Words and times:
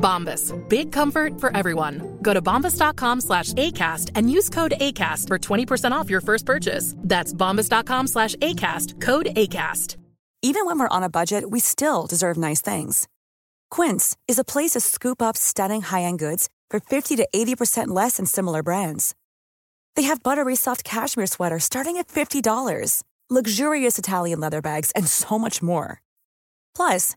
Bombas. 0.00 0.52
Big 0.68 0.90
comfort 0.90 1.38
for 1.38 1.54
everyone. 1.56 2.18
Go 2.22 2.34
to 2.34 2.42
bombas.com 2.42 3.20
slash 3.20 3.52
ACAST 3.52 4.10
and 4.14 4.30
use 4.30 4.48
code 4.48 4.72
ACAST 4.80 5.28
for 5.28 5.38
20% 5.38 5.92
off 5.92 6.10
your 6.10 6.20
first 6.20 6.46
purchase. 6.46 6.94
That's 6.98 7.32
bombas.com 7.32 8.06
slash 8.06 8.34
ACAST. 8.36 9.00
Code 9.00 9.26
ACAST. 9.36 9.96
Even 10.42 10.64
when 10.64 10.78
we're 10.78 10.96
on 10.96 11.02
a 11.02 11.10
budget, 11.10 11.50
we 11.50 11.60
still 11.60 12.06
deserve 12.06 12.38
nice 12.38 12.62
things. 12.62 13.06
Quince 13.70 14.16
is 14.26 14.38
a 14.38 14.44
place 14.44 14.70
to 14.70 14.80
scoop 14.80 15.20
up 15.20 15.36
stunning 15.36 15.82
high-end 15.82 16.18
goods 16.18 16.48
for 16.70 16.80
50 16.80 17.16
to 17.16 17.28
80% 17.34 17.88
less 17.88 18.16
than 18.16 18.24
similar 18.24 18.62
brands. 18.62 19.14
They 19.96 20.04
have 20.04 20.22
buttery 20.22 20.56
soft 20.56 20.82
cashmere 20.82 21.26
sweaters 21.26 21.64
starting 21.64 21.98
at 21.98 22.08
$50, 22.08 23.02
luxurious 23.28 23.98
Italian 23.98 24.40
leather 24.40 24.62
bags, 24.62 24.92
and 24.92 25.06
so 25.06 25.38
much 25.38 25.60
more. 25.60 26.00
Plus, 26.74 27.16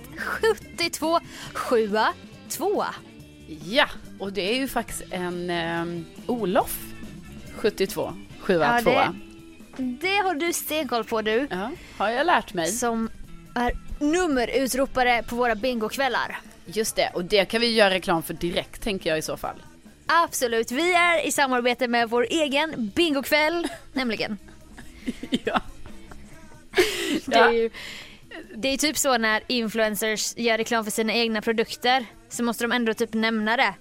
72, 0.21 1.19
7 1.53 1.89
2. 2.49 2.83
Ja, 3.63 3.89
och 4.19 4.33
det 4.33 4.41
är 4.51 4.55
ju 4.55 4.67
faktiskt 4.67 5.03
en 5.11 5.49
eh, 5.49 5.85
Olof 6.25 6.79
72, 7.55 8.13
7 8.39 8.53
Ja, 8.53 8.81
2. 8.83 8.89
det- 8.91 9.11
Det 9.77 10.15
har 10.17 10.35
du 10.35 10.53
stenkoll 10.53 11.03
på 11.03 11.21
du. 11.21 11.47
Ja, 11.51 11.71
har 11.97 12.09
jag 12.09 12.25
lärt 12.25 12.53
mig. 12.53 12.67
Som 12.67 13.09
är 13.55 13.71
nummerutropare 13.99 15.23
på 15.23 15.35
våra 15.35 15.55
bingokvällar. 15.55 16.39
Just 16.65 16.95
det, 16.95 17.11
och 17.13 17.25
det 17.25 17.45
kan 17.45 17.61
vi 17.61 17.73
göra 17.75 17.89
reklam 17.89 18.23
för 18.23 18.33
direkt 18.33 18.81
tänker 18.81 19.09
jag 19.09 19.19
i 19.19 19.21
så 19.21 19.37
fall. 19.37 19.55
Absolut, 20.05 20.71
vi 20.71 20.93
är 20.93 21.27
i 21.27 21.31
samarbete 21.31 21.87
med 21.87 22.09
vår 22.09 22.27
egen 22.29 22.91
bingokväll, 22.95 23.67
nämligen. 23.93 24.37
ja. 25.29 25.61
Det 27.25 27.35
är 27.35 27.51
ju 27.51 27.69
det 28.55 28.67
är 28.67 28.77
typ 28.77 28.97
så 28.97 29.17
när 29.17 29.43
influencers 29.47 30.37
gör 30.37 30.57
reklam 30.57 30.83
för 30.83 30.91
sina 30.91 31.13
egna 31.13 31.41
produkter 31.41 32.05
så 32.29 32.43
måste 32.43 32.63
de 32.63 32.71
ändå 32.71 32.93
typ 32.93 33.13
nämna 33.13 33.57
det. 33.57 33.63
Ja, 33.63 33.73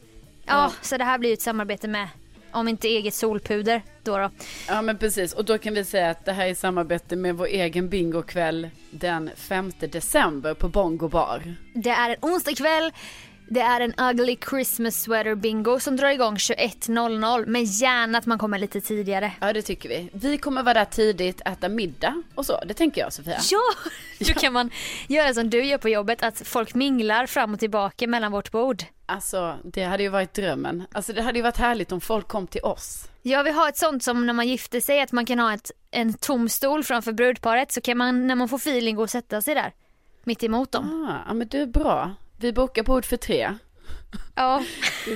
Ja. 0.47 0.73
så 0.83 0.97
det 0.97 1.05
här 1.05 1.19
blir 1.19 1.31
ju 1.31 1.35
ett 1.35 1.43
samarbete 1.43 1.89
med, 1.89 2.09
om 2.51 2.69
inte 2.69 2.89
eget 2.89 3.15
solpuder 3.15 3.83
då 4.03 4.19
då. 4.19 4.31
ja, 4.69 4.83
men 4.83 4.99
precis. 4.99 5.33
Och 5.33 5.45
då 5.45 5.59
kan 5.59 5.75
vi 5.75 5.85
säga 5.85 6.11
att 6.11 6.25
det 6.25 6.33
här 6.33 6.47
är 6.47 6.55
samarbete 6.55 7.17
med 7.17 7.37
vår 7.37 7.47
egen 7.47 7.89
bingokväll 7.89 8.71
den 8.91 9.31
5 9.37 9.73
december 9.79 10.55
på 10.55 10.69
Bongo 10.69 11.09
bar. 11.09 11.55
Det 11.75 11.91
är 11.91 12.11
en 12.11 12.17
onsdagkväll, 12.21 12.93
det 13.51 13.61
är 13.61 13.81
en 13.81 13.95
ugly 13.99 14.37
Christmas 14.51 15.03
sweater 15.03 15.35
bingo 15.35 15.81
som 15.81 15.97
drar 15.97 16.09
igång 16.09 16.37
21.00 16.37 17.47
men 17.47 17.65
gärna 17.65 18.19
att 18.19 18.27
man 18.27 18.39
kommer 18.39 18.59
lite 18.59 18.81
tidigare. 18.81 19.33
Ja, 19.41 19.53
det 19.53 19.63
tycker 19.63 19.89
vi. 19.89 20.11
Vi 20.13 20.39
kommer 20.39 20.63
vara 20.63 20.75
där 20.75 20.85
tidigt, 20.85 21.41
äta 21.41 21.69
middag 21.69 22.23
och 22.35 22.47
så. 22.47 22.61
Det 22.67 22.75
tänker 22.75 23.01
jag, 23.01 23.13
Sofia. 23.13 23.39
Ja, 23.51 23.61
då 24.27 24.41
kan 24.41 24.53
man 24.53 24.71
göra 25.09 25.35
som 25.35 25.51
du 25.51 25.65
gör 25.65 25.79
på 25.79 25.89
jobbet, 25.89 26.23
att 26.23 26.43
folk 26.45 26.75
minglar 26.75 27.27
fram 27.27 27.55
och 27.55 27.61
tillbaka 27.61 28.07
mellan 28.07 28.33
vårt 28.33 28.51
bord. 28.51 28.83
Alltså, 29.07 29.57
det 29.65 29.85
hade 29.85 30.03
ju 30.03 30.09
varit 30.09 30.35
drömmen. 30.35 30.85
Alltså, 30.93 31.13
det 31.13 31.23
hade 31.23 31.39
ju 31.39 31.43
varit 31.43 31.57
härligt 31.57 31.93
om 31.93 32.01
folk 32.01 32.29
kom 32.29 32.47
till 32.47 32.63
oss. 32.63 33.09
Jag 33.23 33.45
vill 33.45 33.55
ha 33.55 33.69
ett 33.69 33.77
sånt 33.77 34.05
som 34.05 34.27
när 34.27 34.33
man 34.33 34.49
gifter 34.49 34.81
sig, 34.81 35.01
att 35.01 35.13
man 35.13 35.27
kan 35.27 35.39
ha 35.39 35.55
ett, 35.55 35.71
en 35.91 36.15
tom 36.15 36.49
stol 36.49 36.85
framför 36.85 37.13
brudparet 37.13 37.73
så 37.73 37.81
kan 37.81 37.99
man 37.99 38.27
när 38.27 38.35
man 38.35 38.49
får 38.49 38.57
feeling 38.57 38.97
gå 38.97 39.03
och 39.03 39.11
sätta 39.11 39.43
sig 39.43 39.55
där. 39.55 39.73
Mitt 40.25 40.43
emot 40.43 40.73
dem. 40.73 41.07
Ah, 41.11 41.29
ja, 41.29 41.35
men 41.35 41.49
du 41.49 41.63
är 41.63 41.67
bra. 41.67 42.15
Vi 42.41 42.53
bokar 42.53 42.83
bord 42.83 43.05
för 43.05 43.17
tre. 43.17 43.55
Ja, 44.35 44.63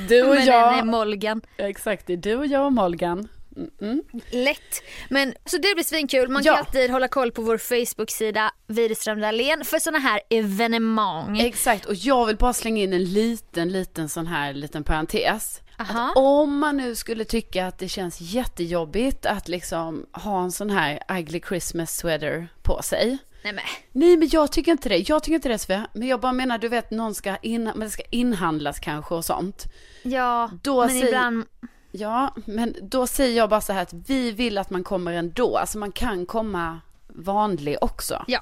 Du 0.09 0.23
och 0.23 0.35
men 0.35 0.47
jag. 0.47 0.79
är 0.79 0.83
Molgan. 0.85 1.41
Exakt, 1.57 2.07
det 2.07 2.13
är 2.13 2.17
du 2.17 2.35
och 2.37 2.47
jag 2.47 2.67
och 2.67 2.73
Molgan. 2.73 3.29
Mm 3.57 3.71
-mm. 3.81 4.21
Lätt. 4.31 4.83
Men 5.11 5.35
så 5.45 5.57
det 5.57 5.75
blir 5.75 5.85
svinkul. 5.85 6.29
Man 6.29 6.43
Ja. 6.45 6.53
kan 6.53 6.59
alltid 6.67 6.91
hålla 6.91 7.09
koll 7.09 7.33
på 7.33 7.43
vår 7.43 7.59
Facebook-sida 7.59 8.51
Widerström 8.67 9.21
Dahlén 9.21 9.65
för 9.65 9.79
sådana 9.79 9.99
här 9.99 10.21
evenemang. 10.31 11.41
Exakt, 11.41 11.85
och 11.85 11.95
jag 11.95 12.27
vill 12.27 12.37
bara 12.37 12.53
slänga 12.53 12.83
in 12.83 12.93
en 12.93 13.05
liten, 13.05 13.69
liten 13.73 14.09
sån 14.09 14.27
här 14.27 14.53
liten 14.53 14.85
parentes. 14.85 15.61
Aha. 15.79 16.11
Att 16.11 16.17
om 16.17 16.59
man 16.59 16.77
nu 16.77 16.95
skulle 16.95 17.25
tycka 17.25 17.67
att 17.67 17.79
det 17.79 17.89
känns 17.89 18.21
jättejobbigt 18.21 19.27
att 19.27 19.49
liksom 19.49 20.07
ha 20.13 20.43
en 20.43 20.53
sån 20.53 20.71
här 20.71 20.99
ugly 21.09 21.41
Christmas 21.49 21.97
sweater 21.97 22.49
på 22.63 22.83
sig. 22.83 23.19
Nej 23.45 23.53
men. 23.53 23.65
Nej 23.93 24.17
men 24.17 24.29
jag 24.33 24.53
tycker 24.53 24.73
inte 24.73 24.89
det, 24.89 25.09
jag 25.09 25.23
tycker 25.23 25.35
inte 25.35 25.49
det 25.49 25.59
Sofia. 25.59 25.87
Men 25.93 26.09
jag 26.09 26.21
bara 26.21 26.33
menar 26.33 26.59
du 26.59 26.69
vet 26.69 26.91
någon 26.91 27.15
ska, 27.15 27.37
in, 27.37 27.71
men 27.75 27.91
ska 27.91 28.03
inhandlas 28.11 28.79
kanske 28.79 29.15
och 29.15 29.25
sånt. 29.25 29.65
Ja, 30.03 30.51
Då 30.63 30.81
men 30.81 30.89
säger- 30.91 31.07
ibland. 31.07 31.45
Ja, 31.93 32.35
men 32.47 32.75
då 32.83 33.07
säger 33.07 33.37
jag 33.37 33.51
bara 33.51 33.61
så 33.61 33.73
här 33.73 33.83
att 33.83 33.93
vi 33.93 34.31
vill 34.31 34.59
att 34.59 34.71
man 34.71 34.85
kommer 34.85 35.13
ändå. 35.13 35.57
Alltså 35.57 35.79
man 35.79 35.93
kan 35.93 36.27
komma 36.27 36.81
vanlig 37.09 37.77
också. 37.81 38.25
Ja. 38.27 38.41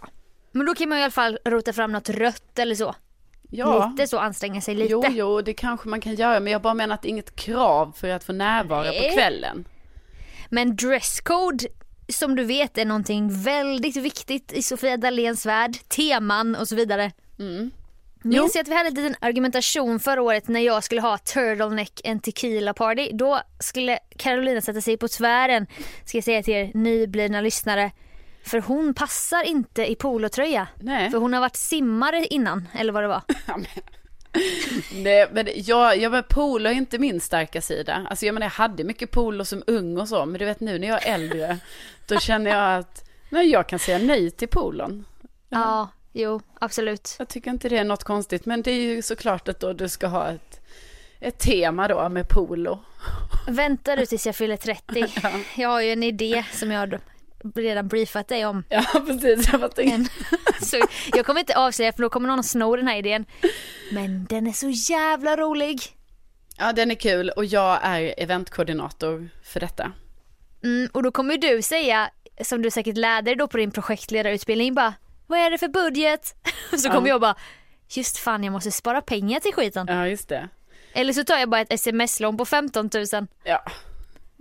Men 0.53 0.67
då 0.67 0.75
kan 0.75 0.89
man 0.89 0.99
i 0.99 1.03
alla 1.03 1.11
fall 1.11 1.39
rota 1.45 1.73
fram 1.73 1.93
något 1.93 2.09
rött 2.09 2.59
eller 2.59 2.75
så. 2.75 2.95
Ja. 3.51 3.87
Lite 3.97 4.07
så, 4.09 4.19
anstränga 4.19 4.61
sig 4.61 4.75
lite. 4.75 4.93
Jo, 4.93 5.05
jo, 5.11 5.41
det 5.43 5.55
kanske 5.55 5.89
man 5.89 6.01
kan 6.01 6.15
göra. 6.15 6.41
Men 6.41 6.53
jag 6.53 6.63
bara 6.63 6.75
menar 6.75 6.95
att 6.95 7.03
det 7.03 7.09
är 7.09 7.11
inget 7.11 7.37
krav 7.37 7.93
för 7.97 8.09
att 8.09 8.25
få 8.25 8.33
närvara 8.33 8.83
Nej. 8.83 9.09
på 9.11 9.15
kvällen. 9.15 9.65
Men 10.51 10.77
dresscode 10.77 11.67
som 12.09 12.37
du 12.37 12.45
vet 12.45 12.79
är 12.79 12.85
någonting 12.85 13.43
väldigt 13.43 13.97
viktigt 13.97 14.53
i 14.53 14.63
Sofia 14.63 14.97
Dahléns 14.97 15.47
värld. 15.47 15.77
Teman 15.89 16.57
och 16.57 16.69
så 16.69 16.77
vidare. 16.77 17.13
Mm. 17.39 17.71
Minns 18.25 18.57
att 18.57 18.69
vi 18.69 18.75
hade 18.75 18.89
en 18.89 18.95
liten 18.95 19.17
argumentation 19.21 20.01
förra 20.01 20.23
året 20.23 20.49
när 20.49 20.61
jag 20.61 20.85
skulle 20.85 21.01
ha 21.01 21.19
turtleneck 21.19 22.01
and 22.05 22.23
tequila 22.23 22.75
party. 22.75 23.11
Då 23.13 23.41
skulle 23.61 23.99
Carolina 24.17 24.61
sätta 24.61 24.81
sig 24.81 24.97
på 24.97 25.09
tvären, 25.09 25.67
ska 26.05 26.17
jag 26.17 26.25
säga 26.25 26.43
till 26.43 26.55
er 26.55 26.71
nyblivna 26.75 27.41
lyssnare. 27.41 27.91
För 28.45 28.61
hon 28.61 28.95
passar 28.95 29.45
inte 29.45 29.91
i 29.91 29.95
polotröja. 29.95 30.69
Nej. 30.81 31.11
För 31.11 31.19
hon 31.19 31.33
har 31.33 31.41
varit 31.41 31.57
simmare 31.57 32.27
innan, 32.27 32.69
eller 32.75 32.93
vad 32.93 33.03
det 33.03 33.09
var. 33.09 33.23
Nej, 34.95 35.29
men 35.33 35.49
jag, 35.55 35.99
jag 35.99 36.13
men 36.13 36.23
polo 36.23 36.71
är 36.71 36.75
inte 36.75 36.99
min 36.99 37.21
starka 37.21 37.61
sida. 37.61 38.07
Alltså 38.11 38.27
jag 38.27 38.33
menar 38.33 38.45
jag 38.45 38.51
hade 38.51 38.85
mycket 38.85 39.11
polo 39.11 39.45
som 39.45 39.63
ung 39.67 39.99
och 39.99 40.09
så, 40.09 40.27
men 40.27 40.39
du 40.39 40.45
vet 40.45 40.61
nu 40.61 40.79
när 40.79 40.89
jag 40.89 41.07
är 41.07 41.15
äldre, 41.15 41.59
då 42.07 42.19
känner 42.19 42.51
jag 42.51 42.79
att 42.79 43.09
Nej, 43.33 43.51
jag 43.51 43.67
kan 43.67 43.79
säga 43.79 43.99
nej 43.99 44.31
till 44.31 44.49
polon. 44.49 45.05
Ja, 45.49 45.89
jo, 46.13 46.41
absolut. 46.61 47.17
Jag 47.19 47.29
tycker 47.29 47.51
inte 47.51 47.69
det 47.69 47.79
är 47.79 47.85
något 47.85 48.05
konstigt, 48.05 48.47
men 48.47 48.63
det 48.63 48.71
är 48.71 48.81
ju 48.81 49.03
såklart 49.03 49.49
att 49.49 49.61
då 49.61 49.73
du 49.73 49.89
ska 49.89 50.07
ha 50.07 50.29
ett, 50.29 50.61
ett 51.21 51.39
tema 51.39 51.89
då 51.89 52.09
med 52.09 52.29
polo. 52.29 52.79
Vänta 53.49 53.97
du 53.97 54.07
tills 54.07 54.27
jag 54.27 54.37
fyller 54.37 54.57
30. 54.57 55.07
Jag 55.57 55.69
har 55.69 55.81
ju 55.81 55.93
en 55.93 56.03
idé 56.03 56.45
som 56.53 56.71
jag 56.71 56.99
redan 57.55 57.89
briefat 57.89 58.29
dig 58.29 58.47
om. 58.47 58.65
Ja, 58.69 58.85
precis. 59.07 59.49
Jag 59.53 59.79
En. 59.79 60.09
Så 60.63 60.77
jag 61.15 61.27
kommer 61.27 61.41
inte 61.41 61.57
avslöja 61.57 61.93
för 61.93 62.03
då 62.03 62.09
kommer 62.11 62.29
någon 62.29 62.39
att 62.41 62.47
sno 62.47 62.77
den 62.77 62.89
här 62.89 62.97
idén. 62.97 63.25
Men 63.93 64.25
den 64.25 64.47
är 64.47 64.53
så 64.53 64.69
jävla 64.93 65.37
rolig. 65.37 65.81
Ja, 66.59 66.73
den 66.73 66.91
är 66.91 66.95
kul 66.95 67.31
och 67.31 67.45
jag 67.45 67.79
är 67.83 68.15
eventkoordinator 68.19 69.29
för 69.45 69.61
detta. 69.61 69.93
Mm, 70.65 70.89
och 70.93 71.03
då 71.03 71.11
kommer 71.11 71.37
du 71.37 71.63
säga, 71.63 72.11
som 72.43 72.63
du 72.63 72.71
säkert 72.71 72.97
lärde 72.97 73.31
dig 73.31 73.37
då 73.37 73.49
på 73.49 73.57
din 73.57 73.71
projektledarutbildning, 73.71 74.75
bara 74.75 74.95
vad 75.27 75.39
är 75.39 75.51
det 75.51 75.59
för 75.59 75.69
budget? 75.69 76.35
Så 76.79 76.89
kommer 76.91 77.09
Ja. 77.09 77.15
jag 77.15 77.21
bara, 77.21 77.35
just 77.89 78.19
fan 78.19 78.45
jag 78.45 78.53
måste 78.53 78.71
spara 78.71 79.01
pengar 79.01 79.41
till 79.41 79.53
skiten. 79.53 79.87
Ja, 79.91 80.09
just 80.09 80.29
det. 80.29 80.49
Eller 80.95 81.13
så 81.13 81.25
tar 81.25 81.39
jag 81.39 81.49
bara 81.51 81.61
ett 81.61 81.73
sms-lån 81.73 82.37
på 82.37 82.45
15 82.45 82.91
000 82.95 83.27
Ja, 83.45 83.63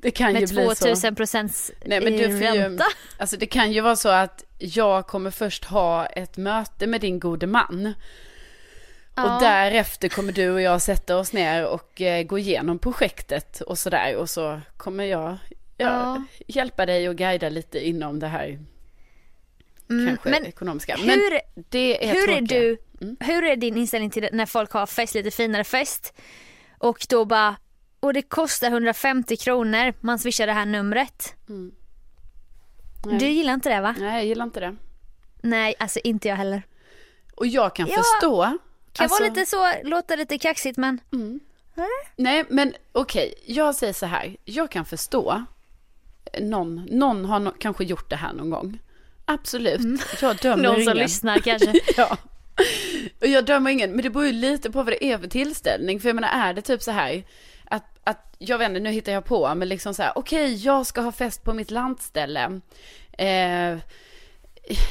det 0.02 0.12
kan 0.12 0.28
ju 0.34 0.40
med 0.40 0.50
bli 0.50 0.66
2 0.66 0.76
så. 0.76 1.08
000 1.08 1.16
procents 1.16 1.72
Nej, 1.86 2.02
men 2.02 2.14
du 2.18 2.24
får 2.24 2.56
ju, 2.56 2.62
ränta. 2.62 2.84
alltså 3.18 3.38
det 3.38 3.46
kan 3.46 3.72
ju 3.72 3.82
vara 3.82 3.96
så 3.96 4.10
att 4.10 4.44
jag 4.58 5.08
kommer 5.08 5.32
först 5.32 5.66
ha 5.66 6.06
ett 6.06 6.38
möte 6.38 6.88
med 6.88 7.02
din 7.02 7.20
gode 7.20 7.48
man. 7.48 7.94
Ja. 9.16 9.36
Och 9.36 9.42
därefter 9.42 10.10
kommer 10.10 10.34
du 10.34 10.50
och 10.50 10.62
jag 10.62 10.82
sätta 10.82 11.18
oss 11.18 11.34
ner 11.34 11.66
och 11.66 12.02
eh, 12.02 12.24
gå 12.24 12.40
igenom 12.40 12.80
projektet 12.80 13.62
och 13.62 13.78
sådär. 13.78 14.16
Och 14.16 14.30
så 14.30 14.62
kommer 14.78 15.04
jag 15.04 15.22
ja, 15.30 15.38
Ja. 15.78 16.24
hjälpa 16.48 16.86
dig 16.86 17.10
och 17.10 17.16
guida 17.16 17.50
lite 17.50 17.88
inom 17.88 18.20
det 18.20 18.28
här 18.28 18.60
Mm, 19.90 20.08
kanske 20.08 20.30
men 20.30 20.46
ekonomiska. 20.46 20.96
hur- 20.96 21.06
Men 21.08 21.40
det 21.70 22.06
är 22.10 22.14
hur 22.14 22.30
är 22.30 22.42
du, 22.42 22.78
Mm. 23.02 23.18
hur 23.20 23.44
är 23.44 23.56
din 23.56 23.78
inställning 23.78 24.10
till 24.10 24.30
när 24.32 24.46
folk 24.46 24.72
har 24.72 24.86
fest, 24.86 25.14
lite 25.16 25.32
finare 25.32 25.64
fest 25.64 26.14
och 26.78 27.06
då 27.10 27.26
bara, 27.26 27.56
och 28.02 28.14
det 28.14 28.22
kostar 28.22 28.68
150 28.68 29.38
kronor, 29.38 29.94
man 30.02 30.20
swishar 30.20 30.48
det 30.48 30.54
här 30.54 30.66
numret. 30.66 31.36
Nej. 33.06 33.20
Du 33.20 33.28
gillar 33.28 33.54
inte 33.54 33.70
det 33.70 33.82
va? 33.82 33.96
Nej, 34.00 34.14
jag 34.16 34.26
gillar 34.26 34.46
inte 34.46 34.60
det. 34.60 34.76
Nej, 35.42 35.76
alltså 35.80 36.00
inte 36.04 36.28
jag 36.28 36.36
heller. 36.36 36.64
Och 37.36 37.48
jag 37.48 37.76
kan 37.76 37.88
Ja, 37.88 37.96
förstå. 37.98 38.44
Kan 38.94 39.04
alltså- 39.04 39.24
vara 39.24 39.30
lite 39.34 39.46
så, 39.46 39.72
låta 39.84 40.16
lite 40.16 40.38
kaxigt 40.38 40.78
men 40.78 41.00
Nej, 42.16 42.46
men 42.50 42.74
okej, 42.92 43.34
jag 43.46 43.76
säger 43.76 43.94
så 43.94 44.06
här. 44.06 44.36
Jag 44.46 44.72
kan 44.72 44.86
förstå. 44.86 45.44
Någon, 46.40 46.76
någon 46.92 47.26
har 47.26 47.40
no- 47.40 47.56
kanske 47.60 47.84
gjort 47.84 48.10
det 48.10 48.16
här 48.16 48.34
någon 48.34 48.50
gång. 48.50 48.80
Absolut, 49.26 50.02
jag 50.22 50.38
dömer 50.42 50.54
Mm. 50.54 50.66
någon 50.66 50.74
som 50.74 50.82
ingen. 50.82 50.98
lyssnar 50.98 51.40
kanske. 51.40 51.74
ja. 51.98 52.18
Och 53.22 53.28
jag 53.28 53.46
dömer 53.46 53.72
ingen, 53.72 53.92
men 53.92 54.04
det 54.04 54.10
beror 54.10 54.26
ju 54.26 54.32
lite 54.32 54.72
på 54.72 54.84
vad 54.84 54.94
det 54.94 55.06
är 55.06 55.18
för 55.18 55.28
tillställning. 55.28 56.00
För 56.00 56.10
jag 56.10 56.16
menar, 56.16 56.30
är 56.50 56.54
det 56.54 56.62
typ 56.62 56.82
så 56.84 56.92
här 56.92 57.24
att, 57.72 58.00
att 58.04 58.36
jag 58.38 58.58
vet 58.58 58.70
inte, 58.70 58.80
nu 58.80 58.92
hittar 58.92 59.12
jag 59.12 59.26
på, 59.26 59.56
men 59.56 59.70
liksom 59.70 59.94
så 59.94 60.04
här, 60.04 60.12
okej, 60.16 60.54
jag 60.66 60.86
ska 60.86 61.02
ha 61.02 61.12
fest 61.12 61.44
på 61.44 61.54
mitt 61.54 61.72
lantställe. 61.72 62.62
Eh, 63.18 63.78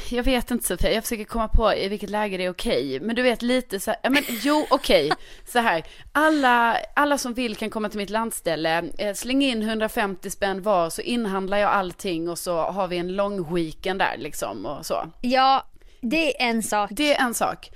jag 0.09 0.23
vet 0.23 0.51
inte 0.51 0.67
Sofia, 0.67 0.93
jag 0.93 1.03
försöker 1.03 1.23
komma 1.23 1.47
på 1.47 1.73
i 1.73 1.87
vilket 1.87 2.09
läge 2.09 2.37
det 2.37 2.45
är 2.45 2.49
okej. 2.49 2.99
Men 2.99 3.15
du 3.15 3.21
vet 3.21 3.41
lite 3.41 3.79
så 3.79 3.91
här, 3.91 3.99
ja, 4.03 4.09
men 4.09 4.23
jo 4.27 4.67
okej, 4.69 5.11
så 5.47 5.59
här. 5.59 5.83
Alla, 6.11 6.77
alla 6.95 7.17
som 7.17 7.33
vill 7.33 7.55
kan 7.55 7.69
komma 7.69 7.89
till 7.89 7.97
mitt 7.97 8.09
landställe, 8.09 8.83
eh, 8.97 9.13
släng 9.13 9.41
in 9.41 9.61
150 9.61 10.29
spänn 10.29 10.61
var 10.61 10.89
så 10.89 11.01
inhandlar 11.01 11.57
jag 11.57 11.71
allting 11.71 12.29
och 12.29 12.39
så 12.39 12.57
har 12.61 12.87
vi 12.87 12.97
en 12.97 13.15
lång 13.15 13.55
weekend 13.55 13.99
där 13.99 14.17
liksom 14.17 14.65
och 14.65 14.85
så. 14.85 15.11
Ja, 15.21 15.65
det 16.01 16.41
är 16.41 16.49
en 16.49 16.63
sak. 16.63 16.89
Det 16.93 17.13
är 17.13 17.25
en 17.25 17.33
sak. 17.33 17.71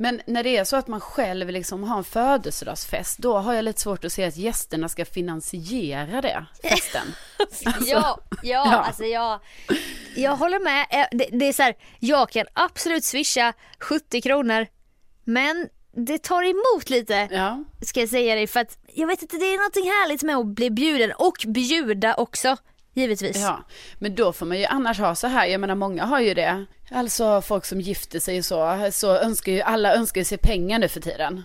Men 0.00 0.20
när 0.26 0.42
det 0.42 0.56
är 0.56 0.64
så 0.64 0.76
att 0.76 0.88
man 0.88 1.00
själv 1.00 1.48
liksom 1.48 1.84
har 1.84 1.98
en 1.98 2.04
födelsedagsfest, 2.04 3.18
då 3.18 3.38
har 3.38 3.54
jag 3.54 3.64
lite 3.64 3.80
svårt 3.80 4.04
att 4.04 4.12
se 4.12 4.24
att 4.24 4.36
gästerna 4.36 4.88
ska 4.88 5.04
finansiera 5.04 6.20
det, 6.20 6.46
festen. 6.62 7.14
ja, 7.86 7.86
ja, 7.86 8.18
ja. 8.42 8.74
alltså 8.74 9.04
jag, 9.04 9.40
jag 10.16 10.36
håller 10.36 10.60
med. 10.60 10.86
Eh, 10.90 11.06
Det, 11.18 11.28
det 11.32 11.44
är 11.44 11.52
så 11.52 11.62
här, 11.62 11.74
jag 11.98 12.30
kan 12.30 12.46
absolut 12.52 13.04
swisha 13.04 13.52
70 13.80 14.20
kronor 14.20 14.66
men 15.24 15.68
det 15.92 16.22
tar 16.22 16.42
emot 16.42 16.90
lite 16.90 17.28
Ja, 17.30 17.64
ska 17.82 18.00
jag 18.00 18.08
säga 18.08 18.34
dig 18.34 18.46
för 18.46 18.60
att 18.60 18.78
jag 18.94 19.06
vet 19.06 19.22
inte 19.22 19.36
det 19.36 19.54
är 19.54 19.56
någonting 19.56 19.84
härligt 19.84 20.22
med 20.22 20.36
att 20.36 20.46
bli 20.46 20.70
bjuden 20.70 21.12
och 21.18 21.44
bjuda 21.46 22.14
också 22.14 22.56
givetvis. 22.94 23.36
ja. 23.36 23.64
Men 23.98 24.14
då 24.14 24.32
får 24.32 24.46
man 24.46 24.58
ju 24.58 24.64
annars 24.64 24.98
ha 24.98 25.14
så 25.14 25.26
här, 25.26 25.46
jag 25.46 25.60
menar 25.60 25.74
många 25.74 26.04
har 26.04 26.20
ju 26.20 26.34
det. 26.34 26.64
Alltså 26.90 27.42
folk 27.42 27.64
som 27.64 27.80
gifter 27.80 28.20
sig 28.20 28.38
och 28.38 28.44
så, 28.44 28.88
så 28.92 29.16
önskar 29.16 29.52
ju, 29.52 29.60
alla 29.60 29.94
önskar 29.94 30.20
ju 30.20 30.24
sig 30.24 30.38
pengar 30.38 30.78
nu 30.78 30.88
för 30.88 31.00
tiden. 31.00 31.42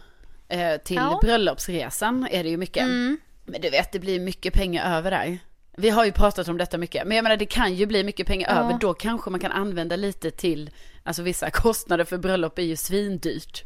Eh, 0.47 0.75
till 0.77 0.95
Ja. 0.95 1.19
bröllopsresan 1.21 2.27
är 2.31 2.43
det 2.43 2.49
ju 2.49 2.57
mycket. 2.57 2.83
Mm. 2.83 3.17
Men 3.45 3.61
du 3.61 3.69
vet, 3.69 3.91
det 3.91 3.99
blir 3.99 4.19
mycket 4.19 4.53
pengar 4.53 4.97
över 4.97 5.11
där. 5.11 5.37
Vi 5.77 5.89
har 5.89 6.05
ju 6.05 6.11
pratat 6.11 6.47
om 6.47 6.57
detta 6.57 6.77
mycket, 6.77 7.07
men 7.07 7.15
jag 7.17 7.23
menar 7.23 7.37
det 7.37 7.45
kan 7.45 7.73
ju 7.73 7.85
bli 7.85 8.03
mycket 8.03 8.27
pengar 8.27 8.49
Ja. 8.55 8.59
över. 8.59 8.77
Då 8.79 8.93
kanske 8.93 9.29
man 9.29 9.39
kan 9.39 9.51
använda 9.51 9.95
lite 9.95 10.31
till, 10.31 10.69
alltså 11.03 11.21
vissa 11.21 11.49
kostnader 11.49 12.03
för 12.05 12.17
bröllop 12.17 12.59
är 12.59 12.63
ju 12.63 12.75
svindyrt. 12.75 13.63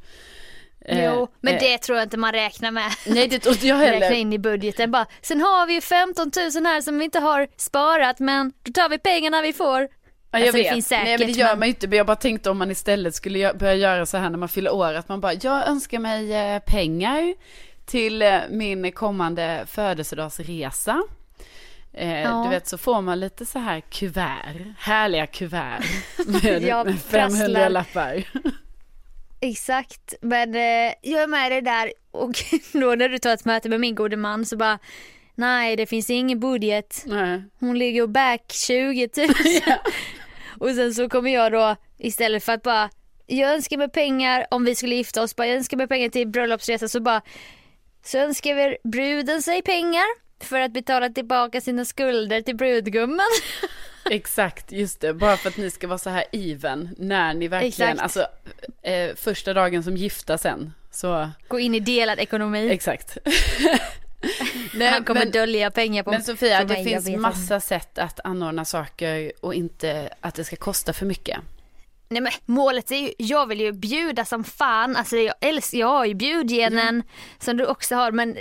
Eh, 0.89 1.05
Jo, 1.05 1.27
men 1.41 1.53
eh, 1.53 1.59
det 1.59 1.77
tror 1.77 1.97
jag 1.97 2.05
inte 2.05 2.17
man 2.17 2.31
räknar 2.31 2.71
med. 2.71 2.91
Nej, 3.07 3.27
det 3.27 3.39
tror 3.39 3.53
inte 3.55 3.67
jag 3.67 3.79
Räkna 3.81 3.93
heller. 4.05 4.11
in 4.11 4.33
i 4.33 4.39
budgeten 4.39 4.91
bara. 4.91 5.05
Sen 5.21 5.41
har 5.41 5.67
vi 5.67 5.73
ju 5.73 5.81
15 5.81 6.31
000 6.55 6.65
här 6.65 6.81
som 6.81 6.97
vi 6.97 7.05
inte 7.05 7.19
har 7.19 7.47
sparat 7.57 8.19
men 8.19 8.53
då 8.63 8.71
tar 8.71 8.89
vi 8.89 8.97
pengarna 8.99 9.41
vi 9.41 9.53
får. 9.53 9.81
Ja, 10.31 10.39
jag 10.39 10.41
Alltså, 10.41 10.57
det 10.57 10.63
vet. 10.63 10.73
finns 10.73 10.87
säkert, 10.87 11.05
Nej, 11.05 11.17
men 11.17 11.27
det 11.27 11.33
gör 11.33 11.55
man 11.55 11.67
ju 11.67 11.73
inte. 11.73 11.87
Men 11.87 11.97
jag 11.97 12.05
bara 12.07 12.15
tänkte 12.15 12.49
om 12.49 12.57
man 12.57 12.71
istället 12.71 13.15
skulle 13.15 13.53
börja 13.53 13.75
göra 13.75 14.05
så 14.05 14.17
här 14.17 14.29
när 14.29 14.37
man 14.37 14.49
fyller 14.49 14.73
år. 14.73 14.93
Att 14.93 15.09
man 15.09 15.21
bara, 15.21 15.33
jag 15.33 15.67
önskar 15.67 15.99
mig 15.99 16.33
eh, 16.33 16.59
pengar 16.59 17.33
till 17.85 18.21
eh, 18.21 18.37
min 18.49 18.91
kommande 18.91 19.63
födelsedagsresa. 19.67 21.03
Eh, 21.93 22.21
Ja. 22.21 22.41
Du 22.43 22.49
vet 22.49 22.67
så 22.67 22.77
får 22.77 23.01
man 23.01 23.19
lite 23.19 23.45
så 23.45 23.59
här 23.59 23.81
kuvert, 23.89 24.73
härliga 24.79 25.27
kuvert 25.27 25.83
med, 26.27 26.61
med 26.85 26.99
500 27.01 27.01
prasslar. 27.09 27.69
lappar. 27.69 28.23
Exakt, 29.41 30.13
men 30.21 30.55
eh, 30.55 30.93
jag 31.01 31.23
är 31.23 31.27
med 31.27 31.51
dig 31.51 31.61
där 31.61 31.93
och 32.11 32.31
då 32.73 32.95
när 32.95 33.09
du 33.09 33.17
tar 33.17 33.33
ett 33.33 33.45
möte 33.45 33.69
med 33.69 33.79
min 33.79 33.95
gode 33.95 34.17
man 34.17 34.45
så 34.45 34.57
bara 34.57 34.79
nej 35.35 35.75
det 35.75 35.85
finns 35.85 36.09
ingen 36.09 36.39
budget. 36.39 37.03
Nej. 37.05 37.43
Hon 37.59 37.79
ligger 37.79 38.01
och 38.01 38.09
back 38.09 38.51
20 38.51 39.09
000. 39.17 39.29
och 40.69 40.75
sen 40.75 40.93
så 40.93 41.09
kommer 41.09 41.33
jag 41.33 41.51
då 41.51 41.75
istället 41.97 42.43
för 42.43 42.53
att 42.53 42.63
bara 42.63 42.89
jag 43.27 43.53
önskar 43.53 43.77
mig 43.77 43.89
pengar 43.89 44.45
om 44.51 44.65
vi 44.65 44.75
skulle 44.75 44.95
gifta 44.95 45.21
oss, 45.21 45.35
bara 45.35 45.47
jag 45.47 45.57
önskar 45.57 45.77
mig 45.77 45.87
pengar 45.87 46.09
till 46.09 46.27
bröllopsresa 46.27 46.87
så 46.87 46.99
bara 46.99 47.21
så 48.03 48.17
önskar 48.17 48.87
bruden 48.87 49.41
sig 49.41 49.61
pengar 49.61 50.05
för 50.43 50.59
att 50.59 50.71
betala 50.71 51.09
tillbaka 51.09 51.61
sina 51.61 51.85
skulder 51.85 52.41
till 52.41 52.55
brudgummen. 52.55 53.27
Exakt, 54.09 54.71
just 54.71 54.99
det. 54.99 55.13
Bara 55.13 55.37
för 55.37 55.49
att 55.49 55.57
ni 55.57 55.71
ska 55.71 55.87
vara 55.87 55.97
så 55.97 56.09
här 56.09 56.23
even 56.31 56.89
när 56.97 57.33
ni 57.33 57.47
verkligen, 57.47 57.89
Exakt. 57.91 58.01
alltså 58.01 58.27
eh, 58.81 59.15
första 59.15 59.53
dagen 59.53 59.83
som 59.83 59.97
gifta 59.97 60.37
sen. 60.37 60.73
Så, 60.91 61.29
Gå 61.47 61.59
in 61.59 61.75
i 61.75 61.79
delad 61.79 62.19
ekonomi. 62.19 62.69
exakt. 62.71 63.17
Nej, 64.73 64.87
Han 64.91 65.03
kommer 65.03 65.19
men- 65.21 65.31
dölja 65.31 65.71
pengar 65.71 66.03
på 66.03 66.11
Men 66.11 66.23
Sofia, 66.23 66.63
det 66.63 66.83
finns 66.83 67.09
massa 67.09 67.59
sätt 67.59 67.97
att 67.97 68.19
anordna 68.23 68.65
saker 68.65 69.31
och 69.41 69.53
inte 69.53 70.09
att 70.21 70.35
det 70.35 70.43
ska 70.43 70.55
kosta 70.55 70.93
för 70.93 71.05
mycket. 71.05 71.37
Nej 72.09 72.21
men 72.21 72.31
målet 72.45 72.91
är 72.91 72.95
ju, 72.95 73.13
jag 73.17 73.47
vill 73.47 73.59
ju 73.61 73.71
bjuda 73.71 74.25
som 74.25 74.43
fan, 74.43 74.95
alltså 74.95 75.17
jag 75.17 75.35
älskar, 75.41 75.77
jag 75.77 75.87
har 75.87 76.05
ju 76.05 76.13
bjudgenen 76.13 77.03
som 77.39 77.57
du 77.57 77.65
också 77.65 77.95
har 77.95 78.11
men 78.11 78.37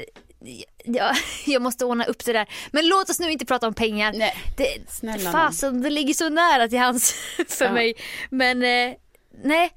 jag, 0.85 1.16
jag 1.47 1.62
måste 1.62 1.85
ordna 1.85 2.04
upp 2.04 2.25
det 2.25 2.33
där. 2.33 2.49
Men 2.73 2.88
låt 2.88 3.11
oss 3.11 3.21
nu 3.21 3.30
inte 3.30 3.47
prata 3.47 3.66
om 3.68 3.75
pengar. 3.75 4.12
Nej, 4.12 4.37
det, 4.57 4.90
snälla 4.90 5.33
fasen 5.33 5.83
det 5.83 5.90
ligger 5.90 6.14
så 6.14 6.28
nära 6.28 6.68
till 6.68 6.78
hans 6.78 7.12
för 7.49 7.64
Ja. 7.64 7.73
mig. 7.73 7.95
Men 8.30 8.62
eh, 8.62 8.95
nej, 9.45 9.71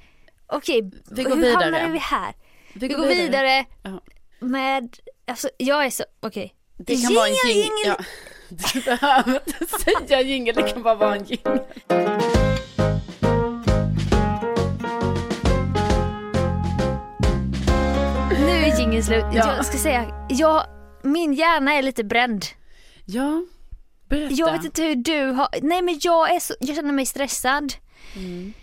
okej, 0.47 0.91
Vi 1.11 1.23
går 1.23 1.29
hur 1.35 1.41
vidare. 1.41 1.63
hamnade 1.63 1.87
vi 1.91 1.97
här? 1.99 2.33
Vi 2.73 2.87
Vi 2.87 2.93
går 2.93 3.07
vidare 3.07 3.65
Ja. 3.83 4.01
med, 4.39 4.97
alltså 5.27 5.49
jag 5.57 5.85
är 5.85 5.89
så, 5.89 6.03
okej. 6.19 6.55
Det 6.77 6.95
kan 6.95 7.13
vara 7.15 7.27
en 7.27 7.49
jingel. 7.49 7.69
Ja. 7.85 7.97
Du 8.73 8.81
behöver 8.81 9.41
inte 9.47 10.07
säga 10.07 10.21
jingel, 10.21 10.55
det 10.55 10.63
kan 10.63 10.83
bara 10.83 10.95
vara 10.95 11.15
en 11.15 11.25
jingel. 11.25 11.59
Är 19.01 19.05
slut. 19.05 19.25
Ja. 19.33 19.55
Jag 19.55 19.65
ska 19.65 19.77
säga, 19.77 20.27
jag, 20.29 20.65
min 21.01 21.33
hjärna 21.33 21.73
är 21.73 21.81
lite 21.81 22.03
bränd. 22.03 22.45
Ja, 23.05 23.43
berätta. 24.09 24.33
Jag 24.33 24.51
vet 24.51 24.63
inte 24.65 24.83
hur 24.83 24.95
du 24.95 25.25
har, 25.25 25.47
nej 25.61 25.81
men 25.81 25.99
jag 26.01 26.35
är 26.35 26.39
så, 26.39 26.53
jag 26.59 26.75
känner 26.75 26.93
mig 26.93 27.05
stressad. 27.05 27.73
Mm. 28.15 28.53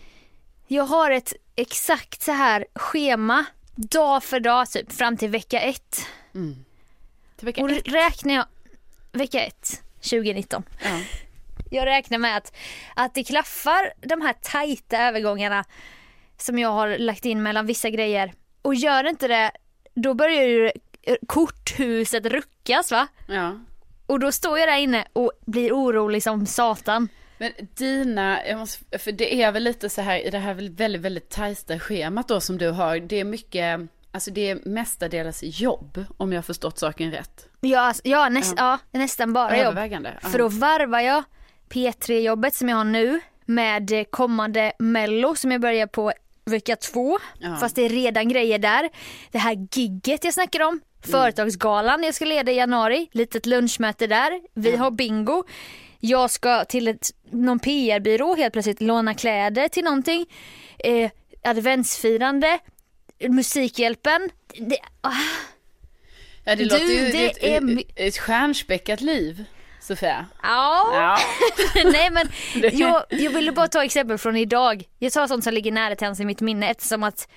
Jag 0.66 0.84
har 0.84 1.10
ett 1.10 1.32
exakt 1.56 2.22
så 2.22 2.32
här 2.32 2.66
schema, 2.74 3.44
dag 3.76 4.24
för 4.24 4.40
dag 4.40 4.70
typ 4.70 4.92
fram 4.92 5.16
till 5.16 5.28
vecka 5.30 5.60
ett. 5.60 6.06
Till 7.36 7.46
vecka 7.46 7.62
Och 7.62 7.70
ett. 7.70 7.88
räknar 7.88 8.34
jag, 8.34 8.46
vecka 9.12 9.40
ett 9.40 9.82
2019. 9.94 10.62
Ja. 10.82 11.00
jag 11.70 11.86
räknar 11.86 12.18
med 12.18 12.36
att, 12.36 12.56
att 12.94 13.14
det 13.14 13.24
klaffar 13.24 13.92
de 14.00 14.20
här 14.20 14.32
tajta 14.42 14.98
övergångarna 14.98 15.64
som 16.36 16.58
jag 16.58 16.72
har 16.72 16.98
lagt 16.98 17.24
in 17.24 17.42
mellan 17.42 17.66
vissa 17.66 17.90
grejer. 17.90 18.32
Och 18.62 18.74
gör 18.74 19.08
inte 19.08 19.28
det, 19.28 19.50
då 20.02 20.14
börjar 20.14 20.42
ju 20.42 20.70
korthuset 21.26 22.26
ruckas 22.26 22.90
va? 22.90 23.06
Ja. 23.28 23.58
Och 24.06 24.20
då 24.20 24.32
står 24.32 24.58
jag 24.58 24.68
där 24.68 24.78
inne 24.78 25.04
och 25.12 25.32
blir 25.46 25.72
orolig 25.72 26.22
som 26.22 26.46
satan. 26.46 27.08
Men 27.38 27.52
dina, 27.74 28.38
måste, 28.56 28.98
för 28.98 29.12
det 29.12 29.42
är 29.42 29.52
väl 29.52 29.64
lite 29.64 29.88
så 29.88 30.00
här 30.00 30.26
i 30.26 30.30
det 30.30 30.38
här 30.38 30.54
väldigt, 30.54 31.00
väldigt 31.00 31.28
tajta 31.30 31.78
schemat 31.78 32.28
då 32.28 32.40
som 32.40 32.58
du 32.58 32.70
har. 32.70 32.98
Det 32.98 33.20
är 33.20 33.24
mycket, 33.24 33.80
alltså 34.12 34.30
det 34.30 34.50
är 34.50 34.60
mestadels 34.64 35.40
jobb 35.42 36.04
om 36.16 36.32
jag 36.32 36.38
har 36.38 36.42
förstått 36.42 36.78
saken 36.78 37.10
rätt. 37.10 37.48
Ja, 37.60 37.80
alltså, 37.80 38.02
ja, 38.04 38.28
näst, 38.28 38.54
ja. 38.56 38.78
nästan 38.90 39.32
bara 39.32 39.58
jobb. 39.64 39.78
Ja. 40.22 40.28
För 40.30 40.38
då 40.38 40.48
varvar 40.48 41.00
jag 41.00 41.24
P3-jobbet 41.68 42.54
som 42.54 42.68
jag 42.68 42.76
har 42.76 42.84
nu 42.84 43.20
med 43.44 44.10
kommande 44.10 44.72
mello 44.78 45.34
som 45.34 45.52
jag 45.52 45.60
börjar 45.60 45.86
på 45.86 46.12
vecka 46.48 46.76
två. 46.76 47.18
Ja. 47.38 47.56
Fast 47.56 47.76
det 47.76 47.82
är 47.82 47.88
redan 47.88 48.28
grejer 48.28 48.58
där. 48.58 48.90
Det 49.30 49.38
här 49.38 49.66
gigget 49.72 50.24
jag 50.24 50.34
snackar 50.34 50.60
om. 50.60 50.80
Företagsgalan 51.10 52.02
jag 52.02 52.14
ska 52.14 52.24
leda 52.24 52.52
i 52.52 52.56
januari. 52.56 53.08
Litet 53.12 53.46
lunchmöte 53.46 54.06
där. 54.06 54.40
Vi 54.54 54.76
har 54.76 54.90
bingo. 54.90 55.44
Jag 56.00 56.30
ska 56.30 56.64
till 56.64 56.88
ett, 56.88 57.10
någon 57.30 57.58
PR-byrå 57.58 58.34
helt 58.34 58.52
plötsligt 58.52 58.80
låna 58.80 59.14
kläder 59.14 59.68
till 59.68 59.84
någonting. 59.84 60.26
Eh, 60.78 61.10
adventsfirande. 61.42 62.58
Musikhjälpen. 63.28 64.30
Det, 64.58 64.78
ah. 65.00 65.12
Ja, 66.44 66.56
det 66.56 66.64
Du, 66.64 66.64
låter 66.64 66.84
ju 66.84 67.08
det 67.08 67.26
ett, 67.26 67.42
är 67.42 67.82
ett 67.96 68.18
stjärnspäckat 68.18 69.00
liv, 69.00 69.44
Sofia. 69.88 70.26
Ja. 70.42 70.90
Ja. 70.94 71.18
Nej 71.92 72.10
men 72.10 72.28
jag, 72.72 73.04
jag 73.10 73.30
ville 73.30 73.52
bara 73.52 73.68
ta 73.68 73.84
exempel 73.84 74.18
från 74.18 74.36
idag. 74.36 74.84
Jag 74.98 75.12
tar 75.12 75.26
sånt 75.26 75.44
som 75.44 75.52
ligger 75.54 75.72
nära 75.72 75.96
till 75.96 76.06
hands 76.06 76.20
i 76.20 76.24
mitt 76.24 76.40
minne 76.40 76.70
eftersom 76.70 77.02
att 77.02 77.28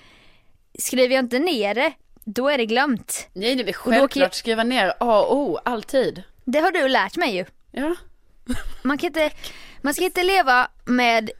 skriver 0.79 1.15
jag 1.15 1.23
inte 1.25 1.39
ner 1.39 1.75
det, 1.75 1.93
då 2.25 2.49
är 2.49 2.57
det 2.57 2.65
glömt. 2.65 3.27
Nej, 3.33 3.55
det 3.55 3.61
är 3.69 3.73
kan 3.73 3.93
jag- 3.93 3.99
självklart 3.99 4.33
skriva 4.33 4.63
ner 4.63 4.93
A 4.99 5.25
O, 5.29 5.59
alltid. 5.65 6.23
Det 6.45 6.59
har 6.59 6.71
du 6.71 6.87
lärt 6.87 7.17
mig 7.17 7.35
ju. 7.35 7.45
Ja. 7.71 7.95
Man, 8.83 8.97
kan 8.97 9.07
inte, 9.07 9.31
man 9.81 9.93
ska 9.93 10.03
inte 10.05 10.23
leva 10.23 10.67
med 10.85 11.31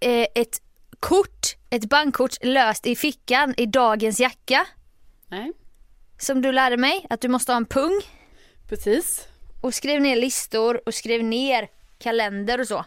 eh, 0.00 0.26
ett 0.34 0.62
kort, 1.00 1.46
ett 1.70 1.84
bankkort 1.84 2.36
löst 2.44 2.86
i 2.86 2.96
fickan 2.96 3.54
i 3.56 3.66
dagens 3.66 4.20
jacka. 4.20 4.66
Nej, 5.28 5.52
Som 6.18 6.42
du 6.42 6.52
lärde 6.52 6.76
mig, 6.76 7.06
att 7.10 7.20
du 7.20 7.28
måste 7.28 7.52
ha 7.52 7.56
en 7.56 7.66
pung. 7.66 8.00
precis. 8.68 9.28
Och 9.60 9.74
skriv 9.74 10.00
ner 10.00 10.16
listor 10.16 10.80
och 10.86 10.94
skriv 10.94 11.24
ner 11.24 11.68
kalender 11.98 12.60
och 12.60 12.66
så. 12.66 12.84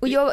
Och 0.00 0.08
jag, 0.08 0.32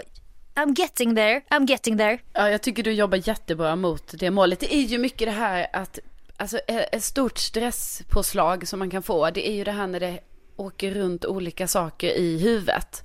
I'm 0.56 0.80
getting 0.80 1.16
there, 1.16 1.42
I'm 1.50 1.70
getting 1.70 1.98
there. 1.98 2.20
Ja, 2.34 2.50
jag 2.50 2.62
tycker 2.62 2.84
du 2.84 2.92
jobbar 2.92 3.28
jättebra 3.28 3.76
mot 3.76 4.14
det 4.20 4.32
målet. 4.32 4.60
Det 4.60 4.76
är 4.76 4.82
ju 4.82 4.98
mycket 4.98 5.28
det 5.28 5.32
här 5.32 5.68
att, 5.74 6.00
alltså 6.38 6.58
ett 6.58 6.90
ett 6.92 7.04
stort 7.04 7.38
stresspåslag 7.38 8.68
som 8.68 8.80
man 8.80 8.90
kan 8.90 9.04
få, 9.04 9.30
det 9.30 9.50
är 9.50 9.54
ju 9.54 9.64
det 9.64 9.72
här 9.72 9.88
när 9.88 10.00
det 10.00 10.20
åker 10.56 10.92
runt 10.92 11.26
olika 11.26 11.68
saker 11.68 12.18
i 12.18 12.38
huvudet. 12.38 13.04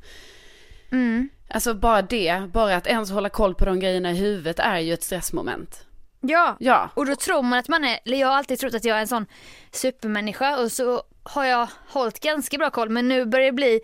Mm. 0.93 1.29
Alltså 1.49 1.75
bara 1.75 2.03
det, 2.03 2.43
bara 2.53 2.77
att 2.77 2.87
ens 2.87 3.11
hålla 3.11 3.29
koll 3.29 3.55
på 3.55 3.65
de 3.65 3.81
grejerna 3.81 4.11
i 4.11 4.15
huvudet 4.15 4.59
är 4.59 4.79
ju 4.79 4.93
ett 4.93 5.03
stressmoment. 5.03 5.85
Ja, 6.21 6.57
Ja. 6.61 6.91
och 6.95 7.07
då 7.07 7.17
tror 7.17 7.43
man 7.43 7.59
att 7.59 7.69
man 7.69 7.85
är, 7.85 7.99
eller 8.05 8.19
jag 8.19 8.29
har 8.29 8.35
alltid 8.35 8.59
trott 8.59 8.75
att 8.75 8.85
jag 8.85 8.97
är 8.97 9.01
en 9.01 9.09
sån 9.09 9.27
supermänniska 9.71 10.59
och 10.61 10.73
så 10.73 11.03
har 11.23 11.45
jag 11.45 11.69
hållit 11.89 12.21
ganska 12.21 12.59
bra 12.59 12.71
koll 12.71 12.89
men 12.91 13.09
nu 13.09 13.27
börjar 13.27 13.47
det 13.47 13.53
bli, 13.53 13.81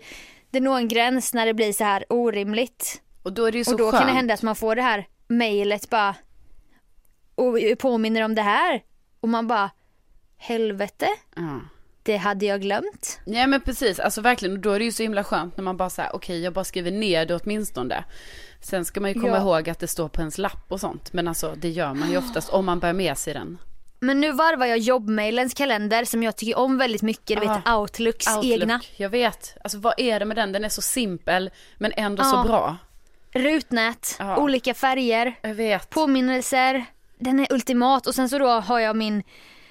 det 0.51 0.59
når 0.59 0.77
en 0.77 0.87
gräns 0.87 1.33
när 1.33 1.45
det 1.45 1.53
blir 1.53 1.73
så 1.73 1.83
här 1.83 2.05
orimligt. 2.09 3.01
Och 3.23 3.33
då 3.33 3.45
är 3.45 3.51
det 3.51 3.57
ju 3.57 3.63
så 3.63 3.71
och 3.71 3.77
då 3.77 3.91
skönt. 3.91 3.97
kan 4.01 4.07
det 4.07 4.13
hända 4.13 4.33
att 4.33 4.41
man 4.41 4.55
får 4.55 4.75
det 4.75 4.81
här 4.81 5.07
mejlet 5.27 5.89
bara 5.89 6.15
och 7.35 7.57
påminner 7.79 8.21
om 8.21 8.35
det 8.35 8.41
här 8.41 8.83
och 9.19 9.29
man 9.29 9.47
bara 9.47 9.71
helvete, 10.37 11.07
Ja. 11.35 11.59
Det 12.05 12.17
hade 12.17 12.45
jag 12.45 12.61
glömt. 12.61 13.19
Ja 13.25 13.47
men 13.47 13.61
precis, 13.61 13.99
alltså 13.99 14.21
verkligen, 14.21 14.61
då 14.61 14.71
är 14.71 14.79
det 14.79 14.85
ju 14.85 14.91
så 14.91 15.03
himla 15.03 15.23
skönt 15.23 15.57
när 15.57 15.63
man 15.63 15.77
bara 15.77 15.89
säger 15.89 16.15
okej 16.15 16.39
jag 16.41 16.53
bara 16.53 16.65
skriver 16.65 16.91
ner 16.91 17.25
det 17.25 17.35
åtminstone. 17.35 18.03
Sen 18.61 18.85
ska 18.85 18.99
man 19.01 19.09
ju 19.13 19.19
komma 19.21 19.27
Ja. 19.37 19.41
ihåg 19.41 19.69
att 19.69 19.79
det 19.79 19.87
står 19.87 20.07
på 20.09 20.21
ens 20.21 20.37
lapp 20.37 20.65
och 20.71 20.79
sånt, 20.79 21.13
men 21.13 21.27
alltså 21.27 21.53
det 21.57 21.69
gör 21.69 21.93
man 21.93 22.11
ju 22.11 22.17
oftast 22.17 22.49
om 22.49 22.65
man 22.65 22.79
bär 22.79 22.93
med 22.93 23.17
sig 23.17 23.33
den. 23.33 23.57
Men 23.99 24.21
nu 24.21 24.31
varvar 24.31 24.65
jag 24.65 24.77
jobbmailens 24.77 25.53
kalender 25.53 26.05
som 26.05 26.23
jag 26.23 26.35
tycker 26.35 26.57
om 26.57 26.77
väldigt 26.77 27.01
mycket, 27.01 27.41
du 27.41 27.47
vet 27.47 27.59
Ah, 27.65 27.77
Outlooks 27.79 28.27
Outlook, 28.27 28.45
egna. 28.61 28.81
jag 28.95 29.09
vet. 29.09 29.57
Alltså 29.63 29.77
vad 29.79 29.93
är 29.97 30.19
det 30.19 30.25
med 30.25 30.37
den? 30.37 30.51
Den 30.51 30.65
är 30.65 30.69
så 30.69 30.81
simpel, 30.81 31.49
men 31.77 31.91
ändå 31.97 32.23
Ja. 32.23 32.31
så 32.31 32.47
bra. 32.49 32.77
Rutnät, 33.33 34.15
Ja. 34.19 34.37
olika 34.37 34.73
färger. 34.73 35.35
Jag 35.41 35.53
vet. 35.53 35.89
påminnelser. 35.89 36.85
Den 37.19 37.39
är 37.39 37.53
ultimat 37.53 38.07
och 38.07 38.15
sen 38.15 38.29
så 38.29 38.37
då 38.39 38.47
har 38.47 38.79
jag 38.79 38.95
min 38.95 39.23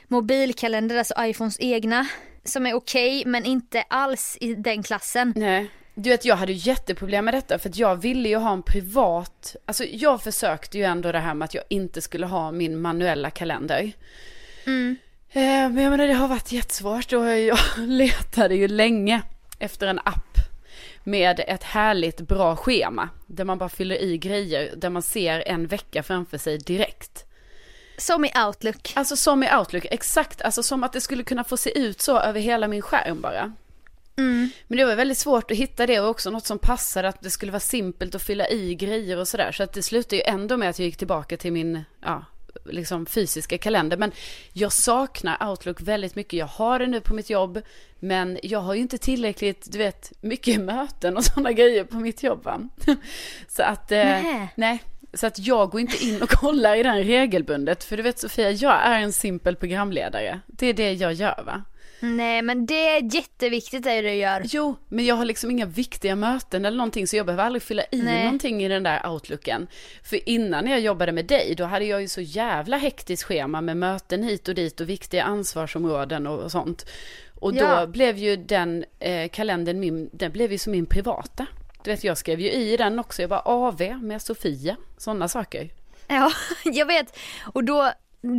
mobilkalender, 0.08 0.96
alltså 0.96 1.14
iPhones 1.18 1.56
egna. 1.60 2.06
Som 2.44 2.66
är 2.66 2.74
okej 2.74 3.22
men 3.26 3.44
inte 3.44 3.84
alls 3.88 4.38
i 4.40 4.54
den 4.54 4.82
klassen. 4.82 5.32
Nej. 5.36 5.70
Du 5.94 6.10
vet 6.10 6.24
jag 6.24 6.36
hade 6.36 6.52
jätteproblem 6.52 7.24
med 7.24 7.34
detta 7.34 7.58
för 7.58 7.68
att 7.68 7.76
jag 7.76 7.96
ville 7.96 8.28
ju 8.28 8.36
ha 8.36 8.52
en 8.52 8.62
privat, 8.62 9.56
alltså 9.66 9.84
jag 9.84 10.22
försökte 10.22 10.78
ju 10.78 10.84
ändå 10.84 11.12
det 11.12 11.18
här 11.18 11.34
med 11.34 11.44
att 11.46 11.54
jag 11.54 11.64
inte 11.70 12.00
skulle 12.00 12.26
ha 12.26 12.52
min 12.52 12.80
manuella 12.80 13.30
kalender. 13.30 13.92
Mm. 14.66 14.96
Eh, 15.30 15.42
Men 15.42 15.78
jag 15.78 15.90
menar 15.90 16.06
det 16.06 16.12
har 16.12 16.28
varit 16.28 16.52
jättesvårt 16.52 17.12
och 17.12 17.38
jag 17.38 17.58
letade 17.78 18.54
ju 18.54 18.68
länge 18.68 19.22
efter 19.58 19.86
en 19.86 19.98
app 19.98 20.38
med 21.04 21.40
ett 21.46 21.62
härligt 21.62 22.20
bra 22.20 22.56
schema 22.56 23.08
där 23.26 23.44
man 23.44 23.58
bara 23.58 23.68
fyller 23.68 24.02
i 24.02 24.18
grejer 24.18 24.70
där 24.76 24.90
man 24.90 25.02
ser 25.02 25.48
en 25.48 25.66
vecka 25.66 26.02
framför 26.02 26.38
sig 26.38 26.58
direkt. 26.58 27.23
Som 27.98 28.24
i 28.24 28.32
Outlook. 28.46 28.92
Alltså 28.96 29.16
som 29.16 29.42
i 29.42 29.56
Outlook, 29.56 29.86
exakt, 29.90 30.42
alltså 30.42 30.62
som 30.62 30.84
att 30.84 30.92
det 30.92 31.00
skulle 31.00 31.24
kunna 31.24 31.44
få 31.44 31.56
se 31.56 31.78
ut 31.78 32.00
så 32.00 32.18
över 32.18 32.40
hela 32.40 32.68
min 32.68 32.82
skärm 32.82 33.20
bara. 33.20 33.52
Mm. 34.16 34.50
Men 34.66 34.78
det 34.78 34.84
var 34.84 34.96
väldigt 34.96 35.18
svårt 35.18 35.50
att 35.50 35.56
hitta 35.56 35.86
det 35.86 36.00
och 36.00 36.08
också 36.08 36.30
något 36.30 36.46
som 36.46 36.58
passade 36.58 37.08
att 37.08 37.20
det 37.20 37.30
skulle 37.30 37.52
vara 37.52 37.60
simpelt 37.60 38.14
att 38.14 38.22
fylla 38.22 38.48
i 38.48 38.74
grejer 38.74 39.18
och 39.18 39.28
sådär. 39.28 39.52
Så 39.52 39.62
att 39.62 39.72
det 39.72 39.82
slutade 39.82 40.16
ju 40.16 40.22
ändå 40.22 40.56
med 40.56 40.70
att 40.70 40.78
jag 40.78 40.86
gick 40.86 40.96
tillbaka 40.96 41.36
till 41.36 41.52
min, 41.52 41.84
ja, 42.00 42.24
liksom 42.64 43.06
fysiska 43.06 43.58
kalender. 43.58 43.96
Men 43.96 44.12
jag 44.52 44.72
saknar 44.72 45.50
Outlook 45.50 45.80
väldigt 45.80 46.14
mycket. 46.14 46.38
Jag 46.38 46.46
har 46.46 46.78
det 46.78 46.86
nu 46.86 47.00
på 47.00 47.14
mitt 47.14 47.30
jobb, 47.30 47.62
men 47.98 48.38
jag 48.42 48.58
har 48.58 48.74
ju 48.74 48.80
inte 48.80 48.98
tillräckligt, 48.98 49.72
du 49.72 49.78
vet, 49.78 50.12
mycket 50.20 50.60
möten 50.64 51.16
och 51.16 51.24
sådana 51.24 51.52
grejer 51.52 51.84
på 51.84 51.96
mitt 51.96 52.22
jobb 52.22 52.44
va. 52.44 52.60
Så 53.48 53.62
att, 53.62 53.92
eh, 53.92 53.98
nej. 54.54 54.82
Så 55.14 55.26
att 55.26 55.38
jag 55.38 55.70
går 55.70 55.80
inte 55.80 56.04
in 56.04 56.22
och 56.22 56.28
kollar 56.40 56.76
i 56.76 56.82
den 56.82 57.02
regelbundet. 57.04 57.84
För 57.84 57.96
du 57.96 58.02
vet 58.02 58.18
Sofia, 58.18 58.50
jag 58.50 58.86
är 58.86 59.00
en 59.00 59.12
simpel 59.12 59.56
programledare. 59.56 60.40
Det 60.46 60.66
är 60.66 60.74
det 60.74 60.92
jag 60.92 61.12
gör 61.12 61.42
va. 61.46 61.62
Nej 62.00 62.42
men 62.42 62.66
det 62.66 62.88
är 62.88 63.14
jätteviktigt 63.14 63.82
det 63.82 64.00
du 64.02 64.12
gör. 64.14 64.42
Jo, 64.44 64.74
men 64.88 65.04
jag 65.04 65.14
har 65.14 65.24
liksom 65.24 65.50
inga 65.50 65.66
viktiga 65.66 66.16
möten 66.16 66.64
eller 66.64 66.76
någonting 66.76 67.06
så 67.06 67.16
jag 67.16 67.26
behöver 67.26 67.44
aldrig 67.44 67.62
fylla 67.62 67.82
i 67.90 68.02
Nej. 68.02 68.24
någonting 68.24 68.64
i 68.64 68.68
den 68.68 68.82
där 68.82 69.06
outlooken. 69.10 69.66
För 70.02 70.28
innan 70.28 70.66
jag 70.66 70.80
jobbade 70.80 71.12
med 71.12 71.26
dig, 71.26 71.54
då 71.56 71.64
hade 71.64 71.84
jag 71.84 72.00
ju 72.00 72.08
så 72.08 72.20
jävla 72.20 72.76
hektiskt 72.76 73.22
schema 73.22 73.60
med 73.60 73.76
möten 73.76 74.22
hit 74.22 74.48
och 74.48 74.54
dit 74.54 74.80
och 74.80 74.88
viktiga 74.88 75.22
ansvarsområden 75.24 76.26
och, 76.26 76.50
sånt. 76.52 76.86
Och 77.34 77.52
då 77.54 77.60
Ja. 77.60 77.86
blev 77.86 78.18
ju 78.18 78.36
den 78.36 78.84
eh, 78.98 79.28
kalendern 79.28 79.80
min, 79.80 80.10
den 80.12 80.32
blev 80.32 80.52
ju 80.52 80.58
som 80.58 80.72
min 80.72 80.86
privata. 80.86 81.46
Du 81.84 81.90
vet, 81.90 82.04
jag 82.04 82.18
skrev 82.18 82.40
ju 82.40 82.50
i 82.52 82.76
den 82.76 82.98
också, 82.98 83.22
jag 83.22 83.30
bara 83.30 83.40
AV 83.40 83.80
med 84.02 84.22
Sofia, 84.22 84.76
sådana 84.98 85.28
saker. 85.28 85.70
Ja, 86.06 86.32
jag 86.64 86.86
vet. 86.86 87.18
Och 87.52 87.64
då, 87.64 87.92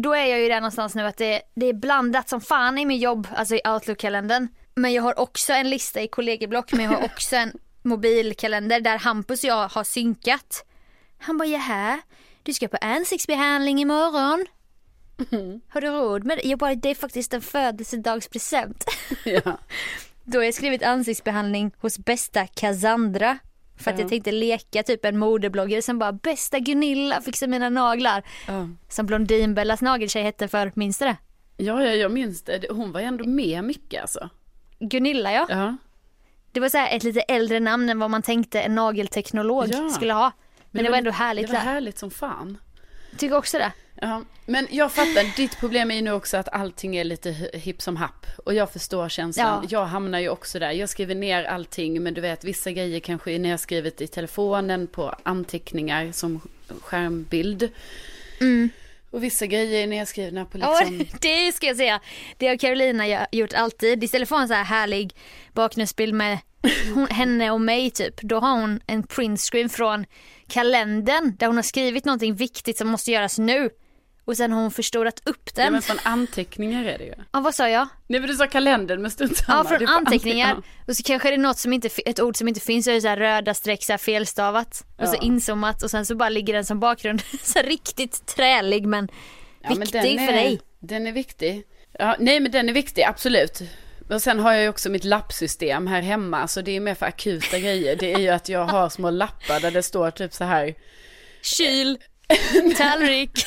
då 0.04 0.14
är 0.14 0.26
jag 0.26 0.40
ju 0.40 0.48
där 0.48 0.62
någonstans 0.62 0.96
nu 0.96 1.06
att 1.06 1.18
det, 1.18 1.42
det 1.56 1.66
är 1.66 1.74
blandat 1.74 2.30
som 2.30 2.42
fan 2.42 2.78
i 2.78 2.86
min 2.86 3.00
jobb, 3.00 3.28
alltså 3.36 3.56
i 3.56 3.62
Outlook-kalendern. 3.66 4.48
Men 4.76 4.94
jag 4.94 5.04
har 5.04 5.20
också 5.20 5.54
en 5.54 5.70
lista 5.70 6.02
i 6.02 6.08
kollegieblock, 6.08 6.72
men 6.72 6.86
jag 6.86 6.92
har 6.92 7.06
också 7.06 7.36
en 7.36 7.52
mobilkalender 7.82 8.80
där 8.80 8.98
Hampus 8.98 9.44
och 9.44 9.50
jag 9.50 9.68
har 9.68 9.84
synkat. 9.84 10.66
Han 11.18 11.38
bara, 11.38 11.48
jaha, 11.48 12.00
du 12.44 12.54
ska 12.54 12.68
på 12.68 12.78
ansiktsbehandling 12.82 13.82
imorgon. 13.82 14.46
Har 15.70 15.82
du 15.82 15.88
råd 15.88 16.24
med 16.24 16.38
det? 16.38 16.48
Jag 16.48 16.60
bara, 16.60 16.76
det 16.76 16.90
är 16.90 16.96
faktiskt 16.96 17.34
en 17.34 17.42
födelsedagspresent. 17.42 18.86
ja. 19.24 19.42
Då 20.26 20.38
har 20.40 20.44
jag 20.44 20.54
skrivit 20.54 20.84
ansiktsbehandling 20.84 21.72
hos 21.82 22.00
bästa 22.00 22.48
Cassandra. 22.48 23.38
För 23.78 23.92
att 23.92 23.98
Ja. 23.98 24.04
jag 24.04 24.10
tänkte 24.10 24.32
leka 24.32 24.84
typ 24.84 25.06
en 25.06 25.18
modebloggare 25.18 25.82
som 25.82 26.00
bara 26.00 26.12
bästa 26.12 26.60
Gunilla 26.60 27.22
fixar 27.22 27.48
mina 27.48 27.70
naglar. 27.70 28.24
Ja. 28.48 28.70
Som 28.90 29.06
Blondinbellas 29.06 29.82
nageltjej 29.82 30.24
hette 30.24 30.48
för, 30.48 30.72
minns 30.76 30.98
du 30.98 31.06
det? 31.06 31.18
ja, 31.58 31.84
ja, 31.84 31.92
jag 31.94 32.12
minns 32.12 32.42
det. 32.44 32.66
Hon 32.70 32.92
var 32.92 33.00
ju 33.00 33.06
ändå 33.06 33.26
med 33.28 33.64
mycket 33.64 34.02
alltså. 34.02 34.30
Gunilla 34.80 35.32
ja. 35.34 35.46
Ja. 35.50 35.78
Det 36.52 36.60
var 36.60 36.70
så 36.70 36.78
här 36.78 36.96
ett 36.96 37.04
lite 37.04 37.20
äldre 37.22 37.60
namn 37.60 37.90
än 37.90 38.00
vad 38.00 38.10
man 38.12 38.22
tänkte 38.22 38.62
en 38.62 38.76
nagelteknolog 38.76 39.68
Ja. 39.72 39.90
skulle 39.90 40.14
ha. 40.14 40.32
Men 40.72 40.84
det 40.84 40.90
var 40.90 40.98
ändå 40.98 41.12
härligt. 41.12 41.48
Det 41.48 41.54
var 41.54 41.60
där. 41.60 41.72
härligt 41.72 41.98
som 41.98 42.12
fan. 42.12 42.58
Tycker 43.18 43.36
också 43.38 43.58
det. 43.58 43.72
Ja, 44.02 44.24
men 44.46 44.68
jag 44.72 44.92
fattar, 44.92 45.36
ditt 45.38 45.60
problem 45.60 45.92
är 45.92 45.96
ju 45.96 46.02
nu 46.02 46.12
också 46.12 46.38
att 46.38 46.50
allting 46.54 46.96
är 46.96 47.04
lite 47.04 47.32
hi- 47.32 47.58
hipp 47.58 47.82
som 47.82 47.96
happ. 47.96 48.26
Och 48.46 48.54
jag 48.54 48.72
förstår 48.74 49.10
känslan. 49.10 49.60
Ja. 49.64 49.68
Jag 49.70 49.86
hamnar 49.86 50.20
ju 50.20 50.30
också 50.30 50.60
där. 50.60 50.72
Jag 50.72 50.90
skriver 50.90 51.16
ner 51.16 51.44
allting, 51.44 52.04
men 52.04 52.14
du 52.14 52.22
vet, 52.22 52.44
vissa 52.44 52.72
grejer 52.72 53.00
kanske 53.00 53.32
är 53.32 53.40
nedskrivet 53.40 54.02
i 54.02 54.08
telefonen 54.08 54.88
på 54.88 55.16
anteckningar 55.24 56.12
som 56.12 56.42
skärmbild. 56.82 57.70
Och 59.12 59.24
vissa 59.24 59.46
grejer 59.46 59.84
är 59.84 59.88
nedskrivna 59.88 60.46
på 60.46 60.58
Ja, 60.60 60.80
liksom... 60.90 61.18
det 61.22 61.52
ska 61.52 61.68
jag 61.68 61.78
säga. 61.78 62.00
Det 62.38 62.48
har 62.48 62.58
Carolina 62.58 63.28
gjort 63.32 63.54
alltid. 63.54 64.04
Istället 64.04 64.30
för 64.30 64.36
en 64.38 64.48
så 64.48 64.54
här 64.54 64.64
härlig 64.64 65.16
bakgrundsbild 65.54 66.14
med 66.14 66.38
hon, 66.94 67.08
henne 67.08 67.52
och 67.52 67.62
mig 67.62 67.92
typ. 67.92 68.22
Då 68.22 68.40
har 68.40 68.62
hon 68.62 68.80
en 68.88 69.04
printscreen 69.04 69.70
från 69.70 70.06
kalendern 70.48 71.36
där 71.40 71.48
hon 71.48 71.56
har 71.56 71.64
skrivit 71.64 72.06
någonting 72.06 72.36
viktigt 72.36 72.78
som 72.78 72.88
måste 72.88 73.12
göras 73.12 73.38
nu. 73.40 73.70
Och 74.26 74.38
sen 74.38 74.52
har 74.52 74.62
hon 74.62 74.72
förstorat 74.72 75.22
upp 75.28 75.50
Ja, 75.56 75.64
den. 75.64 75.74
men 75.74 75.82
från 75.82 75.98
anteckningar 76.04 76.86
är 76.86 76.98
det 76.98 77.04
ju. 77.04 77.14
Ja, 77.32 77.40
vad 77.40 77.56
sa 77.56 77.70
jag? 77.70 77.88
Nej, 78.08 78.20
men 78.20 78.30
du 78.30 78.36
sa 78.36 78.48
kalendern, 78.48 79.02
men 79.02 79.12
strunt 79.12 79.38
samma. 79.38 79.58
Ja, 79.72 79.78
från 79.78 79.88
anteckningar. 79.88 80.48
anteckningar. 80.50 80.62
Och 80.88 80.96
så 80.98 81.04
kanske 81.04 81.30
det 81.30 81.34
är 81.36 81.38
något 81.38 81.58
som 81.58 81.74
inte, 81.74 81.90
ett 82.06 82.20
ord 82.20 82.38
som 82.38 82.48
inte 82.48 82.60
finns, 82.60 82.86
så 82.86 82.92
är 82.92 82.96
det 82.96 83.02
så 83.02 83.08
här 83.08 83.18
röda 83.18 83.54
streck, 83.54 83.84
så 83.84 83.94
här 83.94 83.98
felstavat. 83.98 84.86
Och 84.98 85.08
så 85.08 85.16
Ja. 85.16 85.22
inzoomat 85.22 85.84
och 85.84 85.92
sen 85.92 86.06
så 86.06 86.16
bara 86.16 86.30
ligger 86.30 86.54
den 86.54 86.66
som 86.66 86.80
bakgrund. 86.80 87.22
så 87.44 87.60
riktigt 87.62 88.26
trälig 88.26 88.86
men 88.88 89.08
Ja, 89.62 89.70
men 89.70 89.80
viktig 89.80 90.02
den 90.02 90.20
är, 90.20 90.26
för 90.26 90.34
dig. 90.34 90.62
Den 90.80 91.08
är 91.08 91.12
viktig. 91.12 91.64
Ja, 92.00 92.16
nej, 92.20 92.40
men 92.40 92.52
den 92.52 92.70
är 92.70 92.74
viktig, 92.74 93.04
absolut. 93.04 93.62
Och 94.10 94.22
sen 94.22 94.40
har 94.40 94.54
jag 94.54 94.62
ju 94.64 94.70
också 94.70 94.90
mitt 94.90 95.04
lappsystem 95.04 95.88
här 95.88 96.02
hemma, 96.02 96.48
så 96.48 96.62
det 96.62 96.72
är 96.76 96.80
mer 96.80 96.96
för 96.96 97.06
akuta 97.06 97.60
grejer. 97.60 97.96
Det 97.96 98.14
är 98.14 98.20
ju 98.20 98.30
att 98.30 98.50
jag 98.50 98.66
har 98.66 98.90
små 98.90 99.10
lappar 99.10 99.60
där 99.60 99.72
det 99.72 99.84
står 99.84 100.12
typ 100.12 100.34
så 100.34 100.44
här. 100.44 100.76
Kyl, 101.42 101.98
tallrik, 102.78 103.46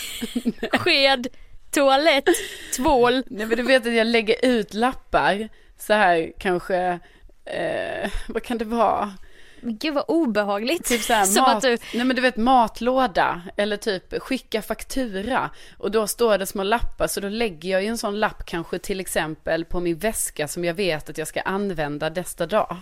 sked, 0.73 1.26
toalett, 1.70 2.28
tvål. 2.76 3.23
Nej, 3.26 3.47
men 3.47 3.56
du 3.56 3.62
vet 3.62 3.87
att 3.87 3.94
jag 3.94 4.06
lägger 4.06 4.37
ut 4.42 4.75
lappar 4.75 5.49
så 5.78 5.92
här 5.92 6.32
kanske, 6.38 6.99
eh, 7.44 8.11
vad 8.28 8.42
kan 8.42 8.58
det 8.58 8.64
vara? 8.64 9.12
Men 9.61 9.76
Gud 9.76 9.94
vad 9.94 10.04
obehagligt. 10.08 10.85
Typ 10.85 11.02
så 11.02 11.12
här, 11.12 11.25
Som 11.26 11.42
mat, 11.42 11.56
att 11.56 11.62
du, 11.62 11.78
nej 11.94 12.04
men 12.04 12.16
du 12.16 12.23
vet 12.23 12.37
matlåda 12.37 13.42
eller 13.56 13.76
typ 13.76 14.23
skicka 14.23 14.62
faktura 14.62 15.50
och 15.78 15.90
då 15.90 16.06
står 16.06 16.38
det 16.38 16.47
små 16.47 16.62
lappar 16.62 17.06
så 17.06 17.20
då 17.20 17.28
lägger 17.28 17.70
jag 17.70 17.82
ju 17.82 17.88
en 17.88 17.99
sån 17.99 18.20
lapp 18.20 18.47
kanske 18.47 18.78
till 18.78 19.00
exempel 19.00 19.64
på 19.64 19.80
min 19.80 19.99
väska 19.99 20.49
som 20.49 20.64
jag 20.64 20.75
vet 20.75 21.11
att 21.11 21.18
jag 21.18 21.28
ska 21.28 21.40
använda 21.40 22.08
nästa 22.08 22.47
dag. 22.47 22.76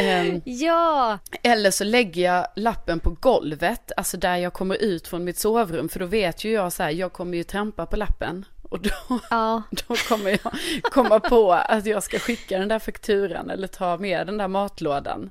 Ehm, 0.00 0.40
ja, 0.44 1.18
eller 1.42 1.70
så 1.70 1.84
lägger 1.84 2.22
jag 2.22 2.46
lappen 2.56 3.00
på 3.00 3.10
golvet, 3.10 3.92
alltså 3.96 4.16
där 4.16 4.36
jag 4.36 4.52
kommer 4.52 4.82
ut 4.82 5.08
från 5.08 5.24
mitt 5.24 5.38
sovrum 5.38 5.88
för 5.88 6.00
då 6.00 6.06
vet 6.06 6.44
ju 6.44 6.52
jag 6.52 6.72
så 6.72 6.82
här, 6.82 6.90
jag 6.90 7.12
kommer 7.12 7.36
ju 7.36 7.44
trampa 7.44 7.86
på 7.86 7.96
lappen 7.96 8.44
och 8.62 8.80
då, 8.80 9.20
ja. 9.30 9.62
då 9.70 9.94
kommer 10.08 10.30
jag 10.30 10.52
komma 10.82 11.20
på 11.20 11.52
att 11.52 11.86
jag 11.86 12.02
ska 12.02 12.18
skicka 12.18 12.58
den 12.58 12.68
där 12.68 12.78
fakturan 12.78 13.50
eller 13.50 13.66
ta 13.66 13.96
med 13.96 14.26
den 14.26 14.38
där 14.38 14.48
matlådan. 14.48 15.30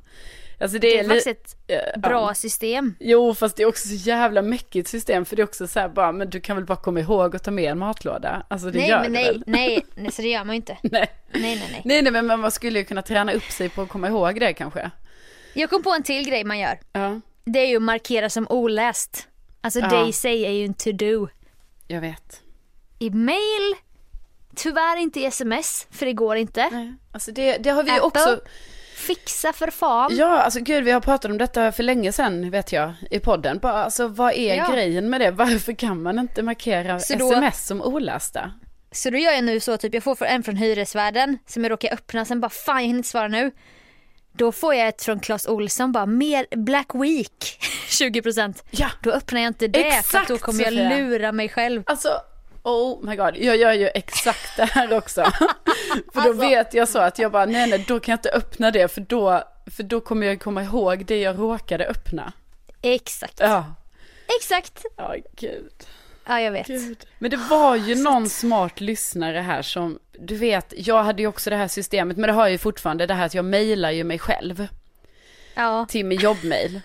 Alltså 0.59 0.79
det, 0.79 0.87
Det 0.89 0.99
är 0.99 1.03
faktiskt 1.07 1.27
ett 1.27 1.55
eh, 1.95 1.99
bra 1.99 2.29
ja. 2.29 2.33
system. 2.33 2.95
Jo, 2.99 3.33
fast 3.35 3.57
det 3.57 3.63
är 3.63 3.67
också 3.67 3.87
så 3.87 3.93
jävla 3.93 4.41
mäckigt 4.41 4.89
system 4.89 5.25
för 5.25 5.35
det 5.35 5.41
är 5.41 5.43
också 5.43 5.67
så 5.67 5.79
här 5.79 5.89
bara, 5.89 6.11
men 6.11 6.29
du 6.29 6.39
kan 6.39 6.55
väl 6.55 6.65
bara 6.65 6.77
komma 6.77 6.99
ihåg 6.99 7.35
att 7.35 7.43
ta 7.43 7.51
med 7.51 7.71
en 7.71 7.77
matlåda? 7.79 8.45
Alltså 8.47 8.69
det 8.71 8.79
Nej 8.79 8.89
gör 8.89 9.01
men 9.01 9.13
det 9.13 9.19
nej, 9.19 9.25
väl? 9.31 9.43
nej, 9.47 9.85
nej, 9.95 10.11
så 10.11 10.21
det 10.21 10.27
gör 10.27 10.43
man 10.43 10.55
ju 10.55 10.57
inte. 10.57 10.77
Nej. 10.83 11.07
Nej, 11.31 11.41
nej, 11.55 11.67
nej. 11.71 11.81
Nej, 11.85 12.01
nej, 12.01 12.11
men 12.11 12.25
man- 12.39 12.51
skulle 12.51 12.79
ju 12.79 12.85
kunna 12.85 13.01
träna 13.01 13.33
upp 13.33 13.51
sig 13.51 13.69
på 13.69 13.81
att 13.81 13.89
komma 13.89 14.07
ihåg 14.07 14.39
det 14.39 14.53
kanske. 14.53 14.91
Jag 15.53 15.69
kom 15.69 15.83
på 15.83 15.91
en 15.91 16.03
till 16.03 16.29
grej 16.29 16.43
man 16.43 16.59
gör. 16.59 16.79
Ja, 16.93 17.19
Det 17.45 17.59
är 17.59 17.67
ju 17.67 17.75
att 17.75 17.81
markera 17.81 18.29
som 18.29 18.47
oläst. 18.49 19.27
Alltså 19.61 19.79
Ja. 19.79 19.87
Daisy 19.89 20.29
är 20.45 20.51
ju 20.51 20.65
en 20.65 20.73
to-do. 20.73 21.27
jag 21.87 22.01
vet. 22.01 22.41
I 22.99 23.09
mail, 23.09 23.75
tyvärr 24.55 24.97
inte 24.97 25.19
i 25.19 25.25
sms, 25.25 25.87
för 25.91 26.05
det 26.05 26.13
går 26.13 26.35
inte. 26.35 26.69
Nej, 26.71 26.93
alltså 27.11 27.31
det, 27.31 27.57
det 27.57 27.69
har 27.69 27.83
vi 27.83 27.89
ju 27.91 27.95
Apple? 27.95 28.07
också. 28.07 28.39
Fixa 29.07 29.53
för 29.53 29.71
fan. 29.71 30.15
Ja, 30.17 30.41
alltså 30.41 30.59
gud, 30.59 30.83
vi 30.83 30.91
har 30.91 31.01
pratat 31.01 31.31
om 31.31 31.37
detta 31.37 31.71
för 31.71 31.83
länge 31.83 32.11
sedan, 32.11 32.49
vet 32.51 32.71
jag, 32.71 32.93
i 33.11 33.19
podden. 33.19 33.59
Bara, 33.59 33.73
alltså 33.83 34.07
vad 34.07 34.33
är 34.33 34.55
Ja. 34.55 34.71
grejen 34.73 35.09
med 35.09 35.21
det? 35.21 35.31
Varför 35.31 35.73
kan 35.73 36.03
man 36.03 36.19
inte 36.19 36.43
markera 36.43 36.99
Så 36.99 37.15
då- 37.15 37.31
sms 37.31 37.67
som 37.67 37.81
olästa? 37.81 38.51
Så 38.91 39.09
då 39.09 39.17
gör 39.17 39.31
jag 39.31 39.43
nu 39.43 39.59
så, 39.59 39.77
typ 39.77 39.93
jag 39.93 40.03
får 40.03 40.23
en 40.25 40.43
från 40.43 40.55
hyresvärden 40.55 41.37
som 41.47 41.63
jag 41.63 41.71
råkar 41.71 41.93
öppna, 41.93 42.25
sen 42.25 42.41
bara 42.41 42.49
fan 42.49 42.75
jag 42.75 42.83
hinner 42.83 42.97
inte 42.97 43.09
svara 43.09 43.27
nu. 43.27 43.51
Då 44.37 44.51
får 44.51 44.75
jag 44.75 44.87
ett 44.87 45.03
från 45.03 45.19
Clas 45.19 45.47
Olsson 45.47 45.91
bara, 45.91 46.05
mer 46.05 46.45
Black 46.55 46.87
Week, 46.93 47.59
20%. 47.89 48.63
Ja. 48.71 48.87
Då 49.03 49.11
öppnar 49.11 49.41
jag 49.41 49.47
inte 49.49 49.67
det 49.67 49.79
för 49.81 49.87
Exakt, 49.99 50.27
då 50.27 50.37
kommer 50.37 50.63
jag 50.63 50.73
Sofia. 50.73 50.97
lura 50.97 51.31
mig 51.31 51.49
själv. 51.49 51.83
Alltså, 51.85 52.09
oh 52.67 53.05
my 53.05 53.15
god, 53.15 53.37
jag 53.37 53.57
gör 53.57 53.73
ju 53.73 53.87
exakt 53.93 54.57
det 54.57 54.65
här 54.65 54.93
också. 54.97 55.23
för 56.13 56.21
då 56.21 56.29
Alltså. 56.29 56.33
vet 56.49 56.73
jag 56.73 56.87
så 56.87 56.99
att 56.99 57.19
jag 57.19 57.31
bara, 57.31 57.45
nej 57.45 57.69
nej, 57.69 57.85
då 57.87 57.99
kan 57.99 58.11
jag 58.11 58.17
inte 58.17 58.29
öppna 58.29 58.71
det 58.71 58.87
för 58.87 59.01
då, 59.01 59.43
för 59.75 59.83
då 59.83 60.01
kommer 60.01 60.27
jag 60.27 60.41
komma 60.41 60.63
ihåg 60.63 61.05
det 61.05 61.21
jag 61.21 61.39
råkade 61.39 61.85
öppna. 61.85 62.33
Exakt. 62.81 63.39
Ja, 63.39 63.65
Exakt. 64.39 64.85
ja 64.97 65.15
gud. 65.35 65.73
Ja 66.25 66.41
jag 66.41 66.51
vet. 66.51 66.67
Gud. 66.67 67.05
Men 67.19 67.31
det 67.31 67.37
var 67.37 67.75
ju 67.75 67.95
någon 67.95 68.29
smart 68.29 68.79
lyssnare 68.81 69.37
här 69.39 69.61
som, 69.61 69.99
du 70.19 70.35
vet, 70.35 70.73
jag 70.77 71.03
hade 71.03 71.21
ju 71.21 71.27
också 71.27 71.49
det 71.49 71.55
här 71.55 71.67
systemet, 71.67 72.17
men 72.17 72.27
det 72.27 72.33
har 72.33 72.41
jag 72.41 72.51
ju 72.51 72.57
fortfarande, 72.57 73.05
det 73.05 73.13
här 73.13 73.25
att 73.25 73.33
jag 73.33 73.45
mejlar 73.45 73.91
ju 73.91 74.03
mig 74.03 74.19
själv 74.19 74.67
Ja. 75.55 75.85
till 75.89 76.05
min 76.05 76.19
jobbmail. 76.19 76.81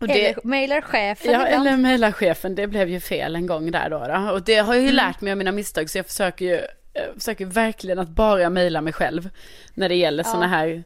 Och 0.00 0.06
det, 0.08 0.26
Eller 0.26 0.40
mailar 0.46 0.80
chefen 0.80 1.32
ja, 1.32 1.46
ibland. 1.46 1.66
eller 1.66 1.76
mejla 1.76 2.12
chefen, 2.12 2.54
det 2.54 2.66
blev 2.66 2.88
ju 2.88 3.00
fel 3.00 3.36
en 3.36 3.46
gång 3.46 3.70
där 3.70 3.90
då. 3.90 3.98
då. 3.98 4.32
Och 4.32 4.42
det 4.42 4.54
har 4.56 4.74
jag 4.74 4.82
ju 4.82 4.88
Mm. 4.88 4.96
lärt 4.96 5.20
mig 5.20 5.30
av 5.32 5.38
mina 5.38 5.52
misstag, 5.52 5.90
så 5.90 5.98
jag 5.98 6.06
försöker 6.06 6.44
ju, 6.44 6.60
jag 6.92 7.14
försöker 7.14 7.46
verkligen 7.46 7.98
att 7.98 8.08
bara 8.08 8.50
mejla 8.50 8.80
mig 8.80 8.92
själv 8.92 9.28
när 9.74 9.88
det 9.88 9.94
gäller 9.94 10.22
sådana 10.22 10.46
här 10.46 10.84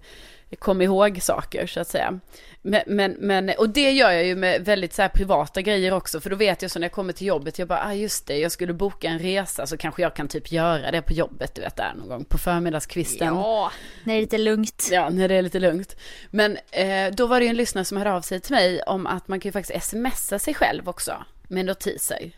kom 0.58 0.82
ihåg 0.82 1.22
saker 1.22 1.66
så 1.66 1.80
att 1.80 1.88
säga. 1.88 2.20
Men, 2.68 2.82
men, 2.86 3.12
men, 3.12 3.50
och 3.58 3.68
det 3.68 3.90
gör 3.90 4.10
jag 4.10 4.24
ju 4.24 4.36
med 4.36 4.64
väldigt 4.64 4.94
så 4.94 5.02
här 5.02 5.08
privata 5.08 5.62
grejer 5.62 5.92
också, 5.92 6.20
för 6.20 6.30
då 6.30 6.36
vet 6.36 6.62
jag 6.62 6.70
så 6.70 6.78
när 6.78 6.84
jag 6.84 6.92
kommer 6.92 7.12
till 7.12 7.26
jobbet, 7.26 7.58
jag 7.58 7.68
bara, 7.68 7.84
ah 7.84 7.94
just 7.94 8.26
det, 8.26 8.38
jag 8.38 8.52
skulle 8.52 8.72
boka 8.72 9.08
en 9.08 9.18
resa 9.18 9.66
så 9.66 9.76
kanske 9.76 10.02
jag 10.02 10.14
kan 10.14 10.28
typ 10.28 10.52
göra 10.52 10.90
det 10.90 11.02
på 11.02 11.12
jobbet, 11.12 11.54
du 11.54 11.60
vet 11.60 11.76
där 11.76 11.94
någon 11.98 12.08
gång 12.08 12.24
på 12.24 12.38
förmiddagskvisten. 12.38 13.34
Ja, 13.34 13.72
när 14.04 14.14
det 14.14 14.18
är 14.18 14.20
lite 14.20 14.38
lugnt. 14.38 14.88
Ja, 14.92 15.08
när 15.08 15.28
det 15.28 15.34
är 15.34 15.42
lite 15.42 15.58
lugnt. 15.58 15.96
Men 16.30 16.58
eh, 16.70 17.10
då 17.12 17.26
var 17.26 17.40
det 17.40 17.44
ju 17.44 17.50
en 17.50 17.56
lyssnare 17.56 17.84
som 17.84 17.98
hörde 17.98 18.12
av 18.12 18.20
sig 18.20 18.40
till 18.40 18.54
mig 18.54 18.82
om 18.82 19.06
att 19.06 19.28
man 19.28 19.40
kan 19.40 19.48
ju 19.48 19.52
faktiskt 19.52 19.88
smsa 19.88 20.38
sig 20.38 20.54
själv 20.54 20.88
också 20.88 21.24
med 21.48 21.64
notiser. 21.64 22.30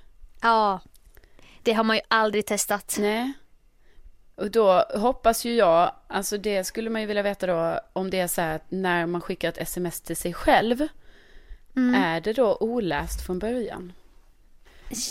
Ja. 0.42 0.80
Det 1.62 1.72
har 1.72 1.84
man 1.84 1.96
ju 1.96 2.02
aldrig 2.08 2.46
testat. 2.46 2.96
Nej. 2.98 3.32
Och 4.38 4.50
då 4.50 4.84
hoppas 4.94 5.44
ju 5.44 5.54
jag, 5.54 5.92
alltså 6.08 6.38
det 6.38 6.64
skulle 6.64 6.90
man 6.90 7.00
ju 7.00 7.06
vilja 7.06 7.22
veta 7.22 7.46
då, 7.46 7.80
om 7.92 8.10
det 8.10 8.20
är 8.20 8.26
så 8.26 8.40
här 8.40 8.56
att 8.56 8.64
när 8.70 9.06
man 9.06 9.20
skickar 9.20 9.48
ett 9.48 9.58
sms 9.58 10.00
till 10.00 10.16
sig 10.16 10.34
själv, 10.34 10.88
är 11.96 12.20
det 12.20 12.32
då 12.32 12.56
oläst 12.60 13.26
från 13.26 13.38
början? 13.38 13.92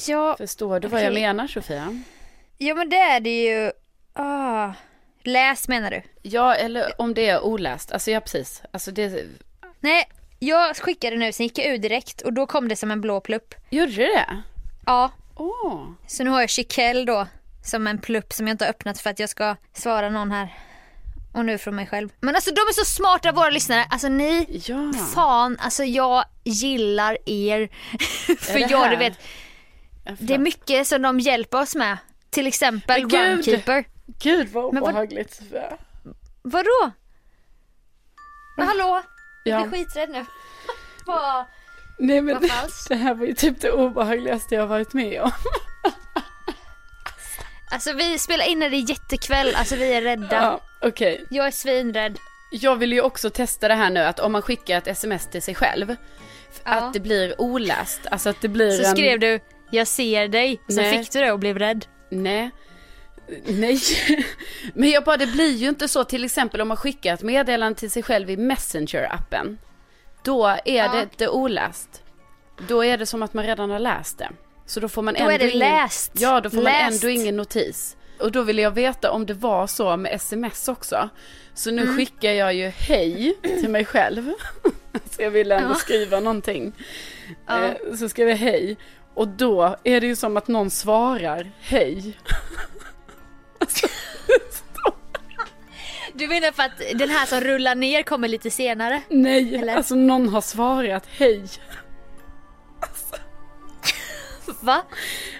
Ja, 0.08 0.36
Förstår 0.38 0.80
du 0.80 0.88
vad 0.88 1.04
jag 1.04 1.14
menar 1.14 1.48
Sofia? 1.48 2.04
ja 2.58 2.76
men 2.76 2.90
det 2.90 2.96
är 2.98 3.20
det 3.20 3.44
ju. 3.44 3.72
Ah. 4.14 4.74
Läs 5.24 5.68
menar 5.68 5.92
du? 5.92 6.02
Ja, 6.22 6.56
eller 6.56 7.02
om 7.02 7.14
det 7.14 7.30
är 7.30 7.42
oläst, 7.44 7.92
alltså 7.92 8.12
ja 8.12 8.20
precis, 8.20 8.62
alltså 8.72 8.92
det, 8.92 9.26
Nej, 9.80 10.10
jag 10.40 10.76
skickade 10.78 11.16
nu, 11.18 11.32
sen 11.32 11.46
gick 11.46 11.58
jag 11.58 11.68
ur 11.68 11.78
direkt 11.78 12.22
och 12.22 12.34
då 12.34 12.46
kom 12.46 12.68
det 12.68 12.76
som 12.76 12.92
en 12.92 13.02
blå 13.02 13.20
plupp. 13.22 13.56
gjorde 13.70 13.92
det? 13.96 14.42
Ja, 14.86 15.12
Åh, 15.36 15.84
så 16.08 16.24
nu 16.24 16.30
har 16.30 16.40
jag 16.42 16.50
Chiquelle 16.50 17.06
då 17.06 17.28
som 17.68 17.88
en 17.88 17.98
plupp 18.02 18.34
som 18.34 18.48
jag 18.48 18.54
inte 18.54 18.66
har 18.66 18.70
öppnat 18.70 19.00
för 19.00 19.10
att 19.10 19.20
jag 19.20 19.30
ska 19.30 19.56
svara 19.74 20.10
någon 20.10 20.32
här. 20.32 20.54
Och 21.34 21.46
nu 21.46 21.58
från 21.58 21.76
mig 21.76 21.88
själv. 21.88 22.10
Men 22.20 22.36
alltså 22.36 22.52
de 22.52 22.62
är 22.62 22.74
så 22.74 22.86
smarta 22.86 23.32
våra 23.32 23.50
lyssnare. 23.50 23.86
Alltså 23.90 24.08
ni, 24.10 24.62
ja. 24.68 24.94
fan 25.16 25.58
alltså 25.60 25.84
jag 25.84 26.24
gillar 26.44 27.18
er. 27.30 27.70
för 28.40 28.54
det 28.54 28.60
jag 28.60 28.80
här? 28.80 28.90
du 28.92 28.96
vet, 28.96 29.20
det 30.20 30.34
är 30.34 30.38
mycket 30.40 30.88
som 30.88 31.02
de 31.02 31.20
hjälper 31.20 31.62
oss 31.62 31.76
med. 31.76 31.98
Till 32.30 32.48
exempel 32.48 33.02
Men 33.02 33.10
gud! 33.10 33.22
Runkeeper. 33.30 33.86
Gud 34.06 34.50
vad 34.50 34.66
obehagligt 34.66 35.34
Sofia. 35.34 35.78
Vadå? 36.42 36.92
Men 38.58 38.68
hallå? 38.68 39.02
Jag 39.44 39.62
Ja. 39.62 39.68
blir 39.68 39.80
skiträdd 39.80 40.10
nu. 40.10 40.26
Vad? 41.06 41.46
Nej 42.00 42.22
men 42.22 42.42
det 42.90 42.96
här 42.96 43.14
var 43.14 43.26
ju 43.26 43.34
typ 43.34 43.62
det 43.62 43.72
obehagligaste 43.72 44.56
jag 44.56 44.68
varit 44.68 44.94
med 44.94 45.22
om. 45.22 45.32
Alltså 47.72 47.94
vi 47.94 48.20
spelar 48.20 48.50
in 48.50 48.60
när 48.60 48.70
det 48.70 48.76
är 48.78 48.90
jättekväll, 48.90 49.56
alltså 49.56 49.76
vi 49.76 49.94
är 49.94 50.02
rädda. 50.02 50.28
Ja, 50.42 50.62
okej. 50.82 51.26
Jag 51.30 51.48
är 51.48 51.52
svinrädd. 51.52 52.18
Jag 52.52 52.76
vill 52.76 52.94
ju 52.94 53.02
också 53.02 53.30
testa 53.30 53.68
det 53.68 53.74
här 53.74 53.90
nu 53.90 54.00
att 54.00 54.20
om 54.20 54.32
man 54.32 54.42
skickar 54.42 54.78
ett 54.78 54.88
sms 54.88 55.28
till 55.28 55.42
sig 55.42 55.56
själv, 55.56 55.96
Ja. 56.64 56.72
att 56.72 56.94
det 56.94 57.00
blir 57.00 57.42
oläst. 57.42 58.02
Alltså 58.12 58.30
att 58.30 58.42
det 58.42 58.48
blir 58.48 58.72
Så 58.72 58.84
en... 58.84 58.92
skrev 58.92 59.20
du, 59.20 59.40
jag 59.72 59.88
ser 59.88 60.28
dig. 60.28 60.62
Så 60.68 60.76
Nej. 60.82 60.98
fick 61.00 61.12
du 61.12 61.20
det 61.20 61.32
och 61.32 61.40
blev 61.40 61.60
rädd. 61.60 61.86
Nej. 62.10 62.52
Nej. 63.46 63.80
Men 64.74 64.90
jag 64.90 65.04
bara, 65.04 65.18
det 65.18 65.28
blir 65.28 65.52
ju 65.56 65.70
inte 65.70 65.88
så 65.88 66.04
till 66.04 66.24
exempel 66.24 66.62
om 66.62 66.68
man 66.68 66.78
skickar 66.78 67.14
ett 67.14 67.24
meddelande 67.24 67.80
till 67.80 67.92
sig 67.92 68.04
själv 68.04 68.30
i 68.30 68.36
Messenger-appen. 68.38 69.58
Då 70.24 70.46
är 70.48 70.60
Ja. 70.66 70.92
det 70.92 71.02
inte 71.02 71.30
oläst. 71.30 72.04
Då 72.68 72.86
är 72.86 72.98
det 72.98 73.06
som 73.06 73.24
att 73.24 73.34
man 73.34 73.46
redan 73.46 73.70
har 73.70 73.80
läst 73.80 74.18
det. 74.18 74.30
Så 74.68 74.80
då 74.80 74.90
får 74.90 75.02
man 75.02 75.14
Då 75.14 75.20
ändå 75.20 75.32
är 75.32 75.40
det 75.40 75.46
ingen, 75.52 75.60
läst. 75.60 76.12
Ja, 76.16 76.42
då 76.42 76.50
får 76.50 76.58
Läst. 76.62 76.84
man 76.84 76.94
ändå 76.94 77.10
ingen 77.10 77.38
notis. 77.38 77.98
Och 78.20 78.32
då 78.32 78.42
ville 78.42 78.62
jag 78.62 78.72
veta 78.72 79.12
om 79.12 79.26
det 79.26 79.34
var 79.34 79.68
så 79.68 79.98
med 79.98 80.14
sms 80.14 80.68
också. 80.68 81.10
Så 81.54 81.72
nu 81.72 81.82
Mm. 81.82 81.98
skickar 81.98 82.32
jag 82.32 82.54
ju 82.54 82.68
hej 82.68 83.38
till 83.42 83.70
mig 83.70 83.86
själv. 83.86 84.32
så 85.12 85.22
jag 85.22 85.32
ville 85.32 85.56
ändå 85.56 85.70
Ja. 85.70 85.76
skriva 85.76 86.20
någonting. 86.20 86.74
Ja. 87.48 87.66
Eh, 87.66 87.96
så 88.00 88.10
skrev 88.10 88.30
jag 88.30 88.38
hej. 88.38 88.78
Och 89.14 89.28
då 89.28 89.76
är 89.84 90.02
det 90.02 90.08
ju 90.08 90.16
som 90.16 90.38
att 90.38 90.48
någon 90.48 90.70
svarar 90.70 91.52
hej. 91.60 92.18
Du 96.14 96.28
menar 96.28 96.52
för 96.52 96.64
att 96.64 97.00
den 97.00 97.10
här 97.10 97.26
som 97.26 97.42
rullar 97.42 97.76
ner 97.76 98.04
kommer 98.04 98.28
lite 98.28 98.50
senare? 98.52 99.02
Nej, 99.10 99.56
Eller? 99.56 99.76
alltså 99.76 99.96
någon 99.96 100.30
har 100.30 100.42
svarat 100.42 101.04
hej. 101.18 101.46
Va? 104.62 104.82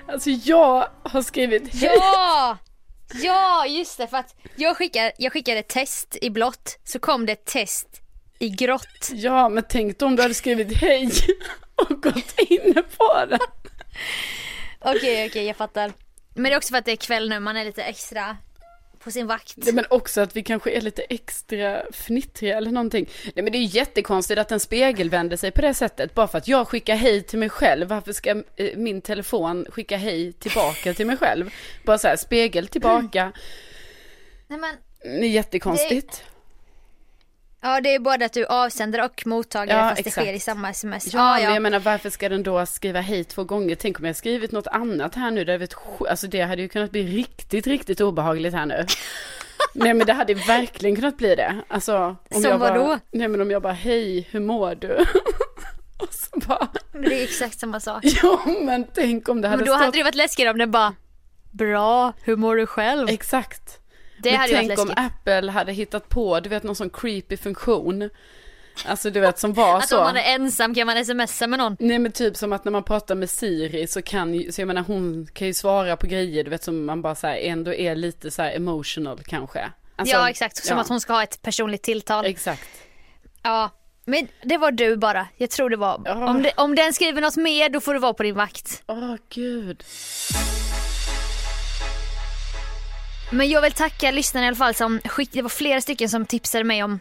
Alltså 0.08 0.30
jag 0.30 0.90
har 1.04 1.22
skrivit. 1.22 1.70
Ja! 1.74 2.58
Ja, 3.14 3.66
just 3.66 3.98
det. 3.98 4.08
För 4.08 4.18
att 4.18 4.36
jag 4.56 4.78
skickade, 4.78 5.12
jag 5.18 5.34
skickade 5.34 5.60
ett 5.60 5.68
test 5.68 6.18
i 6.22 6.30
blått, 6.30 6.80
så 6.84 7.00
kom 7.00 7.26
det 7.26 7.32
ett 7.32 7.46
test 7.46 7.88
i 8.40 8.50
grått. 8.50 9.10
Ja, 9.12 9.50
men 9.50 9.64
tänk 9.70 10.02
om 10.02 10.16
du 10.16 10.22
hade 10.22 10.34
skrivit 10.34 10.78
hej 10.78 11.12
och 11.76 12.04
gått 12.04 12.40
inne 12.40 12.82
på 12.82 13.26
det. 13.30 13.40
Okej, 14.80 15.28
okej, 15.28 15.46
jag 15.46 15.56
fattar. 15.56 15.94
Men 16.34 16.44
det 16.44 16.54
är 16.54 16.58
också 16.58 16.72
för 16.72 16.78
att 16.78 16.86
det 16.86 16.92
är 16.92 16.96
kväll 16.96 17.30
nu, 17.30 17.40
man 17.40 17.58
är 17.58 17.66
lite 17.66 17.84
extra 17.84 18.38
på 19.08 19.12
sin 19.12 19.28
vakt. 19.28 19.54
Ja, 19.56 19.72
men 19.74 19.86
också 19.90 20.22
att 20.22 20.36
vi 20.36 20.44
kanske 20.44 20.72
är 20.72 20.82
lite 20.82 21.02
extra 21.02 21.82
fnittriga 21.92 22.58
eller 22.58 22.72
någonting. 22.72 23.10
Nej 23.24 23.44
men 23.44 23.52
det 23.52 23.58
är 23.58 23.60
ju 23.60 23.80
jättekonstigt 23.80 24.40
att 24.40 24.52
en 24.52 24.60
spegel 24.60 25.10
vänder 25.10 25.38
sig 25.38 25.52
på 25.52 25.62
det 25.62 25.74
sättet. 25.74 26.14
Bara 26.14 26.28
för 26.28 26.38
att 26.38 26.48
jag 26.48 26.68
skickar 26.68 26.96
hej 26.96 27.24
till 27.24 27.40
mig 27.40 27.50
själv. 27.50 27.88
Varför 27.88 28.14
ska 28.14 28.30
eh, 28.30 28.78
min 28.78 29.02
telefon 29.02 29.66
skicka 29.70 29.98
hej 29.98 30.34
tillbaka 30.34 30.94
till 30.94 31.08
mig 31.08 31.18
själv? 31.18 31.54
Bara 31.86 31.98
så 31.98 32.08
här, 32.08 32.16
spegel 32.16 32.68
tillbaka. 32.68 33.32
Nej, 34.48 34.60
men, 34.60 34.76
Det 35.02 35.26
är 35.26 35.30
jättekonstigt. 35.30 36.24
Ja, 37.68 37.82
det 37.82 37.96
är 37.96 38.00
både 38.00 38.26
att 38.26 38.34
du 38.34 38.42
är 38.44 38.52
avsändare 38.52 39.06
och 39.06 39.24
mottagare 39.28 39.78
Ja, 39.78 39.90
fast 39.90 40.04
det 40.04 40.08
exakt. 40.08 40.26
sker 40.28 40.34
i 40.34 40.40
samma 40.40 40.70
sms. 40.70 41.14
Ja, 41.14 41.20
Ja, 41.20 41.34
men 41.36 41.44
ja. 41.44 41.54
jag 41.54 41.62
menar 41.62 41.80
varför 41.80 42.10
ska 42.10 42.30
den 42.30 42.44
då 42.44 42.66
skriva 42.66 43.00
hej 43.02 43.24
två 43.24 43.44
gånger? 43.44 43.76
Tänk 43.76 44.00
om 44.00 44.06
jag 44.06 44.16
skrivit 44.16 44.52
något 44.52 44.68
annat 44.68 45.16
här 45.16 45.32
nu. 45.32 45.44
Det, 45.46 45.58
vet, 45.58 45.76
alltså 46.10 46.28
det 46.28 46.42
hade 46.42 46.62
ju 46.62 46.68
kunnat 46.70 46.92
bli 46.92 47.04
riktigt, 47.04 47.68
riktigt 47.68 48.02
obehagligt 48.02 48.54
här 48.54 48.66
nu. 48.66 48.86
Nej 49.74 49.94
men 49.94 50.08
det 50.08 50.14
hade 50.14 50.34
verkligen 50.34 50.96
kunnat 50.96 51.18
bli 51.18 51.36
det. 51.36 51.56
Alltså, 51.68 51.98
om 52.30 52.42
Som 52.42 52.44
jag 52.44 52.60
bara, 52.60 52.74
vadå? 52.78 53.00
Nej 53.12 53.28
men 53.28 53.42
om 53.42 53.52
jag 53.52 53.62
bara, 53.62 53.74
hej, 53.74 54.28
hur 54.32 54.40
mår 54.40 54.76
du? 54.76 54.88
Och 56.00 56.14
så 56.14 56.40
bara, 56.48 56.68
Det 56.92 57.20
är 57.20 57.24
exakt 57.24 57.60
samma 57.60 57.80
sak. 57.80 58.04
ja 58.24 58.40
men 58.64 58.86
tänk 58.94 59.30
om 59.30 59.42
det 59.42 59.48
hade 59.48 59.58
Men 59.58 59.66
då 59.66 59.74
stått... 59.74 59.86
hade 59.86 59.98
det 59.98 60.04
varit 60.04 60.16
läskigare 60.16 60.52
om 60.52 60.58
den 60.58 60.72
bara 60.72 60.94
Bra, 61.52 62.14
hur 62.24 62.36
mår 62.36 62.56
du 62.56 62.66
själv? 62.66 63.10
Exakt. 63.10 63.80
Det 64.18 64.32
men 64.32 64.40
hade 64.40 64.54
varit 64.54 64.68
tänk 64.68 64.80
om. 64.80 64.94
Apple 64.96 65.52
hade 65.52 65.72
hittat 65.72 66.10
på, 66.10 66.40
du 66.40 66.50
vet 66.50 66.64
någon 66.64 66.76
sån 66.76 66.90
creepy 66.90 67.38
funktion. 67.38 68.10
Alltså 68.86 69.10
du 69.10 69.20
vet 69.20 69.40
som 69.40 69.54
var 69.54 69.78
Att 69.78 69.90
så. 69.90 69.98
om 69.98 70.04
man 70.04 70.18
är 70.18 70.36
ensam 70.36 70.76
kan 70.76 70.88
man 70.88 71.06
smsa 71.06 71.48
med 71.48 71.60
någon. 71.60 71.78
Nej 71.80 72.00
men 72.00 72.12
typ 72.12 72.38
som 72.38 72.54
att 72.54 72.66
när 72.66 72.72
man 72.72 72.84
pratar 72.84 73.16
med 73.16 73.30
Siri 73.30 73.88
så 73.88 74.02
kan 74.02 74.34
ju, 74.34 74.52
så 74.52 74.62
jag 74.62 74.68
menar 74.68 74.82
hon 74.82 75.28
kan 75.34 75.48
ju 75.48 75.54
svara 75.54 75.98
på 75.98 76.08
grejer 76.08 76.44
du 76.44 76.50
vet 76.50 76.64
som 76.64 76.86
man 76.86 77.02
bara 77.02 77.16
så 77.16 77.28
här 77.28 77.38
ändå 77.38 77.74
är 77.74 77.96
lite 77.96 78.32
så 78.32 78.42
här 78.42 78.56
emotional 78.56 79.20
kanske. 79.26 79.72
Alltså, 79.96 80.16
ja 80.16 80.30
exakt, 80.30 80.66
som 80.66 80.78
ja, 80.78 80.82
att 80.82 80.90
hon 80.90 81.02
ska 81.02 81.14
ha 81.14 81.24
ett 81.24 81.42
personligt 81.42 81.84
tilltal. 81.84 82.26
Exakt. 82.26 82.70
Ja, 83.44 83.70
men 84.06 84.28
det 84.44 84.58
var 84.58 84.72
du 84.72 84.98
bara. 84.98 85.28
Jag 85.38 85.50
tror 85.50 85.70
det 85.70 85.78
var. 85.78 86.02
Ja. 86.06 86.30
Om, 86.30 86.44
det, 86.44 86.52
om 86.58 86.76
den 86.76 86.94
skriver 86.94 87.22
något 87.22 87.36
mer 87.36 87.70
då 87.70 87.80
får 87.80 87.94
du 87.94 88.00
vara 88.00 88.14
på 88.14 88.24
din 88.24 88.36
vakt. 88.36 88.84
Åh 88.88 89.16
gud. 89.30 89.84
Men 93.32 93.50
jag 93.50 93.62
vill 93.62 93.72
tacka 93.72 94.12
lyssnarna 94.12 94.46
i 94.46 94.48
alla 94.48 94.56
fall 94.58 94.74
som 94.74 95.00
skick, 95.06 95.30
det 95.32 95.42
var 95.42 95.50
flera 95.50 95.82
stycken 95.82 96.10
som 96.10 96.26
tipsade 96.26 96.64
mig 96.64 96.84
om 96.84 97.00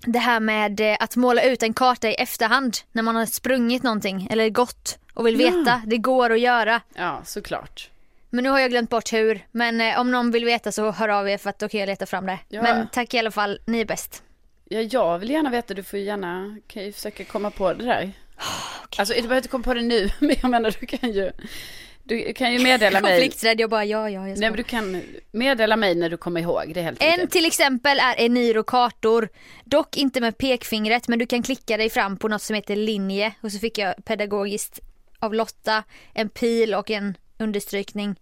det 0.00 0.18
här 0.18 0.40
med 0.40 0.80
eh, 0.80 0.96
att 1.00 1.16
måla 1.16 1.42
ut 1.42 1.62
en 1.62 1.74
karta 1.74 2.08
i 2.08 2.14
efterhand 2.14 2.76
när 2.92 3.02
man 3.02 3.16
har 3.16 3.26
sprungit 3.26 3.82
någonting 3.82 4.26
eller 4.30 4.48
gått 4.50 4.98
och 5.14 5.26
vill 5.26 5.40
Ja. 5.40 5.50
veta. 5.50 5.82
Det 5.86 5.96
går 5.98 6.32
att 6.32 6.40
göra. 6.40 6.80
Ja 6.94 7.22
såklart. 7.24 7.90
Men 8.30 8.44
nu 8.44 8.50
har 8.50 8.58
jag 8.58 8.70
glömt 8.70 8.90
bort 8.90 9.12
hur. 9.12 9.46
Men 9.52 9.80
eh, 9.80 10.00
om 10.00 10.10
någon 10.10 10.30
vill 10.30 10.44
veta 10.44 10.72
så 10.72 10.90
hör 10.90 11.08
av 11.08 11.28
er 11.28 11.38
för 11.38 11.50
att 11.50 11.58
då 11.58 11.68
kan 11.68 11.80
jag 11.80 11.86
leta 11.86 12.06
fram 12.06 12.26
det. 12.26 12.38
Ja. 12.48 12.62
Men 12.62 12.88
tack 12.92 13.14
i 13.14 13.18
alla 13.18 13.30
fall, 13.30 13.58
ni 13.66 13.80
är 13.80 13.84
bäst. 13.84 14.22
Ja 14.68 14.80
jag 14.80 15.18
vill 15.18 15.30
gärna 15.30 15.50
veta, 15.50 15.74
du 15.74 15.82
får 15.82 15.98
gärna, 15.98 16.58
kan 16.66 16.82
ju 16.84 16.92
försöka 16.92 17.24
komma 17.24 17.50
på 17.50 17.72
det 17.74 17.84
där. 17.84 18.12
Alltså 18.98 19.14
du 19.14 19.20
behöver 19.22 19.36
inte 19.36 19.48
komma 19.48 19.64
på 19.64 19.74
det 19.74 19.82
nu, 19.82 20.10
men 20.18 20.36
jag 20.42 20.50
menar 20.50 20.74
du 20.80 20.86
kan 20.86 21.12
ju, 21.12 21.30
du 22.08 22.32
kan 22.32 22.52
ju 22.52 22.58
meddela 22.58 23.00
mig. 23.00 23.10
Konflikträdd, 23.12 23.60
jag 23.60 23.70
bara 23.70 23.84
ja, 23.84 24.10
ja, 24.10 24.28
jag 24.28 24.36
ska. 24.36 24.40
Nej 24.40 24.50
men 24.50 24.56
du 24.56 24.62
kan 24.62 25.02
meddela 25.32 25.76
mig 25.76 25.94
när 25.94 26.10
du 26.10 26.16
kommer 26.16 26.40
ihåg, 26.40 26.74
det 26.74 26.82
helt 26.82 27.02
En 27.02 27.10
enkelt. 27.12 27.30
till 27.30 27.46
exempel 27.46 27.98
är 27.98 28.14
Eniro 28.24 28.62
kartor. 28.62 29.28
Dock 29.64 29.96
inte 29.96 30.20
med 30.20 30.38
pekfingret 30.38 31.08
men 31.08 31.18
du 31.18 31.26
kan 31.26 31.42
klicka 31.42 31.76
dig 31.76 31.90
fram 31.90 32.16
på 32.16 32.28
något 32.28 32.42
som 32.42 32.54
heter 32.56 32.76
linje 32.76 33.32
och 33.40 33.52
så 33.52 33.58
fick 33.58 33.78
jag 33.78 33.94
pedagogiskt 34.04 34.80
av 35.18 35.34
Lotta 35.34 35.84
en 36.14 36.28
pil 36.28 36.74
och 36.74 36.90
en 36.90 37.16
understrykning 37.38 38.14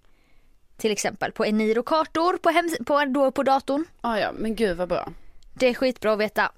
till 0.76 0.90
exempel 0.92 1.32
på 1.32 1.44
Eniro 1.44 1.82
kartor 1.82 2.36
på, 2.36 2.50
hems- 2.50 2.84
på, 2.84 3.04
då 3.04 3.30
på 3.30 3.42
datorn. 3.42 3.84
Ja 4.02 4.18
ja, 4.20 4.32
men 4.38 4.54
gud 4.54 4.76
vad 4.76 4.88
bra. 4.88 5.08
Det 5.54 5.66
är 5.68 5.74
skitbra 5.74 6.12
att 6.12 6.18
veta. 6.18 6.52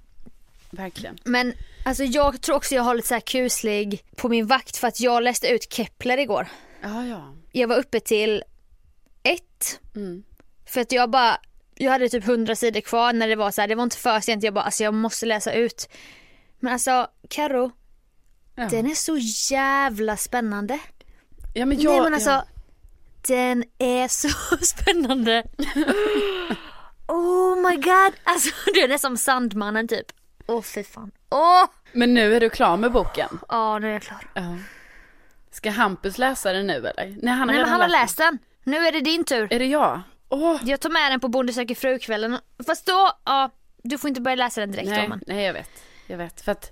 Verkligen. 0.70 1.18
Men 1.24 1.52
alltså 1.84 2.04
jag 2.04 2.40
tror 2.42 2.56
också 2.56 2.74
jag 2.74 2.82
har 2.82 2.94
lite 2.94 3.08
så 3.08 3.14
här 3.14 3.20
kuslig 3.20 4.02
på 4.16 4.28
min 4.28 4.46
vakt 4.46 4.76
för 4.76 4.88
att 4.88 5.00
jag 5.00 5.22
läste 5.22 5.48
ut 5.48 5.72
Kepler 5.72 6.18
igår. 6.18 6.46
Ja 6.82 7.04
ja. 7.06 7.34
Jag 7.52 7.68
var 7.68 7.76
uppe 7.78 8.00
till 8.00 8.42
ett 9.22 9.80
Mm. 9.96 10.22
För 10.66 10.80
att 10.80 10.92
jag 10.92 11.10
bara, 11.10 11.36
jag 11.74 11.92
hade 11.92 12.08
typ 12.08 12.28
100 12.28 12.56
sidor 12.56 12.80
kvar 12.80 13.12
när 13.12 13.28
det 13.28 13.36
var 13.36 13.50
så 13.50 13.60
här, 13.60 13.68
det 13.68 13.74
var 13.74 13.82
inte 13.82 13.96
för 13.96 14.20
sent, 14.20 14.42
jag 14.42 14.54
bara 14.54 14.64
alltså 14.64 14.84
jag 14.84 14.94
måste 14.94 15.26
läsa 15.26 15.52
ut. 15.52 15.88
Men 16.60 16.72
alltså 16.72 17.06
Karo, 17.30 17.70
Ja. 18.54 18.68
den 18.68 18.86
är 18.86 18.94
så 18.94 19.16
jävla 19.54 20.16
spännande. 20.16 20.78
ja 21.54 21.66
men 21.66 21.80
jag, 21.80 21.92
Nej 21.92 22.00
men 22.00 22.14
alltså, 22.14 22.30
ja. 22.30 22.44
den 23.26 23.64
är 23.78 24.08
så 24.08 24.28
spännande. 24.64 25.44
oh 27.08 27.56
my 27.70 27.76
god, 27.76 28.12
alltså 28.24 28.50
den 28.74 28.90
är 28.92 28.98
som 28.98 29.16
Sandmannen 29.16 29.88
typ. 29.88 30.06
Åh 30.46 30.58
oh, 30.58 30.62
fy 30.62 30.84
fan. 30.84 31.10
Åh, 31.30 31.64
Men 31.92 32.14
nu 32.14 32.34
är 32.36 32.40
du 32.40 32.50
klar 32.50 32.76
med 32.76 32.92
boken? 32.92 33.38
Ja, 33.48 33.78
nu 33.78 33.88
är 33.88 33.92
jag 33.92 34.02
klar. 34.02 34.30
Ja. 34.34 34.56
Ska 35.56 35.70
Hampus 35.70 36.18
läsa 36.18 36.52
den 36.52 36.66
nu 36.66 36.72
eller? 36.74 37.16
Nej 37.22 37.34
han 37.34 37.38
har 37.38 37.46
Nej 37.46 37.56
men 37.58 37.68
han 37.68 37.80
har 37.80 37.88
läst 37.88 38.18
den. 38.18 38.38
Nu 38.64 38.76
är 38.86 38.92
det 38.92 39.00
din 39.00 39.24
tur. 39.24 39.52
Är 39.52 39.58
det 39.58 39.66
jag? 39.66 40.00
Åh! 40.28 40.56
Jag 40.64 40.80
tar 40.80 40.90
med 40.90 41.12
den 41.12 41.20
på 41.20 41.28
Bonde 41.28 41.52
söker 41.52 41.74
fru-kvällen. 41.74 42.38
Fast 42.66 42.86
då, 42.86 43.10
ja, 43.24 43.50
du 43.82 43.98
får 43.98 44.08
inte 44.08 44.20
börja 44.20 44.34
läsa 44.34 44.60
den 44.60 44.72
direkt 44.72 44.88
Nej, 44.88 45.08
men. 45.08 45.20
nej 45.26 45.44
jag 45.44 45.52
vet. 45.52 45.70
Jag 46.06 46.18
vet. 46.18 46.40
För 46.40 46.52
att... 46.52 46.70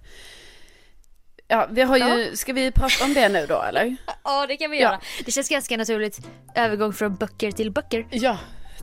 Ja, 1.49 1.68
vi 1.70 1.83
har 1.83 1.97
ju, 1.97 2.37
ska 2.37 2.53
vi 2.53 2.70
prata 2.70 3.05
om 3.05 3.14
det 3.14 3.29
nu 3.29 3.47
då 3.47 3.62
eller? 3.62 3.97
Ja 4.25 4.47
det 4.47 4.57
kan 4.57 4.70
vi 4.70 4.77
Ja. 4.81 4.83
göra. 4.88 5.01
Det 5.25 5.33
känns 5.33 5.49
ganska 5.49 5.77
naturligt. 5.77 6.18
Övergång 6.55 6.92
från 6.92 7.14
böcker 7.14 7.51
till 7.51 7.70
böcker. 7.70 8.07
Ja, 8.11 8.38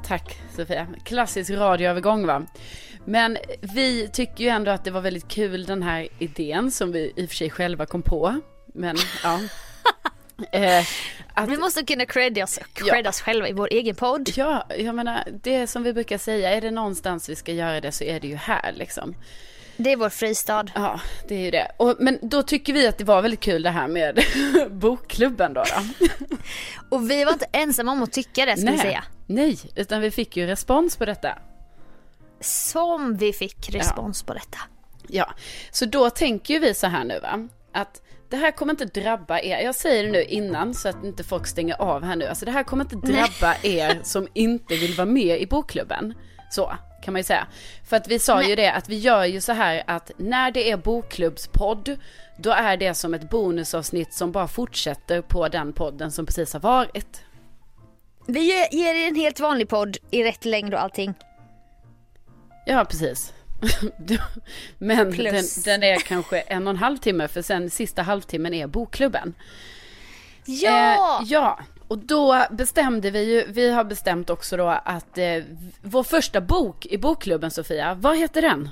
tack 0.08 0.42
Sofia. 0.56 0.88
Klassisk 1.06 1.52
radioövergång 1.52 2.28
va. 2.28 2.46
Men 3.06 3.38
vi 3.62 4.08
tycker 4.14 4.44
ju 4.44 4.50
ändå 4.50 4.72
att 4.72 4.84
det 4.84 4.92
var 4.92 5.02
väldigt 5.02 5.28
kul 5.28 5.66
den 5.66 5.84
här 5.84 6.08
idén 6.20 6.72
som 6.72 6.92
vi 6.92 7.14
i 7.16 7.26
och 7.26 7.30
för 7.30 7.36
sig 7.36 7.50
själva 7.50 7.86
kom 7.86 8.02
på. 8.02 8.40
Men 8.74 8.98
ja. 9.24 9.40
eh, 10.52 10.86
att, 11.34 11.50
Vi 11.50 11.58
måste 11.58 11.84
kunna 11.84 12.06
credda 12.06 12.44
oss, 12.44 12.60
credda 12.74 13.10
oss 13.10 13.22
själva 13.22 13.50
i 13.50 13.54
vår 13.54 13.68
egen 13.72 13.96
podd. 13.96 14.30
ja, 14.36 14.66
jag 14.78 14.96
menar 14.96 15.24
det 15.44 15.68
som 15.68 15.84
vi 15.84 15.94
brukar 15.94 16.18
säga, 16.18 16.52
är 16.52 16.62
det 16.62 16.72
någonstans 16.72 17.30
vi 17.30 17.36
ska 17.36 17.52
göra 17.52 17.82
det 17.82 17.92
så 17.92 18.04
är 18.04 18.20
det 18.20 18.28
ju 18.28 18.36
här 18.36 18.72
liksom. 18.74 19.16
Det 19.78 19.92
är 19.92 19.98
vår 19.98 20.10
fristad. 20.10 20.66
Ja, 20.76 21.00
det 21.28 21.36
är 21.36 21.40
ju 21.40 21.52
det. 21.52 21.72
Och, 21.78 21.96
men 22.00 22.20
då 22.22 22.44
tycker 22.44 22.74
vi 22.74 22.88
att 22.88 22.98
det 22.98 23.04
var 23.04 23.22
väldigt 23.22 23.40
kul 23.40 23.64
det 23.64 23.70
här 23.70 23.88
med 23.88 24.24
bokklubben 24.72 25.54
då. 25.54 25.64
då. 25.64 26.08
Och 26.90 27.12
vi 27.12 27.24
var 27.24 27.34
inte 27.34 27.48
ensamma 27.52 27.92
om 27.92 28.04
att 28.04 28.12
tycka 28.12 28.46
det 28.46 28.58
ska 28.58 28.72
vi 28.72 28.78
säga. 28.78 29.04
nej, 29.28 29.60
utan 29.76 30.02
vi 30.02 30.12
fick 30.12 30.38
ju 30.38 30.48
respons 30.48 30.98
på 30.98 31.06
detta. 31.06 31.38
Som 32.40 33.18
vi 33.18 33.34
fick 33.34 33.70
respons 33.70 34.24
på 34.24 34.34
detta. 34.34 34.58
Ja, 35.08 35.34
så 35.72 35.86
då 35.86 36.10
tänker 36.10 36.54
ju 36.54 36.60
vi 36.60 36.74
så 36.74 36.88
här 36.88 37.04
nu 37.04 37.20
va, 37.20 37.48
att 37.72 38.02
det 38.32 38.38
här 38.38 38.52
kommer 38.52 38.74
inte 38.74 38.86
drabba 38.86 39.40
er, 39.40 39.60
jag 39.60 39.76
säger 39.76 40.04
det 40.04 40.12
nu 40.12 40.24
innan 40.24 40.74
så 40.74 40.90
att 40.90 41.04
inte 41.04 41.24
folk 41.24 41.48
stänger 41.48 41.82
av 41.82 42.04
här 42.04 42.16
nu, 42.16 42.26
alltså 42.28 42.46
det 42.46 42.52
här 42.52 42.64
kommer 42.64 42.84
inte 42.86 42.96
drabba 43.08 43.56
er 43.64 44.00
som 44.04 44.28
inte 44.34 44.76
vill 44.76 44.94
vara 44.96 45.06
med 45.06 45.42
i 45.42 45.48
bokklubben. 45.48 46.14
Så 46.52 46.72
kan 47.04 47.14
man 47.14 47.20
ju 47.20 47.24
säga. 47.24 47.48
För 47.90 47.98
att 47.98 48.08
vi 48.08 48.20
sa 48.20 48.44
ju 48.44 48.56
det 48.56 48.72
att 48.72 48.90
vi 48.90 48.98
gör 49.00 49.26
ju 49.26 49.42
så 49.42 49.52
här 49.52 49.84
att 49.88 50.12
när 50.18 50.52
det 50.52 50.72
är 50.72 50.78
bokklubbspodd, 50.78 51.98
då 52.38 52.52
är 52.52 52.78
det 52.78 52.94
som 52.94 53.14
ett 53.14 53.30
bonusavsnitt 53.30 54.14
som 54.14 54.32
bara 54.32 54.48
fortsätter 54.48 55.22
på 55.22 55.48
den 55.48 55.74
podden 55.74 56.12
som 56.12 56.26
precis 56.26 56.54
har 56.54 56.60
varit. 56.60 57.24
Vi 58.28 58.40
ger- 58.40 58.76
ger 58.78 58.96
er 58.96 59.08
en 59.08 59.16
helt 59.16 59.40
vanlig 59.40 59.70
podd 59.70 59.98
i 60.12 60.24
rätt 60.24 60.46
längd 60.46 60.74
och 60.74 60.82
allting. 60.82 61.14
Ja, 62.66 62.86
precis. 62.86 63.34
Men 64.78 65.12
den, 65.12 65.46
den 65.66 65.84
är 65.84 66.00
kanske 66.00 66.40
en 66.40 66.68
och 66.68 66.72
en 66.72 66.78
halv 66.78 66.98
timme 66.98 67.28
för 67.28 67.42
sen 67.42 67.70
sista 67.70 68.02
halvtimmen 68.02 68.54
är 68.54 68.68
bokklubben. 68.68 69.34
Ja! 70.46 71.20
Eh, 71.22 71.28
ja, 71.32 71.60
och 71.88 71.98
då 71.98 72.46
bestämde 72.52 73.12
vi 73.12 73.24
ju, 73.24 73.46
vi 73.48 73.72
har 73.72 73.84
bestämt 73.84 74.30
också 74.30 74.58
då 74.58 74.68
att 74.68 75.18
eh, 75.18 75.44
vår 75.82 76.04
första 76.04 76.42
bok 76.42 76.86
i 76.86 76.98
bokklubben 76.98 77.52
Sofia, 77.52 77.94
vad 77.94 78.18
heter 78.18 78.42
den? 78.42 78.70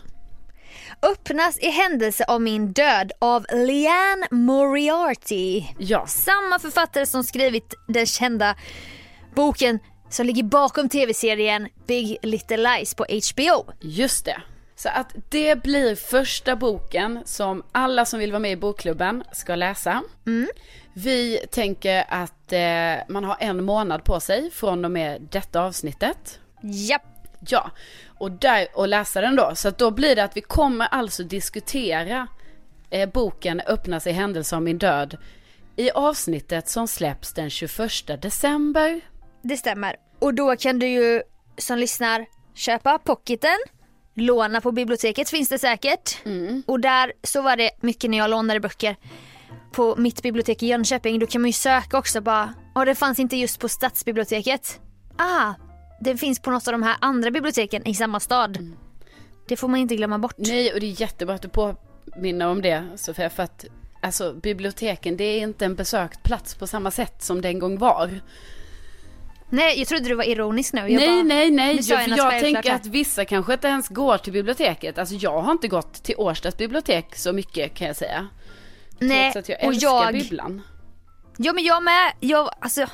Öppnas 1.01 1.59
i 1.59 1.69
händelse 1.69 2.25
av 2.27 2.41
min 2.41 2.73
död 2.73 3.11
av 3.19 3.45
Leanne 3.51 4.27
Moriarty. 4.31 5.63
Ja, 5.79 6.07
Samma 6.07 6.59
författare 6.59 7.05
som 7.05 7.23
skrivit 7.23 7.73
den 7.87 8.05
kända 8.05 8.55
boken 9.35 9.79
som 10.09 10.25
ligger 10.25 10.43
bakom 10.43 10.89
tv-serien 10.89 11.67
Big 11.87 12.17
Little 12.21 12.57
Lies 12.57 12.95
på 12.95 13.05
HBO. 13.09 13.71
just 13.79 14.25
det. 14.25 14.41
Så 14.79 14.89
att 14.89 15.15
det 15.29 15.63
blir 15.63 15.95
första 15.95 16.55
boken 16.55 17.19
som 17.25 17.63
alla 17.71 18.05
som 18.05 18.19
vill 18.19 18.31
vara 18.31 18.39
med 18.39 18.51
i 18.51 18.55
bokklubben 18.55 19.23
ska 19.31 19.55
läsa. 19.55 20.03
Vi 20.93 21.37
tänker 21.51 22.05
att 22.07 22.53
eh, 22.53 23.05
man 23.07 23.23
har 23.23 23.37
en 23.39 23.63
månad 23.63 24.03
på 24.03 24.19
sig 24.19 24.51
från 24.51 24.85
och 24.85 24.91
med 24.91 25.27
detta 25.31 25.61
avsnittet. 25.61 26.39
Japp. 26.61 27.01
Ja, 27.47 27.71
och, 28.17 28.31
där, 28.31 28.67
och 28.73 28.87
läsa 28.87 29.21
den 29.21 29.35
då. 29.35 29.51
Så 29.55 29.67
att 29.67 29.77
då 29.77 29.91
blir 29.91 30.15
det 30.15 30.23
att 30.23 30.37
vi 30.37 30.41
kommer 30.41 30.85
alltså 30.85 31.23
diskutera 31.23 32.27
eh, 32.89 33.09
boken 33.09 33.61
Öppnas 33.67 34.07
i 34.07 34.11
händelse 34.11 34.55
av 34.55 34.61
min 34.61 34.77
död 34.77 35.17
i 35.75 35.91
avsnittet 35.91 36.69
som 36.69 36.87
släpps 36.87 37.33
den 37.33 37.49
21 37.49 38.21
december. 38.21 39.01
Det 39.41 39.57
stämmer. 39.57 39.95
Och 40.19 40.33
då 40.33 40.55
kan 40.55 40.79
du 40.79 40.87
ju 40.87 41.21
som 41.57 41.77
lyssnar 41.77 42.25
köpa 42.53 42.99
pocketen. 42.99 43.57
Låna 44.19 44.61
på 44.61 44.71
biblioteket 44.71 45.29
finns 45.29 45.49
det 45.49 45.59
säkert. 45.59 46.17
Och 46.65 46.79
där 46.79 47.13
så 47.23 47.41
var 47.41 47.55
det 47.55 47.71
mycket 47.81 48.09
när 48.09 48.17
jag 48.17 48.29
lånade 48.29 48.59
böcker 48.59 48.95
på 49.71 49.95
mitt 49.95 50.23
bibliotek 50.23 50.63
i 50.63 50.67
Jönköping. 50.67 51.19
Då 51.19 51.25
kan 51.27 51.41
man 51.41 51.49
ju 51.49 51.53
söka 51.53 51.97
också 51.97 52.21
bara, 52.21 52.53
och 52.75 52.85
det 52.85 52.95
fanns 52.95 53.19
inte 53.19 53.37
just 53.37 53.59
på 53.59 53.69
stadsbiblioteket. 53.69 54.79
Ah, 55.17 55.53
det 56.01 56.17
finns 56.17 56.39
på 56.39 56.51
något 56.51 56.67
av 56.67 56.71
de 56.71 56.83
här 56.83 56.95
andra 57.01 57.31
biblioteken 57.31 57.87
i 57.87 57.95
samma 57.95 58.19
stad. 58.19 58.73
Det 59.47 59.57
får 59.57 59.67
man 59.67 59.79
inte 59.79 59.95
glömma 59.95 60.19
bort. 60.19 60.35
Nej, 60.37 60.73
och 60.73 60.79
det 60.79 60.85
är 60.85 61.01
jättebra 61.01 61.35
att 61.35 61.41
du 61.41 61.49
påminner 61.49 62.47
om 62.47 62.61
det 62.61 62.83
Sofia, 62.95 63.29
för 63.29 63.43
att 63.43 63.65
alltså 64.01 64.33
biblioteken 64.33 65.17
det 65.17 65.23
är 65.23 65.39
inte 65.39 65.65
en 65.65 65.75
besökt 65.75 66.23
plats 66.23 66.55
på 66.55 66.67
samma 66.67 66.91
sätt 66.91 67.23
som 67.23 67.41
det 67.41 67.47
en 67.47 67.59
gång 67.59 67.77
var. 67.77 68.19
Nej, 69.49 69.79
jag 69.79 69.87
trodde 69.87 70.09
du 70.09 70.15
var 70.15 70.23
ironisk 70.23 70.73
nu. 70.73 70.81
Jag 70.81 70.91
nej, 70.91 71.07
bara, 71.07 71.23
nej, 71.23 71.51
nej, 71.51 71.83
sa 71.83 72.01
jag, 72.01 72.17
jag 72.17 72.39
tänker 72.39 72.73
att 72.73 72.85
vissa 72.85 73.25
kanske 73.25 73.53
inte 73.53 73.67
ens 73.67 73.87
går 73.87 74.17
till 74.17 74.33
biblioteket. 74.33 74.97
Alltså 74.97 75.15
jag 75.15 75.41
har 75.41 75.51
inte 75.51 75.67
gått 75.67 76.03
till 76.03 76.15
Årstads 76.17 76.57
bibliotek 76.57 77.15
så 77.15 77.33
mycket 77.33 77.73
kan 77.73 77.87
jag 77.87 77.95
säga. 77.95 78.27
Nej, 78.99 79.31
Trots 79.31 79.49
att 79.49 79.49
jag 79.49 79.67
och 79.67 79.73
älskar 79.73 79.89
jag, 79.89 80.13
bibblan. 80.13 80.61
Ja 81.37 81.53
men 81.53 81.63
jag 81.63 81.83
med. 81.83 82.13
Jag, 82.19 82.49
alltså, 82.59 82.85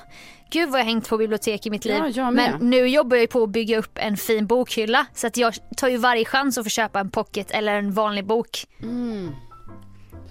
gud 0.51 0.69
vad 0.69 0.79
jag 0.79 0.85
hängt 0.85 1.09
på 1.09 1.17
bibliotek 1.17 1.65
i 1.65 1.69
mitt 1.69 1.85
liv. 1.85 1.95
Ja, 1.97 2.09
jag 2.09 2.33
men 2.33 2.69
nu 2.69 2.87
jobbar 2.87 3.17
jag 3.17 3.21
ju 3.21 3.27
på 3.27 3.43
att 3.43 3.49
bygga 3.49 3.77
upp 3.77 3.97
en 4.01 4.17
fin 4.17 4.47
bokhylla. 4.47 5.05
Så 5.13 5.27
att 5.27 5.37
jag 5.37 5.53
tar 5.77 5.87
ju 5.87 5.97
varje 5.97 6.25
chans 6.25 6.57
att 6.57 6.65
få 6.65 6.69
köpa 6.69 6.99
en 6.99 7.11
pocket 7.11 7.51
eller 7.51 7.75
en 7.75 7.91
vanlig 7.91 8.25
bok. 8.25 8.65
Mm. 8.81 9.35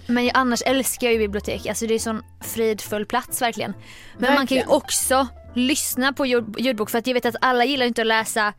Men 0.07 0.25
jag, 0.25 0.31
annars 0.37 0.61
älskar 0.65 1.07
jag 1.07 1.13
ju 1.13 1.19
bibliotek. 1.19 1.65
Alltså 1.65 1.87
det 1.87 1.93
är 1.93 1.95
en 1.95 1.99
sån 1.99 2.23
fridfull 2.41 3.05
plats 3.05 3.41
verkligen. 3.41 3.73
Men 4.17 4.33
man 4.33 4.47
kan 4.47 4.57
ju 4.57 4.61
Verkligen. 4.61 4.69
också 4.69 5.27
lyssna 5.55 6.13
på 6.13 6.25
ljud, 6.25 6.55
ljudbok. 6.57 6.89
För 6.89 6.97
att 6.97 7.07
jag 7.07 7.13
vet 7.13 7.25
att 7.25 7.35
alla 7.41 7.65
gillar 7.65 7.85
inte 7.85 8.01
att 8.01 8.07
läsa 8.07 8.53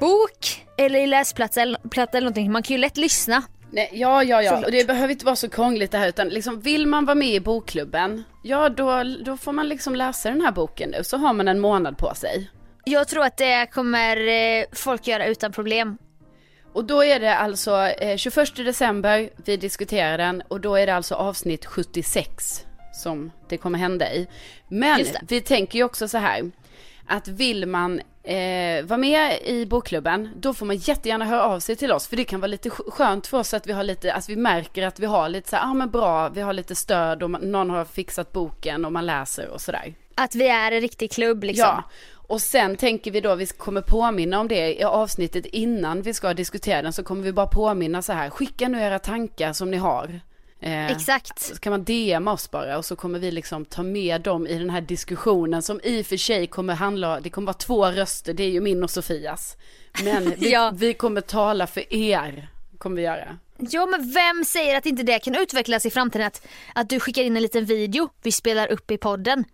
bok 0.00 0.66
eller 0.78 0.98
i 0.98 1.06
läsplatta 1.06 1.62
eller, 1.62 1.88
platta 1.88 2.18
eller 2.18 2.24
någonting. 2.24 2.52
Man 2.52 2.62
kan 2.62 2.74
ju 2.74 2.80
lätt 2.80 2.96
lyssna. 2.96 3.42
Nej, 3.70 3.90
ja, 3.92 4.22
ja, 4.22 4.42
ja. 4.42 4.50
Såklart. 4.50 4.64
Och 4.64 4.72
det 4.72 4.86
behöver 4.86 5.12
inte 5.12 5.24
vara 5.24 5.36
så 5.36 5.48
krångligt 5.48 5.90
det 5.90 5.98
här 5.98 6.08
utan 6.08 6.28
liksom 6.28 6.60
vill 6.60 6.86
man 6.86 7.04
vara 7.04 7.14
med 7.14 7.28
i 7.28 7.40
bokklubben, 7.40 8.24
ja 8.42 8.68
då, 8.68 9.02
då 9.24 9.36
får 9.36 9.52
man 9.52 9.68
liksom 9.68 9.94
läsa 9.94 10.30
den 10.30 10.40
här 10.40 10.52
boken 10.52 10.90
nu 10.90 11.04
så 11.04 11.16
har 11.16 11.32
man 11.32 11.48
en 11.48 11.60
månad 11.60 11.98
på 11.98 12.14
sig. 12.14 12.50
Jag 12.84 13.08
tror 13.08 13.24
att 13.24 13.36
det 13.36 13.66
kommer 13.72 14.16
eh, 14.16 14.64
folk 14.72 15.06
göra 15.06 15.26
utan 15.26 15.52
problem. 15.52 15.98
Och 16.72 16.84
då 16.84 17.04
är 17.04 17.20
det 17.20 17.36
alltså 17.36 17.86
eh, 17.86 18.16
21 18.16 18.56
december, 18.56 19.30
vi 19.44 19.56
diskuterar 19.56 20.18
den 20.18 20.42
och 20.48 20.60
då 20.60 20.76
är 20.76 20.86
det 20.86 20.94
alltså 20.94 21.14
avsnitt 21.14 21.66
76 21.66 22.64
som 22.94 23.30
det 23.48 23.56
kommer 23.56 23.78
hända 23.78 24.12
i. 24.12 24.26
Men 24.68 24.98
vi 25.28 25.40
tänker 25.40 25.78
ju 25.78 25.84
också 25.84 26.08
så 26.08 26.18
här 26.18 26.50
att 27.06 27.28
vill 27.28 27.66
man 27.66 28.00
eh, 28.22 28.84
vara 28.84 28.98
med 28.98 29.38
i 29.42 29.66
bokklubben 29.66 30.30
då 30.36 30.54
får 30.54 30.66
man 30.66 30.76
jättegärna 30.76 31.24
höra 31.24 31.42
av 31.44 31.60
sig 31.60 31.76
till 31.76 31.92
oss 31.92 32.06
för 32.08 32.16
det 32.16 32.24
kan 32.24 32.40
vara 32.40 32.46
lite 32.46 32.68
sk- 32.68 32.90
skönt 32.90 33.26
för 33.26 33.38
oss 33.38 33.54
att 33.54 33.66
vi 33.66 33.72
har 33.72 33.82
lite, 33.82 34.12
att 34.14 34.28
vi 34.28 34.36
märker 34.36 34.82
att 34.86 35.00
vi 35.00 35.06
har 35.06 35.28
lite 35.28 35.48
så 35.50 35.56
här, 35.56 35.70
ah, 35.70 35.74
men 35.74 35.90
bra, 35.90 36.28
vi 36.28 36.40
har 36.40 36.52
lite 36.52 36.74
stöd 36.74 37.22
och 37.22 37.30
man, 37.30 37.40
någon 37.40 37.70
har 37.70 37.84
fixat 37.84 38.32
boken 38.32 38.84
och 38.84 38.92
man 38.92 39.06
läser 39.06 39.48
och 39.48 39.60
sådär. 39.60 39.94
Att 40.14 40.34
vi 40.34 40.48
är 40.48 40.72
en 40.72 40.80
riktig 40.80 41.12
klubb 41.12 41.44
liksom. 41.44 41.66
Ja, 41.66 41.82
och 42.28 42.40
sen 42.40 42.76
tänker 42.76 43.10
vi 43.10 43.20
då, 43.20 43.34
vi 43.34 43.46
kommer 43.46 43.80
påminna 43.80 44.40
om 44.40 44.48
det 44.48 44.80
i 44.80 44.84
avsnittet 44.84 45.46
innan 45.46 46.02
vi 46.02 46.14
ska 46.14 46.34
diskutera 46.34 46.82
den, 46.82 46.92
så 46.92 47.02
kommer 47.04 47.22
vi 47.22 47.32
bara 47.32 47.46
påminna 47.46 48.02
så 48.02 48.12
här, 48.12 48.30
skicka 48.30 48.68
nu 48.68 48.80
era 48.82 48.98
tankar 48.98 49.52
som 49.52 49.70
ni 49.70 49.76
har. 49.76 50.20
Eh, 50.66 50.90
Exakt. 50.90 51.38
Så 51.40 51.54
kan 51.58 51.70
man 51.70 51.84
DMa 51.84 52.32
oss 52.32 52.50
bara 52.50 52.78
och 52.78 52.84
så 52.84 52.96
kommer 52.96 53.18
vi 53.18 53.30
liksom 53.30 53.64
ta 53.64 53.82
med 53.82 54.20
dem 54.20 54.46
i 54.46 54.58
den 54.58 54.70
här 54.70 54.80
diskussionen 54.80 55.62
som 55.62 55.80
i 55.84 56.02
och 56.02 56.06
för 56.06 56.16
sig 56.16 56.46
kommer 56.46 56.74
handla, 56.74 57.20
det 57.20 57.30
kommer 57.30 57.46
vara 57.46 57.54
två 57.56 57.86
röster, 57.86 58.34
det 58.34 58.42
är 58.44 58.50
ju 58.50 58.60
min 58.60 58.82
och 58.84 58.90
Sofias. 58.90 59.56
Men 60.04 60.34
vi, 60.38 60.52
Ja. 60.52 60.72
vi 60.74 60.94
kommer 60.94 61.20
tala 61.20 61.66
för 61.66 61.94
er, 61.94 62.48
kommer 62.78 62.96
vi 62.96 63.02
göra. 63.02 63.38
Ja 63.58 63.86
men 63.86 64.12
vem 64.12 64.44
säger 64.44 64.76
att 64.76 64.86
inte 64.86 65.02
det 65.02 65.18
kan 65.18 65.34
utvecklas 65.34 65.86
i 65.86 65.90
framtiden? 65.90 66.26
Att, 66.26 66.46
att 66.74 66.88
du 66.88 67.00
skickar 67.00 67.22
in 67.22 67.36
en 67.36 67.42
liten 67.42 67.64
video 67.64 68.08
vi 68.22 68.32
spelar 68.32 68.72
upp 68.72 68.90
i 68.90 68.98
podden. 68.98 69.44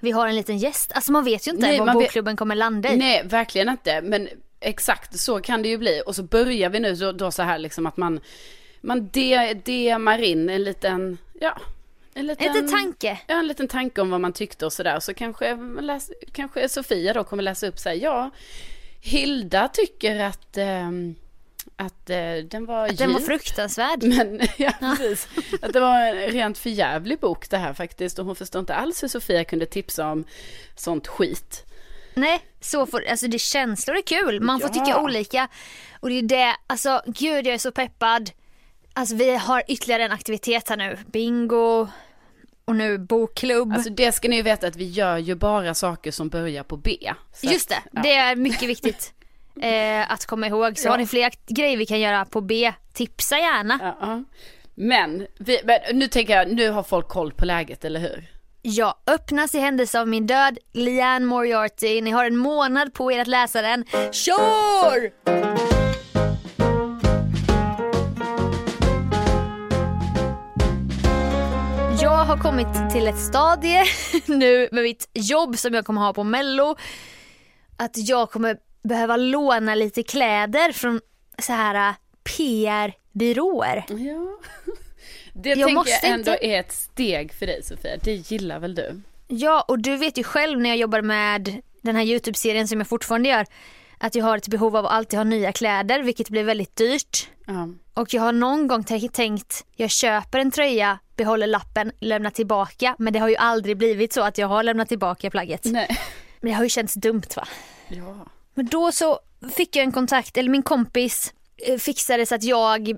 Vi 0.00 0.10
har 0.10 0.28
en 0.28 0.34
liten 0.36 0.58
gäst. 0.58 0.92
Alltså 0.92 1.12
man 1.12 1.24
vet 1.24 1.46
ju 1.46 1.50
inte 1.50 1.66
Nej, 1.66 1.78
vad 1.78 1.86
man 1.86 1.98
vet- 1.98 2.06
bokklubben 2.06 2.36
kommer 2.36 2.54
landa 2.54 2.92
i. 2.92 2.96
Nej, 2.96 3.22
verkligen 3.24 3.68
inte. 3.68 4.00
Men 4.02 4.28
exakt 4.60 5.18
så 5.20 5.40
kan 5.40 5.62
det 5.62 5.68
ju 5.68 5.78
bli. 5.78 6.02
Och 6.06 6.14
så 6.16 6.22
börjar 6.22 6.70
vi 6.70 6.80
nu 6.80 6.94
då, 6.94 7.12
då 7.12 7.30
så 7.30 7.42
här 7.42 7.58
liksom 7.58 7.86
att 7.86 7.96
man, 7.96 8.20
man 8.80 9.08
de, 9.08 9.54
DMar 9.54 10.18
in 10.22 10.48
en 10.48 10.62
liten, 10.64 11.18
ja. 11.40 11.58
En 12.14 12.26
liten, 12.26 12.56
En 12.56 12.68
tanke. 12.70 13.18
Ja, 13.26 13.38
en 13.38 13.46
liten 13.46 13.68
tanke 13.68 14.00
om 14.00 14.10
vad 14.10 14.20
man 14.20 14.32
tyckte 14.32 14.66
och 14.66 14.72
sådär. 14.72 15.00
Så 15.00 15.14
kanske, 15.14 15.56
läs, 15.80 16.10
kanske 16.32 16.68
Sofia 16.68 17.12
då 17.12 17.24
kommer 17.24 17.42
läsa 17.42 17.66
upp 17.66 17.78
så 17.78 17.88
här, 17.88 17.96
ja, 17.96 18.30
Hilda 19.00 19.68
tycker 19.68 20.20
att, 20.20 20.56
ehm, 20.56 21.14
att 21.76 22.10
eh, 22.10 22.34
den 22.50 22.66
var 22.66 22.88
Att 22.88 22.98
den 22.98 23.12
var 23.12 23.20
fruktansvärd. 23.20 24.02
Men, 24.02 24.40
ja, 24.56 24.72
precis. 24.80 25.28
Att 25.62 25.72
det 25.72 25.80
var 25.80 26.00
en 26.00 26.14
rent 26.16 26.58
förjävlig 26.58 27.18
bok 27.18 27.50
det 27.50 27.56
här 27.58 27.72
faktiskt. 27.72 28.18
Och 28.18 28.26
hon 28.26 28.36
förstår 28.36 28.60
inte 28.60 28.74
alls 28.74 29.02
hur 29.02 29.08
Sofia 29.08 29.44
kunde 29.44 29.66
tipsa 29.66 30.10
om 30.10 30.24
sånt 30.76 31.06
skit. 31.06 31.64
Nej, 32.14 32.40
så 32.60 32.86
får, 32.86 33.04
alltså 33.10 33.28
det 33.28 33.38
känslor 33.38 33.96
är 33.96 34.02
kul. 34.02 34.40
Man 34.40 34.60
får 34.60 34.70
Ja. 34.74 34.84
tycka 34.84 35.00
olika. 35.02 35.48
Och 36.00 36.08
det 36.08 36.14
är 36.18 36.22
det, 36.22 36.56
alltså 36.66 37.02
gud 37.06 37.46
jag 37.46 37.54
är 37.54 37.58
så 37.58 37.72
peppad. 37.72 38.30
Alltså 38.98 39.14
vi 39.14 39.36
har 39.36 39.62
ytterligare 39.68 40.04
en 40.04 40.12
aktivitet 40.12 40.68
här 40.68 40.76
nu. 40.76 40.98
Bingo 41.06 41.88
och 42.64 42.76
nu 42.76 42.98
bokklubb. 42.98 43.72
Alltså 43.72 43.90
det 43.90 44.12
ska 44.12 44.28
ni 44.28 44.36
ju 44.36 44.42
veta 44.42 44.66
att 44.66 44.76
vi 44.76 44.84
gör 44.88 45.18
ju 45.18 45.34
bara 45.34 45.74
saker 45.74 46.10
som 46.10 46.28
börjar 46.28 46.62
på 46.62 46.76
B. 46.76 46.96
Just 47.42 47.68
det, 47.68 47.76
att, 47.76 47.82
ja. 47.92 48.02
det 48.02 48.14
är 48.14 48.36
mycket 48.36 48.68
viktigt 48.68 49.12
eh, 49.62 50.12
att 50.12 50.26
komma 50.26 50.46
ihåg. 50.46 50.78
Så 50.78 50.86
Ja. 50.88 50.90
har 50.92 50.98
ni 50.98 51.06
fler 51.06 51.32
grejer 51.48 51.76
vi 51.76 51.86
kan 51.86 52.00
göra 52.00 52.24
på 52.24 52.40
B, 52.40 52.72
tipsa 52.92 53.38
gärna. 53.38 53.78
Ja, 53.82 53.96
ja. 54.00 54.24
Men, 54.74 55.26
vi, 55.38 55.60
men 55.64 55.98
nu 55.98 56.08
tänker 56.08 56.36
jag, 56.36 56.52
nu 56.52 56.70
har 56.70 56.82
folk 56.82 57.08
koll 57.08 57.32
på 57.32 57.44
läget, 57.44 57.84
eller 57.84 58.00
hur? 58.00 58.30
Ja, 58.62 58.98
öppnas 59.06 59.54
i 59.54 59.58
händelse 59.58 60.00
av 60.00 60.08
min 60.08 60.26
död, 60.26 60.58
Leanne 60.72 61.26
Moriarty. 61.26 62.00
Ni 62.00 62.10
har 62.10 62.24
en 62.24 62.36
månad 62.36 62.94
på 62.94 63.12
er 63.12 63.18
att 63.20 63.26
läsa 63.26 63.62
den. 63.62 63.84
Kör! 64.12 65.67
Kommit 72.42 72.90
till 72.92 73.06
ett 73.06 73.18
stadie 73.18 73.84
nu 74.26 74.68
med 74.72 74.82
mitt 74.82 75.08
jobb 75.12 75.58
som 75.58 75.74
jag 75.74 75.84
kommer 75.84 76.00
ha 76.00 76.12
på 76.14 76.24
mello. 76.24 76.76
Att 77.76 77.92
jag 78.08 78.30
kommer 78.30 78.56
behöva 78.82 79.16
låna 79.16 79.74
lite 79.74 80.02
kläder 80.02 80.72
från 80.72 81.00
så 81.38 81.52
här 81.52 81.88
äh, 81.88 81.94
PR-byråer. 82.24 83.84
Ja. 83.88 84.38
Det 85.34 85.48
Jag 85.48 85.68
tänker 85.68 85.90
jag 85.90 86.04
ändå 86.04 86.32
inte- 86.32 86.46
är 86.46 86.60
ett 86.60 86.72
steg 86.72 87.32
för 87.32 87.46
dig 87.46 87.62
Sofia, 87.62 87.96
det 88.02 88.30
gillar 88.30 88.58
väl 88.58 88.74
du? 88.74 89.00
Ja, 89.28 89.64
och 89.68 89.78
du 89.78 89.96
vet 89.96 90.18
ju 90.18 90.22
själv 90.22 90.60
när 90.60 90.68
jag 90.70 90.78
jobbar 90.78 91.02
med 91.02 91.62
den 91.82 91.96
här 91.96 92.02
Youtube-serien 92.04 92.68
som 92.68 92.78
jag 92.80 92.88
fortfarande 92.88 93.28
gör, 93.28 93.46
att 94.00 94.14
jag 94.14 94.24
har 94.24 94.36
ett 94.36 94.48
behov 94.48 94.76
av 94.76 94.86
att 94.86 94.92
alltid 94.92 95.18
ha 95.18 95.24
nya 95.24 95.52
kläder, 95.52 96.02
vilket 96.02 96.28
blir 96.28 96.44
väldigt 96.44 96.76
dyrt. 96.76 97.28
Ja. 97.46 97.68
Och 97.94 98.14
jag 98.14 98.22
har 98.22 98.32
någon 98.32 98.66
gång 98.66 98.84
tänkt, 98.84 99.64
jag 99.76 99.90
köper 99.90 100.38
en 100.38 100.50
tröja, 100.50 100.98
behåller 101.16 101.46
lappen, 101.46 101.92
lämnar 102.00 102.30
tillbaka. 102.30 102.96
Men 102.98 103.12
det 103.12 103.18
har 103.18 103.28
ju 103.28 103.36
aldrig 103.36 103.76
blivit 103.76 104.12
så 104.12 104.22
att 104.22 104.38
jag 104.38 104.48
har 104.48 104.62
lämnat 104.62 104.88
tillbaka 104.88 105.30
plagget. 105.30 105.64
Nej. 105.64 105.98
Men 106.40 106.50
det 106.50 106.56
har 106.56 106.62
ju 106.64 106.68
känts 106.70 106.94
dumt 106.94 107.22
va? 107.36 107.48
Ja. 107.88 108.26
Men 108.54 108.66
då 108.66 108.92
så 108.92 109.20
fick 109.56 109.76
jag 109.76 109.84
en 109.84 109.92
kontakt, 109.92 110.36
eller 110.36 110.50
min 110.50 110.62
kompis 110.62 111.34
eh, 111.66 111.78
fixade 111.78 112.26
så 112.26 112.34
att 112.34 112.42
jag 112.42 112.96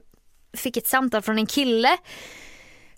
fick 0.52 0.76
ett 0.76 0.86
samtal 0.86 1.22
från 1.22 1.38
en 1.38 1.46
kille 1.46 1.96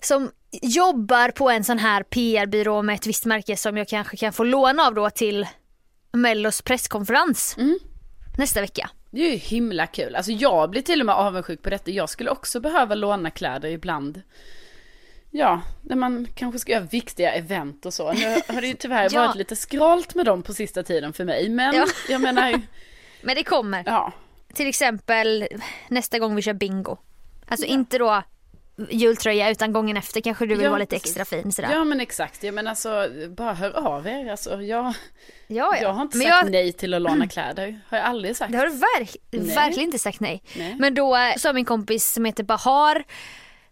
som 0.01 0.31
jobbar 0.61 1.31
på 1.31 1.49
en 1.49 1.63
sån 1.63 1.79
här 1.79 2.03
PR-byrå 2.03 2.81
med 2.81 2.95
ett 2.95 3.07
visst 3.07 3.25
märke 3.25 3.57
som 3.57 3.77
jag 3.77 3.87
kanske 3.87 4.17
kan 4.17 4.33
få 4.33 4.43
låna 4.43 4.83
av 4.83 4.93
då 4.93 5.09
till 5.09 5.47
Mellos 6.11 6.61
presskonferens 6.61 7.55
Mm. 7.57 7.79
Nästa 8.37 8.61
vecka. 8.61 8.89
Det 9.09 9.21
är 9.27 9.31
ju 9.31 9.37
himla 9.37 9.87
kul. 9.87 10.15
Alltså 10.15 10.31
jag 10.31 10.69
blir 10.69 10.81
till 10.81 10.99
och 10.99 11.05
med 11.05 11.15
avundsjuk 11.15 11.61
på 11.61 11.69
detta. 11.69 11.91
Jag 11.91 12.09
skulle 12.09 12.29
också 12.29 12.59
behöva 12.59 12.95
låna 12.95 13.29
kläder 13.29 13.69
ibland. 13.69 14.21
Ja, 15.31 15.61
när 15.81 15.95
man 15.95 16.27
kanske 16.35 16.59
ska 16.59 16.71
göra 16.71 16.83
viktiga 16.83 17.33
event 17.33 17.85
och 17.85 17.93
så. 17.93 18.13
Nu 18.13 18.25
har 18.47 18.61
det 18.61 18.67
ju 18.67 18.73
tyvärr 18.73 19.09
Ja. 19.13 19.25
varit 19.27 19.35
lite 19.35 19.55
skralt 19.55 20.15
med 20.15 20.25
dem 20.25 20.43
på 20.43 20.53
sista 20.53 20.83
tiden 20.83 21.13
för 21.13 21.25
mig. 21.25 21.49
Men 21.49 21.75
Ja. 21.75 21.85
jag 22.09 22.21
menar, 22.21 22.61
Men 23.21 23.35
det 23.35 23.43
kommer. 23.43 23.83
ja. 23.85 24.11
Till 24.53 24.67
exempel 24.67 25.47
nästa 25.87 26.19
gång 26.19 26.35
vi 26.35 26.41
kör 26.41 26.53
bingo. 26.53 26.97
Alltså 27.47 27.65
inte 27.65 27.97
då 27.97 28.23
jultröja 28.89 29.49
utan 29.51 29.73
gången 29.73 29.97
efter 29.97 30.21
kanske 30.21 30.45
du 30.45 30.55
vill 30.55 30.63
Ja, 30.63 30.69
vara 30.69 30.79
lite 30.79 30.95
precis. 30.95 31.17
extra 31.17 31.25
fin 31.25 31.51
sådär. 31.51 31.71
Ja 31.71 31.83
men 31.83 31.99
exakt, 31.99 32.43
jag 32.43 32.53
menar 32.53 32.69
alltså 32.69 33.07
bara 33.29 33.53
hör 33.53 33.87
av 33.87 34.07
er. 34.07 34.31
Alltså, 34.31 34.61
jag, 34.61 34.85
ja, 34.85 34.93
ja. 35.47 35.77
jag 35.81 35.93
har 35.93 36.01
inte 36.01 36.17
Men 36.17 36.27
sagt 36.27 36.43
jag, 36.43 36.51
nej 36.51 36.73
till 36.73 36.93
att 36.93 37.01
låna 37.01 37.27
kläder. 37.29 37.79
Har 37.89 37.97
jag 37.97 38.07
aldrig 38.07 38.35
sagt. 38.37 38.51
Det 38.51 38.57
har 38.57 38.65
du 38.65 38.71
verk, 38.71 39.15
verkligen 39.55 39.87
inte 39.87 39.99
sagt 39.99 40.19
nej. 40.19 40.43
Nej. 40.55 40.75
Men 40.79 40.93
då 40.93 41.15
eh, 41.15 41.35
sa 41.37 41.53
min 41.53 41.65
kompis 41.65 42.13
som 42.13 42.25
heter 42.25 42.43
Bahar, 42.43 43.03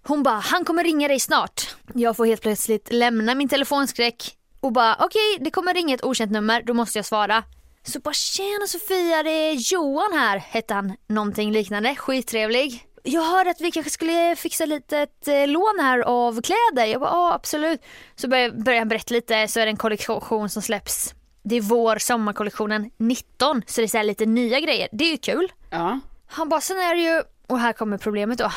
hon 0.08 0.24
bara 0.24 0.40
han 0.40 0.66
kommer 0.66 0.84
ringa 0.84 1.08
dig 1.08 1.20
snart. 1.20 1.76
Jag 1.94 2.18
får 2.18 2.26
helt 2.26 2.42
plötsligt 2.42 2.92
lämna 2.94 3.36
min 3.36 3.50
telefonskräck 3.50 4.38
och 4.60 4.72
bara 4.72 4.96
okej 5.00 5.38
det 5.40 5.52
kommer 5.52 5.74
ringa 5.74 5.96
ett 5.96 6.04
okänt 6.04 6.32
nummer, 6.32 6.62
då 6.64 6.74
måste 6.74 6.98
jag 6.98 7.06
svara. 7.06 7.44
Så 7.84 8.00
bara 8.00 8.14
tjena 8.14 8.68
Sofia 8.68 9.24
det 9.24 9.30
är 9.30 9.74
Johan 9.74 10.14
här, 10.20 10.38
hette 10.38 10.74
han 10.74 10.94
någonting 11.08 11.52
liknande, 11.52 11.96
skittrevlig. 11.96 12.86
Jag 13.04 13.22
hörde 13.22 13.50
att 13.50 13.62
vi 13.62 13.72
kanske 13.72 13.90
skulle 13.90 14.36
fixa 14.36 14.66
lite 14.66 14.98
ett 15.00 15.28
eh, 15.28 15.48
lån 15.48 15.78
här 15.82 16.00
av 16.00 16.42
kläder. 16.42 16.92
Jag 16.92 17.02
bara 17.02 17.10
ja 17.10 17.34
absolut. 17.34 17.82
Så 18.16 18.28
började 18.28 18.54
började 18.64 18.82
han 18.82 18.88
berätta 18.88 19.14
lite 19.14 19.48
så 19.48 19.60
är 19.60 19.66
det 19.66 19.70
en 19.72 19.78
kollektion 19.78 20.50
som 20.50 20.62
släpps. 20.62 21.14
Det 21.44 21.56
är 21.56 21.62
vår 21.62 21.98
sommarkollektionen 21.98 22.92
19 22.98 23.62
så 23.68 23.82
det 23.82 23.86
är 23.86 23.88
så 23.88 24.02
lite 24.04 24.26
nya 24.26 24.60
grejer. 24.60 24.88
Det 24.92 25.06
är 25.06 25.12
ju 25.12 25.18
kul. 25.18 25.52
Ja. 25.70 26.00
Han 26.28 26.50
bara, 26.50 26.62
sen 26.62 26.78
är 26.78 26.96
det 26.96 27.02
ju, 27.02 27.22
och 27.48 27.60
här 27.60 27.74
kommer 27.74 27.98
problemet 27.98 28.38
då. 28.38 28.52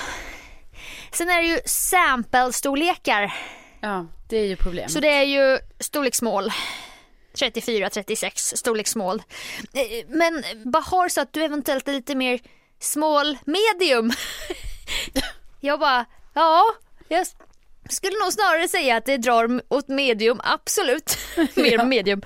Sen 1.12 1.28
är 1.28 1.42
det 1.42 1.48
ju 1.48 1.58
sample-storlekar. 1.66 3.34
ja, 3.80 4.06
det 4.28 4.36
är 4.36 4.46
ju 4.46 4.56
problemet. 4.56 4.90
Så 4.92 5.00
det 5.00 5.08
är 5.08 5.22
ju 5.24 5.58
storlek 5.80 6.14
small. 6.14 6.52
34, 7.38 7.90
36 7.90 8.42
storlek 8.56 8.86
small. 8.88 9.22
Eh, 9.72 10.04
Men 10.08 10.44
Bahar 10.64 11.08
sa 11.08 11.22
att 11.22 11.32
du 11.32 11.44
eventuellt 11.44 11.88
är 11.88 11.92
lite 11.92 12.14
mer 12.14 12.40
small 12.84 13.38
medium. 13.44 14.12
Jag 15.60 15.80
bara, 15.80 16.04
ja, 16.34 16.62
jag 17.08 17.26
skulle 17.90 18.18
nog 18.24 18.32
snarare 18.32 18.68
säga 18.68 18.96
att 18.96 19.04
det 19.06 19.16
drar 19.16 19.62
åt 19.68 19.88
medium, 19.88 20.40
absolut. 20.44 21.18
mer 21.54 21.72
Ja. 21.72 21.84
medium. 21.84 22.22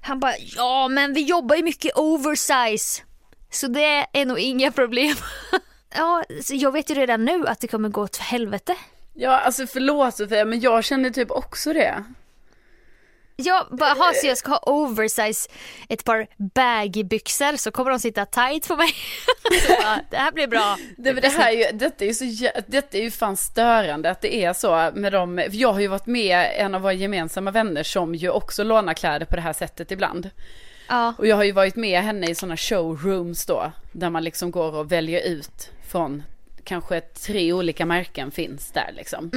Han 0.00 0.20
bara, 0.20 0.32
ja 0.56 0.88
men 0.88 1.14
vi 1.14 1.20
jobbar 1.22 1.56
ju 1.56 1.62
mycket 1.62 1.96
oversize. 1.98 3.02
Så 3.50 3.66
det 3.66 4.06
är 4.12 4.24
nog 4.24 4.38
inga 4.38 4.72
problem. 4.72 5.16
ja, 5.96 6.24
jag 6.50 6.72
vet 6.72 6.90
ju 6.90 6.94
redan 6.94 7.24
nu 7.24 7.46
att 7.46 7.60
det 7.60 7.68
kommer 7.68 7.88
gå 7.88 8.02
åt 8.02 8.16
helvete. 8.16 8.74
Ja, 9.14 9.38
alltså 9.40 9.66
förlåt 9.66 10.16
Sofia, 10.16 10.44
men 10.44 10.60
jag 10.60 10.84
känner 10.84 11.10
typ 11.10 11.30
också 11.30 11.72
det. 11.72 12.04
Jag 13.42 13.66
bara, 13.70 13.90
ha 13.90 14.12
så 14.14 14.26
jag 14.26 14.38
ska 14.38 14.50
ha 14.50 14.62
oversize 14.66 15.48
ett 15.88 16.04
par 16.04 16.26
baggy-byxor 16.36 17.56
så 17.56 17.70
kommer 17.70 17.90
de 17.90 17.98
sitta 17.98 18.26
tight 18.26 18.68
på 18.68 18.76
mig. 18.76 18.90
bara, 19.68 20.00
det 20.10 20.16
här 20.16 20.32
blir 20.32 20.46
bra. 20.46 20.76
Det, 20.96 21.12
det 21.12 21.28
här 21.28 21.52
är 21.52 21.56
ju, 21.56 21.78
detta 21.78 22.04
är 22.04 22.08
ju 22.08 22.14
så 22.14 22.50
detta 22.66 22.98
är 22.98 23.02
ju 23.02 23.10
fan 23.10 23.36
störande 23.36 24.10
att 24.10 24.20
det 24.20 24.34
är 24.44 24.52
så 24.52 24.90
med 24.94 25.12
dem. 25.12 25.42
Jag 25.50 25.72
har 25.72 25.80
ju 25.80 25.86
varit 25.86 26.06
med 26.06 26.50
en 26.56 26.74
av 26.74 26.80
våra 26.80 26.92
gemensamma 26.92 27.50
vänner 27.50 27.82
som 27.82 28.14
ju 28.14 28.30
också 28.30 28.64
lånar 28.64 28.94
kläder 28.94 29.26
på 29.26 29.36
det 29.36 29.42
här 29.42 29.52
sättet 29.52 29.90
ibland. 29.90 30.30
Ja, 30.88 31.14
Och 31.18 31.26
jag 31.26 31.36
har 31.36 31.44
ju 31.44 31.52
varit 31.52 31.76
med 31.76 32.02
henne 32.02 32.30
i 32.30 32.34
sådana 32.34 32.56
showrooms 32.56 33.46
då, 33.46 33.72
där 33.92 34.10
man 34.10 34.24
liksom 34.24 34.50
går 34.50 34.74
och 34.74 34.92
väljer 34.92 35.20
ut 35.26 35.70
från 35.88 36.22
kanske 36.64 37.00
tre 37.00 37.52
olika 37.52 37.86
märken 37.86 38.30
finns 38.30 38.70
där 38.70 38.92
liksom. 38.96 39.30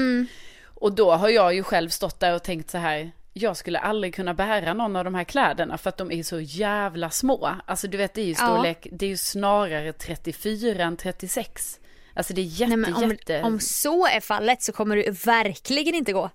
Och 0.65 0.93
då 0.93 1.11
har 1.11 1.29
jag 1.29 1.53
ju 1.53 1.63
själv 1.63 1.89
stått 1.89 2.19
där 2.19 2.35
och 2.35 2.43
tänkt 2.43 2.69
så 2.69 2.77
här, 2.77 3.11
jag 3.33 3.57
skulle 3.57 3.79
aldrig 3.79 4.15
kunna 4.15 4.33
bära 4.33 4.73
någon 4.73 4.95
av 4.95 5.03
de 5.03 5.15
här 5.15 5.23
kläderna 5.23 5.77
för 5.77 5.89
att 5.89 5.97
de 5.97 6.11
är 6.11 6.23
så 6.23 6.39
jävla 6.39 7.09
små. 7.09 7.55
Alltså 7.65 7.87
du 7.87 7.97
vet 7.97 8.13
det 8.13 8.21
är 8.21 8.25
ju 8.25 8.31
Ja. 8.31 8.35
storlek, 8.37 8.87
det 8.91 9.05
är 9.05 9.09
ju 9.09 9.17
snarare 9.17 9.93
34 9.93 10.83
än 10.83 10.97
36. 10.97 11.79
Alltså 12.13 12.33
det 12.33 12.41
är 12.41 12.45
jätte, 12.45 12.75
nej 12.75 12.93
om, 12.93 13.09
jätte... 13.09 13.41
om 13.41 13.59
så 13.59 14.07
är 14.07 14.19
fallet 14.19 14.61
så 14.61 14.71
kommer 14.71 14.95
det 14.95 15.25
verkligen 15.25 15.95
inte 15.95 16.13
gå. 16.13 16.29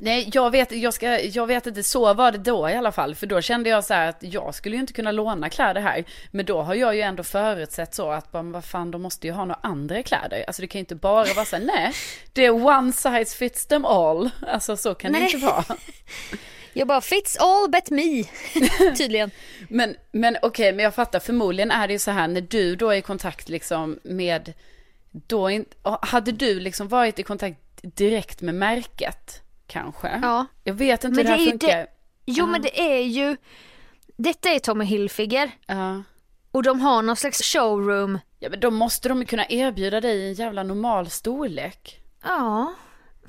Nej, 0.00 0.30
jag 0.32 0.50
vet, 0.50 0.72
jag, 0.72 0.94
ska, 0.94 1.20
jag 1.20 1.46
vet 1.46 1.66
inte, 1.66 1.82
så 1.82 2.14
var 2.14 2.32
det 2.32 2.38
då 2.38 2.70
i 2.70 2.74
alla 2.74 2.92
fall. 2.92 3.14
För 3.14 3.26
då 3.26 3.40
kände 3.40 3.70
jag 3.70 3.84
så 3.84 3.94
här 3.94 4.08
att 4.08 4.18
jag 4.20 4.54
skulle 4.54 4.76
ju 4.76 4.80
inte 4.80 4.92
kunna 4.92 5.12
låna 5.12 5.50
kläder 5.50 5.80
här. 5.80 6.04
Men 6.30 6.46
då 6.46 6.62
har 6.62 6.74
jag 6.74 6.94
ju 6.94 7.00
ändå 7.00 7.22
förutsett 7.22 7.94
så 7.94 8.10
att, 8.10 8.32
bara, 8.32 8.42
vad 8.42 8.64
fan, 8.64 8.90
de 8.90 9.02
måste 9.02 9.26
ju 9.26 9.32
ha 9.32 9.44
några 9.44 9.60
andra 9.62 10.02
kläder. 10.02 10.44
Alltså 10.46 10.62
det 10.62 10.68
kan 10.68 10.78
ju 10.78 10.80
inte 10.80 10.94
bara 10.94 11.34
vara 11.34 11.44
så 11.44 11.56
här, 11.56 11.64
nej, 11.64 11.92
det 12.32 12.44
är 12.44 12.66
one 12.66 12.92
size 12.92 13.36
fits 13.36 13.66
them 13.66 13.84
all. 13.84 14.30
Alltså 14.46 14.76
så 14.76 14.94
kan 14.94 15.12
det 15.12 15.18
Nej. 15.18 15.34
inte 15.34 15.46
vara. 15.46 15.64
Jag 16.74 16.88
bara 16.88 17.00
fits 17.00 17.36
all 17.36 17.70
but 17.70 17.90
me. 17.90 18.24
Tydligen. 18.96 19.30
Men, 19.68 19.96
men 20.12 20.36
okej, 20.42 20.72
men 20.72 20.84
jag 20.84 20.94
fattar, 20.94 21.20
förmodligen 21.20 21.70
är 21.70 21.86
det 21.86 21.92
ju 21.92 21.98
så 21.98 22.10
här 22.10 22.28
när 22.28 22.40
du 22.40 22.76
då 22.76 22.90
är 22.90 22.96
i 22.96 23.02
kontakt 23.02 23.48
liksom 23.48 23.98
med, 24.02 24.52
då 25.10 25.50
in, 25.50 25.64
hade 26.02 26.32
du 26.32 26.60
liksom 26.60 26.88
varit 26.88 27.18
i 27.18 27.22
kontakt 27.22 27.58
direkt 27.82 28.40
med 28.40 28.54
märket 28.54 29.42
kanske? 29.72 30.18
Ja. 30.22 30.46
Jag 30.64 30.74
vet 30.74 31.04
inte 31.04 31.16
Men 31.24 31.26
hur 31.26 31.32
det 31.36 31.38
det 31.38 31.42
är 31.42 31.44
här 31.44 31.50
funkar. 31.50 31.68
det- 31.76 31.86
Jo 32.26 32.46
men 32.46 32.62
det 32.62 32.80
är 32.80 33.00
ju, 33.02 33.36
detta 34.16 34.48
är 34.50 34.58
Tommy 34.58 34.84
Hilfiger 34.84 35.50
Ja. 35.66 36.02
och 36.52 36.62
de 36.62 36.80
har 36.80 37.02
någon 37.02 37.16
slags 37.16 37.42
showroom. 37.42 38.18
Ja 38.38 38.48
men 38.50 38.60
då 38.60 38.70
måste 38.70 39.08
de 39.08 39.18
ju 39.20 39.24
kunna 39.26 39.46
erbjuda 39.48 40.00
dig 40.00 40.26
en 40.28 40.34
jävla 40.34 40.62
normal 40.62 41.10
storlek. 41.10 42.00
Ja, 42.24 42.74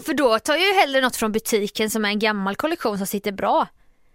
för 0.06 0.14
då 0.14 0.40
tar 0.40 0.54
jag 0.56 0.68
ju 0.68 0.74
hellre 0.74 1.02
något 1.02 1.16
från 1.16 1.32
butiken 1.32 1.90
som 1.90 2.06
är 2.06 2.10
en 2.10 2.20
gammal 2.20 2.56
kollektion 2.56 2.98
som 2.98 3.08
sitter 3.08 3.32
bra. 3.32 3.68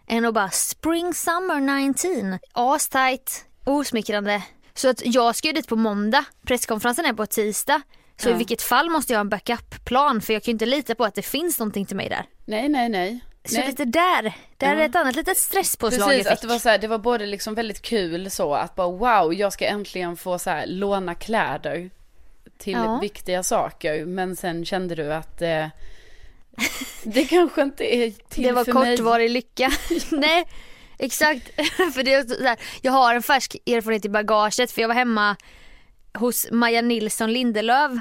Än 0.06 0.24
att 0.24 0.34
bara 0.34 0.50
spring 0.50 1.14
summer 1.14 1.60
19, 1.60 2.38
astight, 2.52 3.44
osmickrande. 3.64 4.42
Så 4.74 4.88
att 4.88 5.02
jag 5.04 5.36
ska 5.36 5.48
ju 5.48 5.52
dit 5.54 5.68
på 5.68 5.76
måndag, 5.76 6.24
presskonferensen 6.46 7.04
är 7.04 7.12
på 7.12 7.26
tisdag. 7.26 7.82
Så 8.22 8.28
Ja. 8.28 8.34
i 8.34 8.38
vilket 8.38 8.62
fall 8.62 8.90
måste 8.90 9.12
jag 9.12 9.18
ha 9.18 9.20
en 9.20 9.28
backup-plan 9.28 10.20
för 10.20 10.32
jag 10.32 10.42
kan 10.42 10.50
ju 10.50 10.52
inte 10.52 10.66
lita 10.66 10.94
på 10.94 11.04
att 11.04 11.14
det 11.14 11.22
finns 11.22 11.58
någonting 11.58 11.86
till 11.86 11.96
mig 11.96 12.08
där. 12.08 12.24
Nej, 12.44 12.68
nej, 12.68 12.88
nej. 12.88 13.20
Så 13.44 13.54
nej. 13.58 13.66
lite 13.66 13.84
där, 13.84 14.22
där 14.56 14.74
Ja. 14.76 14.80
är 14.82 14.86
ett 14.88 14.96
annat 14.96 15.16
litet 15.16 15.36
stresspåslag 15.38 16.08
Precis, 16.08 16.24
jag 16.24 16.32
att 16.32 16.38
fick. 16.40 16.48
det 16.48 16.54
var 16.54 16.58
så 16.58 16.68
här, 16.68 16.78
det 16.78 16.88
var 16.88 16.98
både 16.98 17.26
liksom 17.26 17.54
väldigt 17.54 17.82
kul 17.82 18.30
så 18.30 18.54
att 18.54 18.74
bara 18.74 18.88
wow, 18.90 19.34
jag 19.34 19.52
ska 19.52 19.66
äntligen 19.66 20.16
få 20.16 20.38
så 20.38 20.50
här 20.50 20.66
låna 20.66 21.14
kläder 21.14 21.90
till 22.58 22.72
Ja. 22.72 22.98
viktiga 23.02 23.42
saker. 23.42 24.04
Men 24.04 24.36
sen 24.36 24.64
kände 24.64 24.94
du 24.94 25.12
att 25.14 25.42
eh, 25.42 25.66
det 27.02 27.24
kanske 27.24 27.62
inte 27.62 27.96
är 27.96 28.10
till 28.10 28.42
Det 28.46 28.52
var 28.52 28.64
för 28.64 28.72
mig. 28.72 28.96
kortvarig 28.96 29.30
lycka. 29.30 29.70
Nej, 30.10 30.44
exakt. 30.98 31.46
för 31.94 32.02
det 32.02 32.14
är 32.14 32.24
så 32.26 32.44
här, 32.44 32.56
jag 32.82 32.92
har 32.92 33.14
en 33.14 33.22
färsk 33.22 33.56
erfarenhet 33.66 34.04
i 34.04 34.08
bagaget 34.08 34.70
för 34.72 34.80
jag 34.80 34.88
var 34.88 34.94
hemma 34.94 35.36
hos 36.14 36.46
Maja 36.50 36.82
Nilsson 36.82 37.32
Lindelöf 37.32 37.92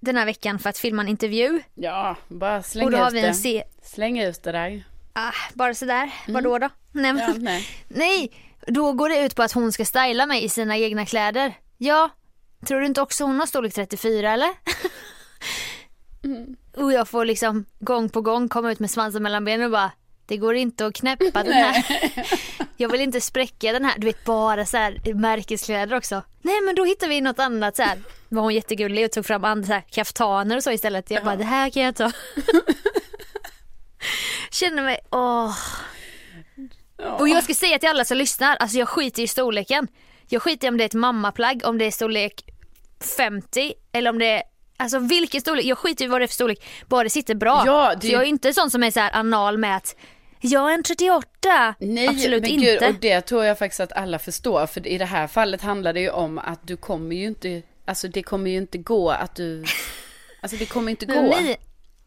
den 0.00 0.16
här 0.16 0.26
veckan 0.26 0.58
för 0.58 0.70
att 0.70 0.78
filma 0.78 1.02
en 1.02 1.08
intervju. 1.08 1.62
Ja, 1.74 2.16
bara 2.28 2.62
släng 2.62 2.94
ut 2.94 3.12
det. 3.12 3.34
se... 3.34 3.64
Släng 3.82 4.18
ut 4.20 4.42
det 4.42 4.52
där. 4.52 4.84
Ah, 5.12 5.32
bara 5.54 5.74
sådär, 5.74 6.10
vadå 6.28 6.58
då? 6.58 6.68
Nej, 6.92 7.12
men... 7.12 7.22
Mm. 7.22 7.36
Ja, 7.36 7.42
nej. 7.42 7.68
Nej, 7.88 8.32
då 8.66 8.92
går 8.92 9.08
det 9.08 9.24
ut 9.24 9.34
på 9.34 9.42
att 9.42 9.52
hon 9.52 9.72
ska 9.72 9.84
styla 9.84 10.26
mig 10.26 10.44
i 10.44 10.48
sina 10.48 10.76
egna 10.76 11.06
kläder. 11.06 11.54
Ja, 11.78 12.10
tror 12.66 12.80
du 12.80 12.86
inte 12.86 13.00
också 13.00 13.24
hon 13.24 13.38
har 13.40 13.46
storlek 13.46 13.74
34 13.74 14.32
eller? 14.32 14.50
Mm. 16.24 16.56
Och 16.76 16.92
jag 16.92 17.08
får 17.08 17.24
liksom 17.24 17.64
gång 17.78 18.08
på 18.08 18.20
gång 18.20 18.48
komma 18.48 18.72
ut 18.72 18.78
med 18.78 18.90
svansen 18.90 19.22
mellan 19.22 19.44
benen 19.44 19.66
och 19.66 19.70
bara 19.72 19.92
det 20.26 20.36
går 20.36 20.54
inte 20.54 20.86
att 20.86 20.94
knäppa 20.94 21.42
den 21.42 21.52
här. 21.52 21.84
Jag 22.76 22.88
vill 22.88 23.00
inte 23.00 23.20
spräcka 23.20 23.72
den 23.72 23.84
här. 23.84 23.94
Du 23.98 24.06
vet 24.06 24.24
bara 24.24 24.66
så 24.66 24.76
här 24.76 25.14
märkeskläder 25.14 25.96
också. 25.96 26.22
Nej 26.42 26.60
men 26.60 26.74
då 26.74 26.84
hittar 26.84 27.08
vi 27.08 27.20
något 27.20 27.38
annat 27.38 27.76
så 27.76 27.82
här. 27.82 27.98
Var 28.28 28.42
hon 28.42 28.54
jättegullig 28.54 29.04
och 29.04 29.12
tog 29.12 29.26
fram 29.26 29.44
andra 29.44 29.66
så 29.66 29.72
här, 29.72 29.84
kaftaner 29.90 30.56
och 30.56 30.62
så 30.62 30.70
istället. 30.72 31.10
Jag 31.10 31.24
bara 31.24 31.36
det 31.36 31.44
här 31.44 31.70
kan 31.70 31.82
jag 31.82 31.96
ta. 31.96 32.12
Känner 34.50 34.82
mig, 34.82 34.98
åh. 35.10 35.56
Och 37.18 37.28
jag 37.28 37.44
ska 37.44 37.54
säga 37.54 37.78
till 37.78 37.88
alla 37.88 38.04
som 38.04 38.16
lyssnar, 38.16 38.56
alltså 38.56 38.78
jag 38.78 38.88
skiter 38.88 39.22
i 39.22 39.26
storleken. 39.28 39.88
Jag 40.28 40.42
skiter 40.42 40.66
i 40.66 40.70
om 40.70 40.76
det 40.76 40.84
är 40.84 40.86
ett 40.86 40.94
mammaplagg, 40.94 41.60
om 41.64 41.78
det 41.78 41.84
är 41.84 41.90
storlek 41.90 42.44
50 43.16 43.72
eller 43.92 44.10
om 44.10 44.18
det 44.18 44.26
är 44.26 44.42
Alltså 44.78 44.98
vilken 44.98 45.40
storlek, 45.40 45.64
jag 45.64 45.78
skiter 45.78 46.04
i 46.04 46.08
vad 46.08 46.20
det 46.20 46.24
är 46.24 46.26
för 46.26 46.34
storlek, 46.34 46.66
bara 46.86 47.04
det 47.04 47.10
sitter 47.10 47.34
bra. 47.34 47.62
Ja, 47.66 47.94
det- 48.00 48.06
Så 48.06 48.12
jag 48.12 48.22
är 48.22 48.26
inte 48.26 48.52
sån 48.52 48.70
som 48.70 48.82
är 48.82 48.90
så 48.90 49.00
här 49.00 49.10
anal 49.14 49.58
med 49.58 49.76
att 49.76 49.96
jag 50.40 50.70
är 50.70 50.74
en 50.74 50.82
38. 50.82 51.74
Nej, 51.78 52.08
Absolut 52.08 52.42
men 52.42 52.50
inte. 52.50 52.66
Gud, 52.66 52.82
och 52.82 52.94
det 53.00 53.20
tror 53.20 53.44
jag 53.44 53.58
faktiskt 53.58 53.80
att 53.80 53.92
alla 53.92 54.18
förstår. 54.18 54.66
För 54.66 54.86
i 54.86 54.98
det 54.98 55.04
här 55.04 55.26
fallet 55.26 55.62
handlar 55.62 55.92
det 55.92 56.00
ju 56.00 56.10
om 56.10 56.38
att 56.38 56.66
du 56.66 56.76
kommer 56.76 57.16
ju 57.16 57.26
inte, 57.26 57.62
alltså 57.84 58.08
det 58.08 58.22
kommer 58.22 58.50
ju 58.50 58.56
inte 58.56 58.78
gå 58.78 59.10
att 59.10 59.34
du, 59.34 59.64
alltså 60.40 60.56
det 60.56 60.66
kommer 60.66 60.90
inte 60.90 61.06
gå. 61.06 61.22
Ni, 61.22 61.56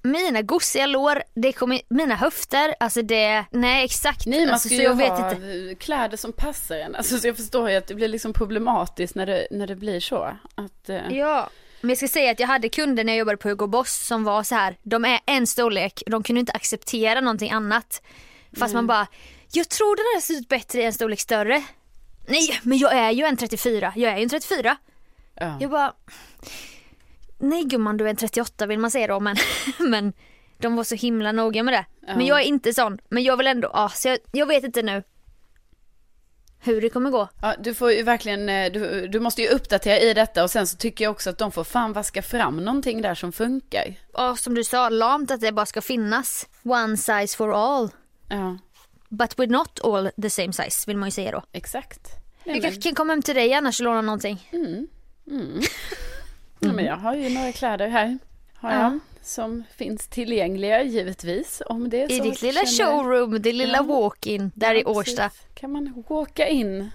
mina 0.02 0.42
gosiga 0.42 0.86
lår, 0.86 1.24
det 1.34 1.52
kommer, 1.52 1.82
mina 1.90 2.16
höfter, 2.16 2.76
alltså 2.80 3.02
det, 3.02 3.46
nej 3.52 3.86
exakt. 3.86 4.26
Nej 4.26 4.46
man 4.46 4.54
alltså, 4.54 4.68
ska 4.68 4.78
ju 4.78 4.88
ha 4.88 5.36
kläder 5.80 6.18
som 6.18 6.34
passar 6.34 6.76
en. 6.76 6.96
Alltså, 6.96 7.18
så 7.18 7.28
jag 7.28 7.38
förstår 7.38 7.70
ju 7.70 7.76
att 7.76 7.88
det 7.88 7.96
blir 7.96 8.08
liksom 8.08 8.34
problematiskt 8.34 9.16
när 9.16 9.26
det, 9.26 9.48
när 9.52 9.68
det 9.68 9.76
blir 9.76 10.00
så. 10.00 10.38
Att, 10.56 10.90
eh, 10.90 11.18
Ja, 11.18 11.50
men 11.82 11.90
jag 11.90 11.98
ska 11.98 12.08
säga 12.08 12.32
att 12.32 12.40
jag 12.40 12.48
hade 12.48 12.70
kunder 12.70 13.04
när 13.04 13.14
jag 13.14 13.20
jobbade 13.20 13.38
på 13.38 13.50
Hugo 13.50 13.68
Boss 13.68 14.08
som 14.08 14.24
var 14.24 14.44
så 14.44 14.56
här, 14.56 14.78
de 14.84 15.06
är 15.06 15.20
en 15.26 15.48
storlek, 15.48 16.04
de 16.06 16.24
kunde 16.24 16.40
inte 16.40 16.52
acceptera 16.52 17.22
någonting 17.22 17.52
annat. 17.52 18.02
Fast 18.58 18.74
man 18.74 18.88
bara, 18.88 19.08
jag 19.52 19.70
tror 19.70 19.96
den 19.96 20.06
här 20.16 20.22
ser 20.22 20.34
ut 20.34 20.48
bättre 20.48 20.82
i 20.82 20.86
en 20.86 20.94
storlek 20.94 21.20
större. 21.20 21.64
Nej, 22.28 22.60
men 22.64 22.78
jag 22.78 22.94
är 22.94 23.12
ju 23.12 23.24
en 23.24 23.38
34, 23.38 23.94
jag 23.96 24.14
är 24.14 24.18
ju 24.18 24.24
en 24.24 24.30
34. 24.30 24.78
ja. 25.36 25.58
Jag 25.60 25.72
bara, 25.72 25.94
nej 27.38 27.64
gumman 27.64 27.98
du 27.98 28.06
är 28.06 28.10
en 28.10 28.16
38 28.16 28.66
vill 28.66 28.80
man 28.80 28.92
säga 28.92 29.08
då 29.08 29.20
men, 29.20 29.36
men 29.80 30.14
de 30.58 30.76
var 30.76 30.84
så 30.84 30.96
himla 30.96 31.32
noga 31.32 31.64
med 31.64 31.74
det. 31.74 31.86
Men 32.16 32.26
jag 32.26 32.40
är 32.42 32.46
inte 32.46 32.74
sån, 32.74 33.00
men 33.10 33.24
jag 33.24 33.38
vill 33.38 33.48
ändå, 33.48 33.72
ja, 33.74 33.90
så 33.90 34.08
jag, 34.08 34.18
jag 34.32 34.46
vet 34.46 34.64
inte 34.64 34.82
nu 34.82 35.04
hur 36.62 36.82
det 36.82 36.90
kommer 36.90 37.10
gå. 37.10 37.28
Ja, 37.42 37.56
du 37.60 37.74
får 37.74 37.92
ju 37.92 38.04
verkligen, 38.04 38.50
eh, 38.50 38.72
du, 38.72 39.08
du 39.08 39.20
måste 39.20 39.42
ju 39.42 39.48
uppdatera 39.48 40.00
i 40.00 40.14
detta 40.14 40.44
och 40.44 40.52
sen 40.52 40.68
så 40.68 40.78
tycker 40.78 41.04
jag 41.06 41.12
också 41.12 41.30
att 41.30 41.38
de 41.38 41.52
får 41.52 41.64
fan 41.64 41.94
vaska 41.94 42.22
fram 42.22 42.58
någonting 42.58 43.02
där 43.02 43.16
som 43.16 43.32
funkar. 43.32 43.94
Ja, 44.14 44.36
som 44.36 44.54
du 44.56 44.64
sa, 44.64 44.90
lamt 44.90 45.32
att 45.32 45.42
det 45.42 45.52
bara 45.52 45.66
ska 45.66 45.82
finnas 45.82 46.48
one 46.64 46.98
size 46.98 47.38
for 47.38 47.54
all. 47.54 47.90
Ja, 48.30 48.58
But 49.10 49.36
we're 49.36 49.50
not 49.52 49.80
all 49.84 50.10
the 50.22 50.30
same 50.30 50.54
size 50.54 50.84
vill 50.88 50.98
man 50.98 51.08
ju 51.08 51.12
säga 51.12 51.32
då. 51.32 51.44
exakt. 51.52 52.00
Jag 52.44 52.62
kanske 52.62 52.82
kan 52.82 52.96
komma 52.96 53.14
hem 53.14 53.22
till 53.22 53.36
dig 53.36 53.54
annars 53.54 53.80
och 53.80 53.84
låna 53.84 54.02
någonting. 54.02 54.50
men, 54.52 54.88
ja, 56.60 56.72
men 56.74 56.86
jag 56.86 56.96
har 56.98 57.16
ju 57.16 57.30
några 57.30 57.52
kläder 57.52 57.88
här. 57.88 58.18
Har 58.56 58.72
jag, 58.72 58.80
Ja. 58.82 59.00
Som 59.22 59.64
finns 59.76 60.08
tillgängliga 60.08 60.84
givetvis. 60.84 61.62
Om 61.66 61.90
det 61.90 62.02
är 62.04 62.12
I 62.12 62.20
ditt 62.20 62.42
lilla 62.42 62.66
känner- 62.66 62.92
showroom, 62.98 63.42
din 63.42 63.58
lilla 63.58 63.78
Ja. 63.78 63.84
walk-in 63.84 64.52
där 64.56 64.76
i 64.76 64.82
Ja, 64.82 64.90
Årsta. 64.90 65.24
precis. 65.30 65.42
Kan 65.54 65.72
man 65.72 66.04
walka 66.10 66.48
in, 66.48 66.90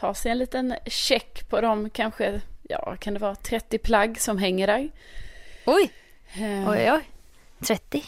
ta 0.00 0.14
sig 0.14 0.30
en 0.32 0.38
liten 0.38 0.74
check 0.86 1.48
på 1.50 1.60
de 1.60 1.90
kanske, 1.90 2.40
ja 2.62 2.96
kan 3.00 3.14
det 3.14 3.20
vara 3.20 3.34
30 3.34 3.78
plagg 3.78 4.20
som 4.20 4.38
hänger 4.38 4.66
där. 4.66 4.90
Oj, 5.66 5.90
Eh, 6.36 6.70
oj 6.70 6.92
oj. 6.92 7.00
30. 7.66 8.04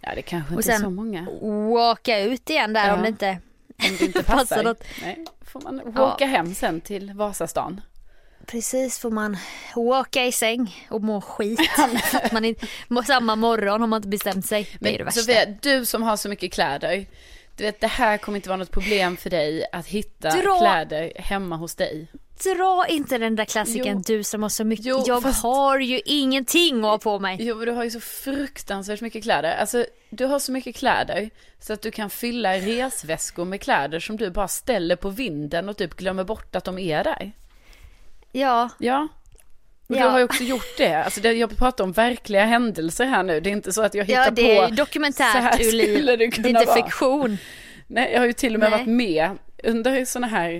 Ja 0.00 0.14
det 0.14 0.22
kanske 0.22 0.54
Och 0.54 0.60
inte 0.60 0.70
är 0.72 0.74
sen- 0.74 0.82
så 0.82 0.90
många. 0.90 1.26
Walka 1.74 2.18
ut 2.20 2.50
igen 2.50 2.72
där 2.72 2.86
Ja. 2.88 2.94
om 2.94 3.02
det 3.02 3.08
inte 3.08 3.38
Om 3.68 3.96
det 3.98 4.04
inte 4.04 4.22
passar 4.24 4.36
passar. 4.38 4.64
något. 4.64 4.84
Nej, 5.02 5.24
får 5.40 5.60
man 5.60 5.80
walka 5.92 6.26
hem 6.26 6.54
sen 6.54 6.80
till 6.80 7.12
Vasastan. 7.12 7.80
Precis 8.50 8.98
får 8.98 9.10
man 9.10 9.36
walka 9.76 10.24
i 10.26 10.32
säng 10.32 10.86
och 10.90 11.02
må 11.02 11.20
skit. 11.20 11.60
Man 12.32 12.54
må, 12.88 13.02
samma 13.02 13.36
morgon 13.36 13.80
har 13.80 13.88
man 13.88 13.96
inte 13.96 14.08
bestämt 14.08 14.46
sig. 14.46 14.68
det 14.80 14.88
är 14.88 14.92
det 14.92 14.98
Men 14.98 15.04
värsta. 15.04 15.20
Sofia, 15.20 15.46
du 15.62 15.84
som 15.86 16.02
har 16.02 16.16
så 16.16 16.28
mycket 16.28 16.52
kläder. 16.52 17.06
Du 17.56 17.64
vet 17.64 17.80
det 17.80 17.86
här 17.86 18.18
kommer 18.18 18.36
inte 18.38 18.48
vara 18.48 18.56
något 18.56 18.70
problem 18.70 19.16
för 19.16 19.30
dig 19.30 19.64
att 19.72 19.86
hitta 19.86 20.28
Dra- 20.30 20.58
kläder 20.60 21.12
hemma 21.16 21.56
hos 21.56 21.74
dig. 21.74 22.06
Dra 22.44 22.86
inte 22.88 23.18
den 23.18 23.36
där 23.36 23.44
klassikern 23.44 23.96
Jo. 23.96 24.02
du 24.16 24.24
som 24.24 24.42
har 24.42 24.48
så 24.48 24.64
mycket. 24.64 24.86
Jo, 24.86 25.04
jag 25.06 25.22
fast- 25.22 25.42
har 25.42 25.78
ju 25.78 26.00
ingenting 26.04 26.76
att 26.78 26.90
ha 26.90 26.98
på 26.98 27.18
mig. 27.18 27.36
Jo, 27.40 27.56
men 27.56 27.66
du 27.66 27.72
har 27.72 27.84
ju 27.84 27.90
så 27.90 28.00
fruktansvärt 28.00 29.00
mycket 29.00 29.22
kläder. 29.22 29.56
Alltså, 29.56 29.84
du 30.10 30.24
har 30.26 30.38
så 30.38 30.52
mycket 30.52 30.76
kläder 30.76 31.30
så 31.60 31.72
att 31.72 31.82
du 31.82 31.90
kan 31.90 32.10
fylla 32.10 32.54
resväskor 32.54 33.44
med 33.44 33.60
kläder 33.60 34.00
som 34.00 34.16
du 34.16 34.30
bara 34.30 34.48
ställer 34.48 34.96
på 34.96 35.10
vinden 35.10 35.68
och 35.68 35.76
typ 35.76 35.94
glömmer 35.96 36.24
bort 36.24 36.56
att 36.56 36.64
de 36.64 36.78
är 36.78 37.04
där. 37.04 37.32
Ja, 38.32 38.68
Ja. 38.78 39.08
Och 39.88 39.96
Ja. 39.96 40.02
du 40.04 40.08
har 40.10 40.18
ju 40.18 40.24
också 40.24 40.42
gjort 40.42 40.76
det. 40.78 40.94
Alltså, 41.04 41.20
det, 41.20 41.32
jag 41.32 41.56
pratar 41.58 41.84
om 41.84 41.92
verkliga 41.92 42.44
händelser 42.44 43.04
här 43.06 43.22
nu. 43.22 43.40
Det 43.40 43.50
är 43.50 43.52
inte 43.52 43.72
så 43.72 43.82
att 43.82 43.94
jag 43.94 44.04
hittar 44.04 44.24
ja 44.24 44.30
det 44.30 44.56
är 44.56 44.56
på. 44.56 44.62
ju 44.70 44.76
så 44.76 44.82
dokumentärt 44.84 45.34
här 45.34 45.52
skulle 45.62 46.16
det 46.16 46.16
Det 46.16 46.24
är 46.38 46.48
inte 46.48 46.64
vara. 46.64 46.76
fiktion. 46.84 47.38
Nej, 47.86 48.10
jag 48.12 48.20
har 48.20 48.26
ju 48.26 48.32
till 48.32 48.54
och 48.54 48.60
med 48.60 48.70
Nej. 48.70 48.78
varit 48.78 48.88
med 48.88 49.30
under 49.64 50.04
sådana 50.04 50.26
här 50.26 50.50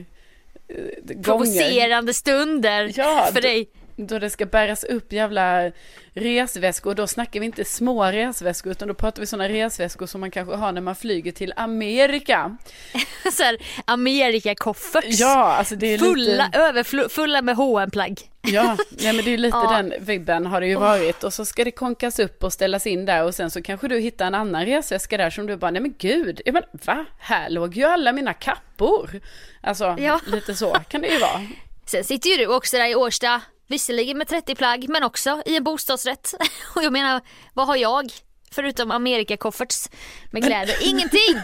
eh, 0.68 0.74
gånger. 1.04 1.22
Provocerande 1.22 2.14
stunder 2.14 2.92
Ja, 2.96 3.28
för 3.32 3.40
dig. 3.40 3.68
Då 4.00 4.18
det 4.18 4.30
ska 4.30 4.46
bäras 4.46 4.84
upp 4.84 5.12
jävla 5.12 5.70
resväskor. 6.14 6.94
Då 6.94 7.06
snackar 7.06 7.40
vi 7.40 7.46
inte 7.46 7.64
små 7.64 8.04
resväskor 8.04 8.72
utan 8.72 8.88
då 8.88 8.94
pratar 8.94 9.20
vi 9.20 9.26
sådana 9.26 9.48
resväskor 9.48 10.06
som 10.06 10.20
man 10.20 10.30
kanske 10.30 10.54
har 10.56 10.72
när 10.72 10.80
man 10.80 10.94
flyger 10.96 11.32
till 11.32 11.52
Amerika. 11.56 12.56
Så 13.32 13.42
här, 13.42 13.58
Amerika-kofferts. 13.84 15.20
Ja, 15.20 15.36
alltså 15.44 15.76
det 15.76 15.86
är 15.94 15.98
fulla, 15.98 16.46
lite... 16.46 16.58
överflu- 16.58 17.08
fulla 17.08 17.42
med 17.42 17.56
hm 17.56 17.90
plagg 17.90 18.20
Ja, 18.42 18.76
nej 18.90 19.12
men 19.12 19.24
det 19.24 19.34
är 19.34 19.38
lite 19.38 19.56
Ja. 19.62 19.70
den 19.76 19.94
vibben 20.00 20.46
har 20.46 20.60
det 20.60 20.66
ju 20.66 20.74
varit. 20.76 21.24
Och 21.24 21.32
så 21.32 21.44
ska 21.44 21.64
det 21.64 21.70
konkas 21.70 22.18
upp 22.18 22.44
och 22.44 22.52
ställas 22.52 22.86
in 22.86 23.04
där 23.06 23.24
och 23.24 23.34
sen 23.34 23.50
så 23.50 23.62
kanske 23.62 23.88
du 23.88 23.98
hittar 23.98 24.26
en 24.26 24.34
annan 24.34 24.66
resväska 24.66 25.16
där 25.16 25.30
som 25.30 25.46
du 25.46 25.56
bara, 25.56 25.70
nej 25.70 25.82
men 25.82 25.94
gud, 25.98 26.40
ja 26.44 26.52
men 26.52 26.62
va? 26.72 27.04
Här 27.18 27.50
låg 27.50 27.76
ju 27.76 27.84
alla 27.84 28.12
mina 28.12 28.32
kappor. 28.34 29.20
Alltså, 29.60 29.96
Ja. 29.98 30.20
lite 30.26 30.54
så 30.54 30.76
kan 30.88 31.00
det 31.00 31.08
ju 31.08 31.18
vara. 31.18 31.46
Sen 31.86 32.04
sitter 32.04 32.30
ju 32.30 32.36
du 32.36 32.46
också 32.46 32.76
där 32.76 32.86
i 32.86 32.94
Årsta, 32.94 33.40
visserligen 33.68 34.18
med 34.18 34.28
30 34.28 34.54
plagg 34.54 34.88
men 34.88 35.02
också 35.02 35.42
i 35.46 35.56
en 35.56 35.64
bostadsrätt. 35.64 36.34
Och 36.76 36.82
jag 36.82 36.92
menar, 36.92 37.20
vad 37.54 37.66
har 37.66 37.76
jag? 37.76 38.12
Förutom 38.50 38.90
Amerika-kofferts 38.90 39.90
med 40.30 40.44
kläder. 40.44 40.74
Ingenting! 40.88 41.40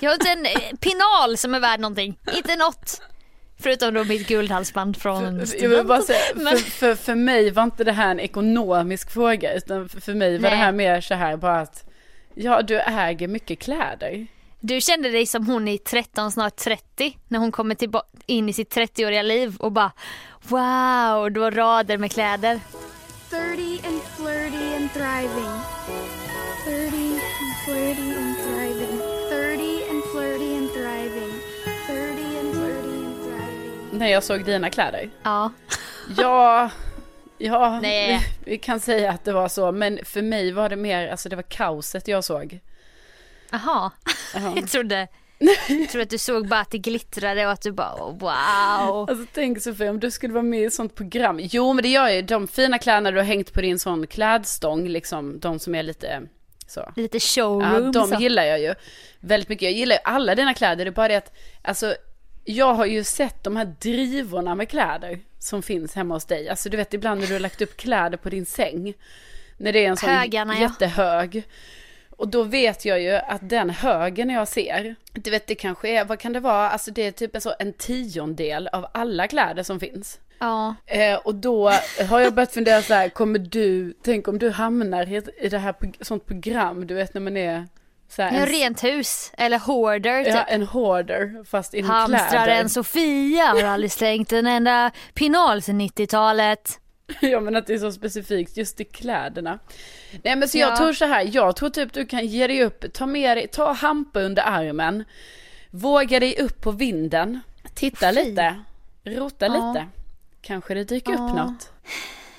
Jag 0.00 0.10
har 0.10 0.14
inte 0.14 0.30
en 0.30 0.46
eh, 0.46 0.76
pinal 0.80 1.36
som 1.36 1.54
är 1.54 1.60
värd 1.60 1.80
någonting. 1.80 2.18
Inte 2.36 2.56
något. 2.56 3.00
Förutom 3.62 3.94
då 3.94 4.04
mitt 4.04 4.28
guldhalsband 4.28 4.96
från 4.96 5.24
en 5.24 5.46
Jag 5.60 5.68
vill 5.68 5.86
bara 5.86 6.02
säga, 6.02 6.18
för, 6.34 6.56
för, 6.56 6.94
för 6.94 7.14
mig 7.14 7.50
var 7.50 7.62
inte 7.62 7.84
det 7.84 7.92
här 7.92 8.10
en 8.10 8.20
ekonomisk 8.20 9.10
fråga, 9.10 9.54
utan 9.54 9.88
för, 9.88 10.00
för 10.00 10.14
mig 10.14 10.38
var 10.38 10.50
det 10.50 10.56
Nej. 10.56 10.64
här 10.64 10.72
mer 10.72 11.00
så 11.00 11.14
här 11.14 11.36
bara 11.36 11.60
att, 11.60 11.84
ja 12.34 12.62
du 12.62 12.80
äger 12.80 13.28
mycket 13.28 13.58
kläder. 13.58 14.26
Du 14.60 14.80
kände 14.80 15.08
dig 15.08 15.26
som 15.26 15.46
hon 15.46 15.68
i 15.68 15.78
13, 15.78 16.32
snart 16.32 16.56
30 16.56 17.18
när 17.28 17.38
hon 17.38 17.52
kommer 17.52 17.76
in 18.26 18.48
i 18.48 18.52
sitt 18.52 18.76
30-åriga 18.76 19.22
liv 19.22 19.56
och 19.58 19.72
bara 19.72 19.92
wow, 20.48 21.30
du 21.30 21.40
har 21.40 21.50
rader 21.50 21.98
med 21.98 22.12
kläder. 22.12 22.60
30 23.30 23.86
and 23.86 24.02
flirty 24.16 24.74
and 24.76 24.92
thriving. 24.92 25.52
30 26.64 26.96
and 27.40 27.56
flirty 27.64 28.16
and 28.16 28.36
thriving. 28.36 28.98
30 29.30 29.90
and 29.90 30.02
flirty 30.12 30.56
and 30.56 30.68
thriving. 30.72 31.32
30 31.86 32.38
and 32.38 32.54
flirty 32.54 33.06
and 33.06 33.22
thriving. 33.22 33.98
När 33.98 34.06
jag 34.08 34.22
såg 34.22 34.44
dina 34.44 34.70
kläder. 34.70 35.10
Ja. 35.22 35.52
Ja, 36.16 36.70
ja 37.38 37.80
Nej. 37.82 38.26
Vi, 38.44 38.50
vi 38.50 38.58
kan 38.58 38.80
säga 38.80 39.10
att 39.10 39.24
det 39.24 39.32
var 39.32 39.48
så, 39.48 39.72
men 39.72 39.98
för 40.04 40.22
mig 40.22 40.52
var 40.52 40.68
det 40.68 40.76
mer, 40.76 41.08
alltså 41.08 41.28
det 41.28 41.36
var 41.36 41.42
kaoset 41.42 42.08
jag 42.08 42.24
såg. 42.24 42.60
Jaha, 43.50 43.90
Ja. 44.34 44.52
jag 44.56 44.68
trodde, 44.68 45.08
jag 45.68 45.88
trodde 45.88 46.02
att 46.02 46.10
du 46.10 46.18
såg 46.18 46.48
bara 46.48 46.60
att 46.60 46.70
det 46.70 46.78
glittrade 46.78 47.46
och 47.46 47.52
att 47.52 47.62
du 47.62 47.72
bara 47.72 47.96
wow. 47.96 49.10
Alltså 49.10 49.26
tänk 49.34 49.62
Sofie, 49.62 49.90
om 49.90 50.00
du 50.00 50.10
skulle 50.10 50.32
vara 50.32 50.42
med 50.42 50.60
i 50.60 50.64
ett 50.64 50.74
sånt 50.74 50.94
program. 50.94 51.40
Jo 51.42 51.72
men 51.72 51.82
det 51.82 51.88
gör 51.88 52.08
ju, 52.08 52.22
de 52.22 52.48
fina 52.48 52.78
kläderna 52.78 53.10
du 53.10 53.16
har 53.16 53.24
hängt 53.24 53.52
på 53.52 53.60
din 53.60 53.78
sån 53.78 54.06
klädstång, 54.06 54.88
liksom 54.88 55.40
de 55.40 55.58
som 55.58 55.74
är 55.74 55.82
lite 55.82 56.22
så. 56.66 56.92
Lite 56.96 57.16
Ja, 57.16 57.20
showroom 57.20 57.92
de 57.92 58.08
så. 58.08 58.20
gillar 58.20 58.44
jag 58.44 58.60
ju 58.60 58.74
väldigt 59.20 59.48
mycket. 59.48 59.62
Jag 59.62 59.72
gillar 59.72 59.96
ju 59.96 60.00
alla 60.04 60.34
dina 60.34 60.54
kläder, 60.54 60.84
det 60.84 60.88
är 60.88 60.92
bara 60.92 61.08
det 61.08 61.16
att, 61.16 61.32
alltså, 61.62 61.94
jag 62.44 62.74
har 62.74 62.86
ju 62.86 63.04
sett 63.04 63.44
de 63.44 63.56
här 63.56 63.74
drivorna 63.80 64.54
med 64.54 64.68
kläder 64.68 65.20
som 65.38 65.62
finns 65.62 65.94
hemma 65.94 66.14
hos 66.14 66.24
dig. 66.24 66.48
Alltså 66.48 66.68
du 66.68 66.76
vet 66.76 66.94
ibland 66.94 67.20
när 67.20 67.26
du 67.26 67.32
har 67.32 67.40
lagt 67.40 67.62
upp 67.62 67.76
kläder 67.76 68.16
på 68.16 68.30
din 68.30 68.46
säng. 68.46 68.94
När 69.56 69.72
det 69.72 69.84
är 69.84 69.88
en 69.88 69.96
sån 69.96 70.10
Högarna, 70.10 70.54
ja. 70.60 70.68
Och 72.16 72.28
då 72.28 72.42
vet 72.42 72.84
jag 72.84 73.00
ju 73.00 73.12
att 73.14 73.48
den 73.48 73.70
högen 73.70 74.30
jag 74.30 74.48
ser, 74.48 74.96
du 75.12 75.30
vet 75.30 75.46
det 75.46 75.54
kanske 75.54 75.88
är, 75.88 76.04
vad 76.04 76.18
kan 76.18 76.32
det 76.32 76.40
vara, 76.40 76.70
alltså 76.70 76.90
det 76.90 77.06
är 77.06 77.12
typ 77.12 77.36
en, 77.36 77.42
en 77.58 77.72
tiondel 77.72 78.68
av 78.68 78.86
alla 78.92 79.28
kläder 79.28 79.62
som 79.62 79.80
finns. 79.80 80.18
Ja, 80.38 80.74
Eh, 80.86 81.14
och 81.14 81.34
då 81.34 81.72
har 82.10 82.20
jag 82.20 82.34
börjat 82.34 82.52
fundera 82.52 82.82
så 82.82 82.94
här, 82.94 83.08
kommer 83.08 83.38
du, 83.38 83.94
tänk 84.02 84.28
om 84.28 84.38
du 84.38 84.50
hamnar 84.50 85.12
i, 85.42 85.48
det 85.48 85.58
här 85.58 85.74
sånt 86.00 86.26
program, 86.26 86.86
du 86.86 86.94
vet 86.94 87.14
när 87.14 87.20
man 87.20 87.36
är 87.36 87.66
så 88.08 88.22
här, 88.22 88.32
ja 88.32 88.38
en, 88.38 88.46
rent 88.46 88.84
hus 88.84 89.32
eller 89.38 89.58
hoarder 89.58 90.24
typ. 90.24 90.34
ja, 90.34 90.42
en 90.42 90.62
hoarder 90.62 91.44
fast 91.44 91.74
inom 91.74 91.90
Hamstraren 91.90 92.44
kläder. 92.44 92.68
Sofia 92.68 93.44
har 93.44 93.64
aldrig 93.64 93.92
slängt 93.92 94.32
en 94.32 94.46
enda 94.46 94.90
pinal 95.14 95.62
sedan 95.62 95.80
90-talet. 95.80 96.78
Ja 97.20 97.40
men 97.40 97.56
att 97.56 97.66
det 97.66 97.74
är 97.74 97.78
så 97.78 97.92
specifikt 97.92 98.56
just 98.56 98.80
i 98.80 98.84
kläderna. 98.84 99.58
Nej 100.22 100.36
men 100.36 100.48
så 100.48 100.58
jag 100.58 100.72
Ja. 100.72 100.76
tror 100.76 100.92
så 100.92 101.04
här, 101.04 101.28
jag 101.32 101.56
tror 101.56 101.70
typ 101.70 101.92
du 101.92 102.06
kan 102.06 102.26
ge 102.26 102.46
dig 102.46 102.62
upp, 102.64 102.92
ta 102.92 103.06
med 103.06 103.36
dig, 103.36 103.48
ta 103.48 103.72
hampa 103.72 104.20
under 104.20 104.42
armen, 104.42 105.04
våga 105.70 106.20
dig 106.20 106.36
upp 106.40 106.60
på 106.60 106.70
vinden, 106.70 107.40
titta 107.74 108.12
Fy. 108.12 108.24
lite, 108.24 108.54
rota 109.04 109.46
Ja. 109.46 109.72
lite. 109.72 109.86
Kanske 110.42 110.74
det 110.74 110.84
dyker 110.84 111.12
upp 111.12 111.18
Ja. 111.18 111.34
något. 111.44 111.72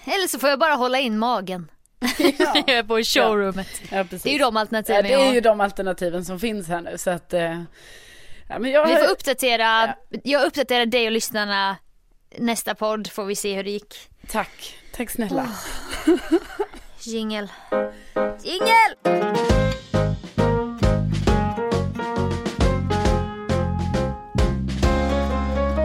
Eller 0.06 0.28
så 0.28 0.40
får 0.40 0.50
jag 0.50 0.60
bara 0.60 0.74
hålla 0.74 1.00
in 1.00 1.18
magen. 1.18 1.72
Ja. 2.18 2.54
Jag 2.56 2.70
är 2.78 2.84
på 2.84 3.04
showroomet. 3.04 3.68
Ja. 3.92 4.04
Det 4.10 4.26
är 4.26 4.32
ju 4.32 4.38
de 4.38 4.58
alternativen 4.58 5.04
det 5.04 5.14
är 5.14 5.34
ju 5.34 5.42
de 5.42 5.62
alternativen 5.62 6.26
som 6.26 6.40
finns 6.40 6.68
här 6.68 6.82
nu 6.82 6.98
så 6.98 7.10
att, 7.10 7.34
eh, 7.34 7.62
ja 8.50 8.68
jag, 8.68 8.88
Vi 8.88 8.96
får 8.96 9.12
uppdatera, 9.12 9.96
jag 10.24 10.46
uppdaterar 10.46 10.86
dig 10.86 11.06
och 11.06 11.12
lyssnarna 11.12 11.78
nästa 12.38 12.76
podd 12.76 13.08
får 13.12 13.26
vi 13.26 13.36
se 13.36 13.56
hur 13.56 13.64
det 13.64 13.70
gick. 13.72 14.10
tack, 14.28 14.76
tack 14.96 15.10
snälla. 15.10 15.50
Jingel. 17.00 17.48
Jingel! 18.44 18.96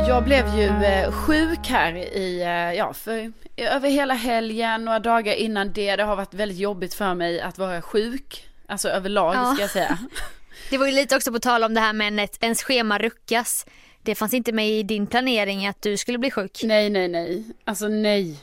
Jag 0.09 0.25
blev 0.25 0.47
ju 0.59 0.67
eh, 0.85 1.13
sjuk 1.13 1.67
här 1.69 1.97
i, 1.97 2.43
eh, 2.43 2.49
ja, 2.79 2.93
för, 2.95 3.33
över 3.57 3.89
hela 3.91 4.15
helgen, 4.15 4.85
några 4.85 4.99
dagar 4.99 5.35
innan 5.35 5.73
det. 5.73 5.97
Det 5.97 6.03
har 6.03 6.17
varit 6.17 6.35
väldigt 6.35 6.59
jobbigt 6.59 6.95
för 6.95 7.15
mig 7.15 7.41
att 7.41 7.59
vara 7.59 7.83
sjuk. 7.83 8.49
Alltså 8.67 8.89
överlag 8.89 9.35
Ja. 9.35 9.53
ska 9.53 9.63
jag 9.63 9.71
säga. 9.71 9.99
Det 10.71 10.79
var 10.79 10.87
ju 10.87 10.93
lite 10.93 11.17
också 11.17 11.33
på 11.33 11.39
tal 11.39 11.65
om 11.65 11.75
det 11.75 11.81
här 11.81 11.93
med 11.93 12.25
att 12.25 12.43
ens 12.43 12.63
schema 12.63 12.99
ruckas. 12.99 13.67
Det 14.03 14.15
fanns 14.15 14.35
inte 14.35 14.53
med 14.53 14.69
i 14.69 14.83
din 14.83 15.07
planering 15.07 15.67
att 15.67 15.83
du 15.83 15.97
skulle 15.97 16.19
bli 16.19 16.31
sjuk. 16.31 16.61
Nej, 16.65 16.91
nej, 16.91 17.09
nej. 17.09 17.45
Alltså 17.65 17.89
nej. 17.89 18.37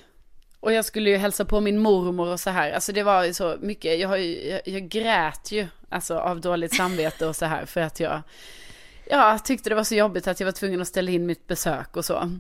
Och 0.60 0.74
jag 0.74 0.86
skulle 0.86 1.10
ju 1.10 1.18
hälsa 1.18 1.46
på 1.46 1.60
min 1.62 1.80
mormor 1.80 2.28
och 2.28 2.40
så 2.40 2.50
här. 2.50 2.72
Alltså 2.72 2.92
det 2.92 3.04
var 3.04 3.24
ju 3.24 3.34
så 3.34 3.58
mycket. 3.62 4.00
Jag, 4.00 4.10
har 4.10 4.18
ju, 4.18 4.50
jag, 4.50 4.62
jag 4.66 4.90
grät 4.90 5.52
ju 5.52 5.68
alltså 5.90 6.18
av 6.18 6.42
dåligt 6.42 6.76
samvete 6.76 7.28
och 7.28 7.36
så 7.36 7.46
här 7.46 7.66
för 7.66 7.82
att 7.82 8.00
jag 8.00 8.22
ja, 9.10 9.40
tyckte 9.40 9.70
det 9.70 9.76
var 9.76 9.84
så 9.84 9.96
jobbigt 9.96 10.28
att 10.28 10.40
jag 10.40 10.46
var 10.48 10.52
tvungen 10.52 10.82
att 10.82 10.88
ställa 10.88 11.12
in 11.12 11.26
mitt 11.26 11.48
besök 11.48 11.98
och 11.98 12.06
så. 12.06 12.32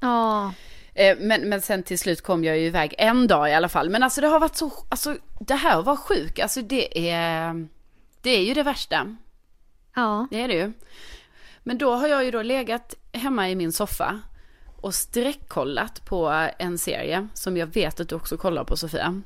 Ja. 0.00 0.52
Eh, 0.94 1.16
Men, 1.20 1.48
men 1.48 1.62
sen 1.62 1.82
till 1.82 1.98
slut 1.98 2.22
kom 2.22 2.44
jag 2.44 2.58
ju 2.58 2.64
iväg 2.66 2.94
en 2.98 3.26
dag 3.26 3.50
i 3.50 3.54
alla 3.54 3.68
fall. 3.68 3.90
Men 3.90 4.02
alltså 4.02 4.20
det 4.20 4.26
har 4.26 4.40
varit 4.40 4.56
så, 4.56 4.72
alltså 4.88 5.16
det 5.40 5.54
här 5.54 5.78
att 5.78 5.84
vara 5.86 5.96
sjuk, 5.96 6.38
alltså 6.38 6.62
det 6.62 7.10
är, 7.10 7.66
det 8.22 8.30
är 8.30 8.42
ju 8.42 8.54
det 8.54 8.62
värsta. 8.62 9.16
Ja. 9.94 10.26
Det 10.30 10.40
är 10.40 10.48
det 10.48 10.54
ju. 10.54 10.72
Men 11.68 11.78
då 11.78 11.94
har 11.94 12.08
jag 12.08 12.24
ju 12.24 12.30
då 12.30 12.42
legat 12.42 12.94
hemma 13.12 13.50
i 13.50 13.54
min 13.54 13.72
soffa 13.72 14.20
och 14.76 14.94
sträckkollat 14.94 16.04
på 16.04 16.48
en 16.58 16.78
serie 16.78 17.28
som 17.34 17.56
jag 17.56 17.66
vet 17.66 18.00
att 18.00 18.08
du 18.08 18.14
också 18.14 18.36
kollar 18.36 18.64
på 18.64 18.76
Sofia. 18.76 19.22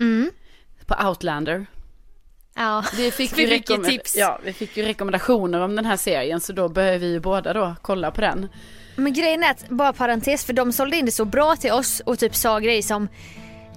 Mm. 0.00 0.30
På 0.86 1.08
Outlander. 1.08 1.66
Ja. 2.54 2.84
Vi 2.96 3.10
fick, 3.10 3.38
Vi 3.38 3.46
fick 3.46 3.70
ju 3.70 3.76
tips. 3.76 4.16
Ja, 4.16 4.40
vi 4.44 4.52
fick 4.52 4.76
ju 4.76 4.82
rekommendationer 4.82 5.60
om 5.60 5.76
den 5.76 5.84
här 5.84 5.96
serien 5.96 6.40
så 6.40 6.52
då 6.52 6.68
började 6.68 6.98
vi 6.98 7.06
ju 7.06 7.20
båda 7.20 7.52
då 7.52 7.74
kolla 7.82 8.10
på 8.10 8.20
den. 8.20 8.48
Men 8.96 9.12
grejen 9.12 9.42
är 9.42 9.50
att, 9.50 9.68
bara 9.68 9.92
parentes, 9.92 10.44
för 10.44 10.52
de 10.52 10.72
sålde 10.72 10.96
in 10.96 11.06
det 11.06 11.12
så 11.12 11.24
bra 11.24 11.56
till 11.56 11.72
oss 11.72 12.00
och 12.06 12.18
typ 12.18 12.34
sa 12.34 12.58
grejer 12.58 12.82
som 12.82 13.08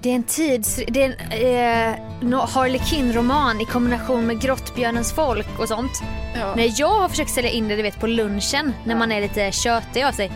det 0.01 0.09
är 0.11 0.15
en 0.15 0.23
tids... 0.23 0.79
Det 0.87 1.03
är 1.03 1.05
en 1.05 1.31
eh, 1.31 1.99
no- 2.21 2.47
Harley 2.47 2.79
Quinn-roman 2.79 3.61
i 3.61 3.65
kombination 3.65 4.27
med 4.27 4.41
Grottbjörnens 4.41 5.13
folk 5.13 5.59
och 5.59 5.67
sånt. 5.67 5.91
Ja. 6.35 6.55
När 6.55 6.73
jag 6.75 6.99
har 6.99 7.09
försökt 7.09 7.31
sälja 7.31 7.49
in 7.49 7.67
det, 7.67 7.75
du 7.75 7.81
vet 7.81 7.99
på 7.99 8.07
lunchen, 8.07 8.73
när 8.85 8.95
man 8.95 9.11
är 9.11 9.21
lite 9.21 9.51
tjötig 9.51 10.03
av 10.03 10.11
sig. 10.11 10.31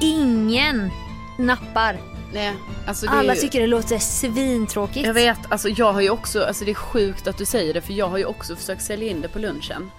Ingen 0.00 0.90
nappar. 1.38 2.00
Nej, 2.34 2.54
alltså 2.86 3.06
Alla 3.06 3.34
ju... 3.34 3.40
tycker 3.40 3.60
det 3.60 3.66
låter 3.66 3.98
svintråkigt. 3.98 5.06
Jag 5.06 5.14
vet, 5.14 5.38
alltså 5.48 5.68
jag 5.68 5.92
har 5.92 6.00
ju 6.00 6.10
också, 6.10 6.44
alltså 6.44 6.64
det 6.64 6.70
är 6.70 6.74
sjukt 6.74 7.26
att 7.26 7.38
du 7.38 7.44
säger 7.44 7.74
det 7.74 7.80
för 7.80 7.92
jag 7.92 8.08
har 8.08 8.18
ju 8.18 8.24
också 8.24 8.56
försökt 8.56 8.82
sälja 8.82 9.10
in 9.10 9.20
det 9.20 9.28
på 9.28 9.38
lunchen. 9.38 9.90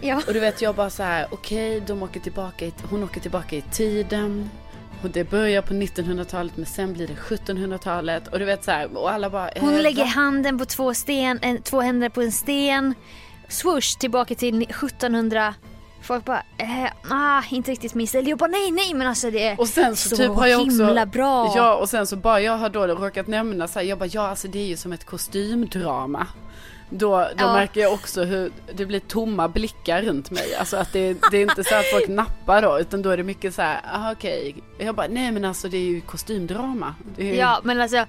Ja. 0.00 0.20
Och 0.26 0.32
du 0.32 0.40
vet 0.40 0.62
jag 0.62 0.74
bara 0.74 0.90
så 0.90 1.02
här, 1.02 1.26
okej 1.30 1.80
de 1.86 2.02
åker 2.02 2.20
tillbaka 2.20 2.64
i, 2.64 2.72
hon 2.90 3.04
åker 3.04 3.20
tillbaka 3.20 3.56
i 3.56 3.62
tiden. 3.62 4.50
Och 5.02 5.10
det 5.10 5.30
börjar 5.30 5.62
på 5.62 5.74
1900-talet 5.74 6.56
men 6.56 6.66
sen 6.66 6.92
blir 6.92 7.06
det 7.06 7.14
1700-talet. 7.14 8.28
Och 8.28 8.38
du 8.38 8.44
vet 8.44 8.64
så 8.64 8.70
här, 8.70 8.96
och 8.96 9.10
alla 9.10 9.30
bara... 9.30 9.50
Hon 9.60 9.74
eh, 9.74 9.82
lägger 9.82 10.02
va? 10.02 10.08
handen 10.08 10.58
på 10.58 10.64
två, 10.64 10.94
sten, 10.94 11.38
en, 11.42 11.62
två 11.62 11.80
händer 11.80 12.08
på 12.08 12.22
en 12.22 12.32
sten. 12.32 12.94
Swoosh 13.48 13.98
tillbaka 13.98 14.34
till 14.34 14.62
1700. 14.62 15.54
Folk 16.02 16.24
bara, 16.24 16.42
eh, 16.58 16.92
ah, 17.10 17.42
inte 17.50 17.70
riktigt 17.70 17.94
min 17.94 18.06
stil. 18.06 18.28
Jag 18.28 18.38
bara, 18.38 18.50
nej, 18.50 18.70
nej, 18.70 18.94
men 18.94 19.06
alltså 19.06 19.30
det 19.30 19.48
är 19.48 19.60
Och 19.60 19.68
sen 19.68 19.96
så, 19.96 20.08
så 20.08 20.16
typ 20.16 20.30
har 20.30 20.46
jag 20.46 20.60
också... 20.60 20.84
himla 20.84 21.06
bra. 21.06 21.52
Ja 21.56 21.74
och 21.74 21.88
sen 21.88 22.06
så 22.06 22.16
bara 22.16 22.40
jag 22.40 22.56
har 22.56 22.68
då 22.68 22.86
råkat 22.86 23.26
nämna 23.26 23.68
så 23.68 23.78
här, 23.78 23.86
jag 23.86 23.98
bara 23.98 24.08
ja 24.12 24.28
alltså 24.28 24.48
det 24.48 24.58
är 24.58 24.66
ju 24.66 24.76
som 24.76 24.92
ett 24.92 25.04
kostymdrama. 25.04 26.26
Då, 26.90 27.16
då 27.18 27.26
Ja. 27.36 27.52
märker 27.52 27.80
jag 27.80 27.92
också 27.92 28.22
hur 28.24 28.52
det 28.74 28.86
blir 28.86 29.00
tomma 29.00 29.48
blickar 29.48 30.02
runt 30.02 30.30
mig. 30.30 30.54
Alltså 30.54 30.76
att 30.76 30.92
det, 30.92 31.16
det 31.30 31.36
är 31.36 31.42
inte 31.42 31.64
så 31.64 31.74
att 31.74 31.90
folk 31.92 32.08
nappar 32.08 32.62
då 32.62 32.80
utan 32.80 33.02
då 33.02 33.10
är 33.10 33.16
det 33.16 33.22
mycket 33.22 33.54
så 33.54 33.62
här, 33.62 33.80
ah, 33.92 34.12
okej. 34.12 34.54
Jag 34.78 34.94
bara 34.94 35.06
nej 35.10 35.32
men 35.32 35.44
alltså 35.44 35.68
det 35.68 35.76
är 35.76 35.90
ju 35.90 36.00
kostymdrama. 36.00 36.94
Är, 37.18 37.34
Ja, 37.34 37.60
men 37.64 37.80
alltså 37.80 38.04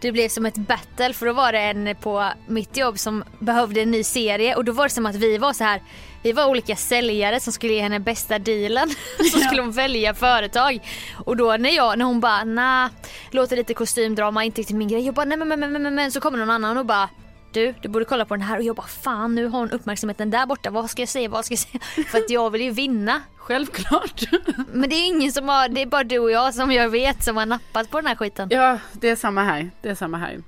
det 0.00 0.12
blev 0.12 0.28
som 0.28 0.46
ett 0.46 0.56
battle 0.56 1.12
för 1.12 1.26
då 1.26 1.32
var 1.32 1.52
det 1.52 1.58
en 1.58 1.96
på 2.00 2.28
mitt 2.46 2.76
jobb 2.76 2.98
som 2.98 3.24
behövde 3.38 3.80
en 3.80 3.90
ny 3.90 4.02
serie 4.04 4.54
och 4.54 4.64
då 4.64 4.72
var 4.72 4.84
det 4.84 4.90
som 4.90 5.06
att 5.06 5.14
vi 5.16 5.38
var 5.38 5.52
så 5.52 5.64
här 5.64 5.82
vi 6.22 6.32
var 6.32 6.46
olika 6.46 6.76
säljare 6.76 7.40
som 7.40 7.52
skulle 7.52 7.72
ge 7.72 7.80
henne 7.80 8.00
bästa 8.00 8.38
dealen. 8.38 8.88
Så 9.32 9.38
skulle 9.38 9.62
hon 9.62 9.72
välja 9.72 10.14
företag. 10.14 10.78
Och 11.24 11.36
då 11.36 11.56
när 11.56 11.70
jag, 11.70 11.98
när 11.98 12.04
hon 12.04 12.20
bara 12.20 12.44
nah, 12.44 12.90
låter 13.30 13.56
lite 13.56 13.74
kostymdrama, 13.74 14.44
inte 14.44 14.60
riktigt 14.60 14.76
min 14.76 14.88
grej. 14.88 15.06
Jag 15.06 15.14
bara 15.14 15.24
nej 15.24 15.38
men 15.38 15.48
men 15.48 15.60
men 15.60 15.82
men, 15.82 15.94
men. 15.94 16.12
så 16.12 16.20
kommer 16.20 16.38
någon 16.38 16.50
annan 16.50 16.76
och 16.78 16.86
bara 16.86 17.08
du, 17.52 17.74
du 17.82 17.88
borde 17.88 18.04
kolla 18.04 18.24
på 18.24 18.36
den 18.36 18.42
här 18.42 18.56
och 18.56 18.62
jag 18.62 18.76
bara 18.76 18.86
fan 18.86 19.34
nu 19.34 19.46
har 19.46 19.58
hon 19.58 19.70
uppmärksamheten 19.70 20.30
där 20.30 20.46
borta, 20.46 20.70
vad 20.70 20.90
ska 20.90 21.02
jag 21.02 21.08
säga, 21.08 21.28
vad 21.28 21.44
ska 21.44 21.52
jag 21.52 21.58
säga? 21.58 21.80
För 22.08 22.18
att 22.18 22.30
jag 22.30 22.50
vill 22.50 22.62
ju 22.62 22.70
vinna. 22.70 23.22
Självklart. 23.36 24.22
Men 24.72 24.90
det 24.90 24.96
är 24.96 25.06
ingen 25.06 25.32
som 25.32 25.48
har, 25.48 25.68
det 25.68 25.82
är 25.82 25.86
bara 25.86 26.04
du 26.04 26.18
och 26.18 26.30
jag 26.30 26.54
som 26.54 26.72
jag 26.72 26.88
vet 26.88 27.24
som 27.24 27.36
har 27.36 27.46
nappat 27.46 27.90
på 27.90 27.98
den 27.98 28.06
här 28.06 28.14
skiten. 28.14 28.48
Ja, 28.50 28.78
det 28.92 29.08
är 29.08 29.16
samma 29.16 29.42
här. 29.42 29.70
Det 29.82 29.88
är 29.88 29.94
samma 29.94 30.18
här. 30.18 30.42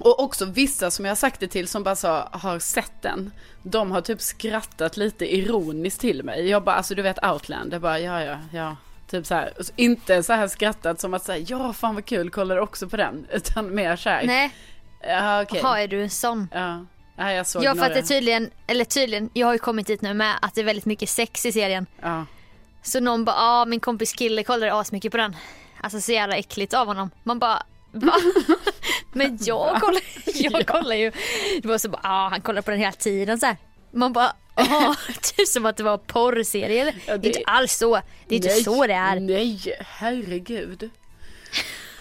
Och 0.00 0.20
också 0.20 0.44
vissa 0.44 0.90
som 0.90 1.04
jag 1.04 1.10
har 1.10 1.16
sagt 1.16 1.40
det 1.40 1.48
till 1.48 1.68
som 1.68 1.82
bara 1.82 1.96
så 1.96 2.08
har 2.32 2.58
sett 2.58 3.02
den. 3.02 3.32
De 3.62 3.90
har 3.90 4.00
typ 4.00 4.20
skrattat 4.20 4.96
lite 4.96 5.34
ironiskt 5.36 6.00
till 6.00 6.24
mig. 6.24 6.48
Jag 6.48 6.64
bara, 6.64 6.76
alltså 6.76 6.94
du 6.94 7.02
vet 7.02 7.24
Outland. 7.24 7.72
Jag 7.72 7.80
bara, 7.80 7.98
ja, 7.98 8.22
ja, 8.22 8.38
ja. 8.52 8.76
Typ 9.10 9.26
så 9.26 9.34
här. 9.34 9.52
Inte 9.76 10.22
så 10.22 10.32
här 10.32 10.48
skrattat 10.48 11.00
som 11.00 11.14
att 11.14 11.24
säga, 11.24 11.44
ja 11.48 11.72
fan 11.72 11.94
vad 11.94 12.04
kul, 12.04 12.30
kollar 12.30 12.56
också 12.56 12.88
på 12.88 12.96
den? 12.96 13.26
Utan 13.32 13.74
mer 13.74 13.96
så 13.96 14.08
här. 14.08 14.26
Nej, 14.26 14.54
Ja, 15.02 15.42
okej. 15.42 15.60
har 15.62 15.78
är 15.78 15.88
du 15.88 16.02
en 16.02 16.10
sån? 16.10 16.48
Ja. 16.54 16.86
Nej, 17.16 17.36
jag 17.36 17.46
såg 17.46 17.64
Ja 17.64 17.74
för 17.74 17.82
att 17.82 17.94
det 17.94 18.02
tydligen, 18.02 18.50
eller 18.66 18.84
tydligen, 18.84 19.30
jag 19.32 19.46
har 19.46 19.52
ju 19.54 19.58
kommit 19.58 19.86
dit 19.86 20.02
nu 20.02 20.14
med 20.14 20.34
att 20.42 20.54
det 20.54 20.60
är 20.60 20.64
väldigt 20.64 20.84
mycket 20.84 21.08
sex 21.08 21.46
i 21.46 21.52
serien. 21.52 21.86
Ja. 22.02 22.26
Så 22.82 23.00
någon 23.00 23.24
bara, 23.24 23.36
ah, 23.38 23.64
min 23.64 23.80
kompis 23.80 24.12
kille 24.12 24.42
kollar 24.42 24.80
asmycket 24.80 25.12
på 25.12 25.18
den. 25.18 25.36
Alltså 25.80 26.00
så 26.00 26.12
jävla 26.12 26.36
äckligt 26.36 26.74
av 26.74 26.86
honom. 26.86 27.10
Man 27.24 27.38
bara, 27.38 27.62
va? 27.92 28.12
Men 29.12 29.38
jag 29.40 29.80
kollar, 29.80 30.02
jag 30.34 30.66
kollar 30.66 30.96
ju. 30.96 31.12
Det 31.62 31.68
var 31.68 31.78
så 31.78 31.88
bara, 31.88 32.00
ah, 32.04 32.28
han 32.28 32.40
kollar 32.40 32.62
på 32.62 32.70
den 32.70 32.80
hela 32.80 32.92
tiden 32.92 33.38
så 33.40 33.46
här. 33.46 33.56
Man 33.92 34.12
bara, 34.12 34.32
ja 34.56 34.94
typ 35.36 35.48
som 35.48 35.66
att 35.66 35.76
det 35.76 35.82
var 35.82 35.98
porrserie. 35.98 36.94
Ja, 37.06 37.16
det- 37.16 37.28
Inte 37.28 37.40
alls 37.46 37.72
så. 37.76 37.94
Det 38.28 38.34
är 38.34 38.36
inte 38.36 38.48
Nej, 38.48 38.62
så 38.64 38.86
det 38.86 38.92
är. 38.94 39.20
Nej, 39.20 39.60
herregud. 39.86 40.90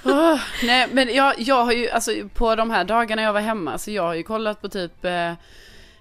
Åh, 0.08 0.40
nej, 0.64 0.88
men 0.92 1.16
jag, 1.16 1.34
jag 1.38 1.66
har 1.66 1.72
ju, 1.72 1.90
alltså 1.90 2.12
på 2.34 2.56
de 2.56 2.72
här 2.72 2.84
dagarna 2.84 3.22
jag 3.22 3.34
var 3.34 3.42
hemma, 3.42 3.78
så 3.78 3.92
jag 3.92 4.04
har 4.04 4.14
ju 4.14 4.24
kollat 4.24 4.62
på 4.62 4.70
typ 4.70 5.06
eh, 5.06 5.34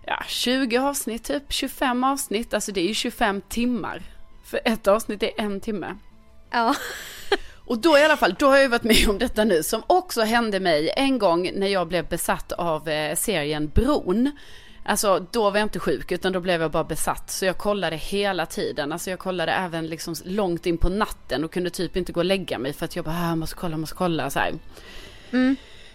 ja, 0.06 0.22
20 0.26 0.78
avsnitt, 0.78 1.24
typ 1.24 1.52
25 1.52 2.04
avsnitt, 2.04 2.54
alltså 2.54 2.72
det 2.72 2.80
är 2.80 2.88
ju 2.88 2.94
25 2.94 3.42
timmar. 3.48 4.02
För 4.44 4.60
ett 4.64 4.86
avsnitt 4.86 5.22
är 5.22 5.30
en 5.36 5.60
timme. 5.60 5.96
Ja. 6.50 6.74
Och 7.66 7.78
då 7.78 7.98
i 7.98 8.04
alla 8.04 8.16
fall, 8.16 8.34
då 8.38 8.46
har 8.46 8.54
jag 8.54 8.62
ju 8.62 8.68
varit 8.68 8.84
med 8.84 9.08
om 9.08 9.18
detta 9.18 9.44
nu, 9.44 9.62
som 9.62 9.82
också 9.86 10.22
hände 10.22 10.60
mig 10.60 10.90
en 10.96 11.18
gång 11.18 11.50
när 11.54 11.66
jag 11.66 11.88
blev 11.88 12.08
besatt 12.08 12.52
av 12.52 12.88
eh, 12.88 13.14
serien 13.14 13.68
Bron. 13.74 14.30
Alltså 14.88 15.26
då 15.30 15.50
var 15.50 15.58
jag 15.58 15.66
inte 15.66 15.78
sjuk 15.78 16.12
utan 16.12 16.32
då 16.32 16.40
blev 16.40 16.62
jag 16.62 16.70
bara 16.70 16.84
besatt. 16.84 17.30
Så 17.30 17.44
jag 17.44 17.58
kollade 17.58 17.96
hela 17.96 18.46
tiden. 18.46 18.92
Alltså 18.92 19.10
jag 19.10 19.18
kollade 19.18 19.52
även 19.52 19.86
liksom 19.86 20.14
långt 20.24 20.66
in 20.66 20.78
på 20.78 20.88
natten 20.88 21.44
och 21.44 21.52
kunde 21.52 21.70
typ 21.70 21.96
inte 21.96 22.12
gå 22.12 22.20
och 22.20 22.24
lägga 22.24 22.58
mig 22.58 22.72
för 22.72 22.84
att 22.84 22.96
jag 22.96 23.04
bara, 23.04 23.14
ah, 23.14 23.28
jag 23.28 23.38
måste 23.38 23.56
kolla, 23.56 23.72
jag 23.72 23.80
måste 23.80 23.96
kolla 23.96 24.30
så 24.30 24.38
här. 24.38 24.54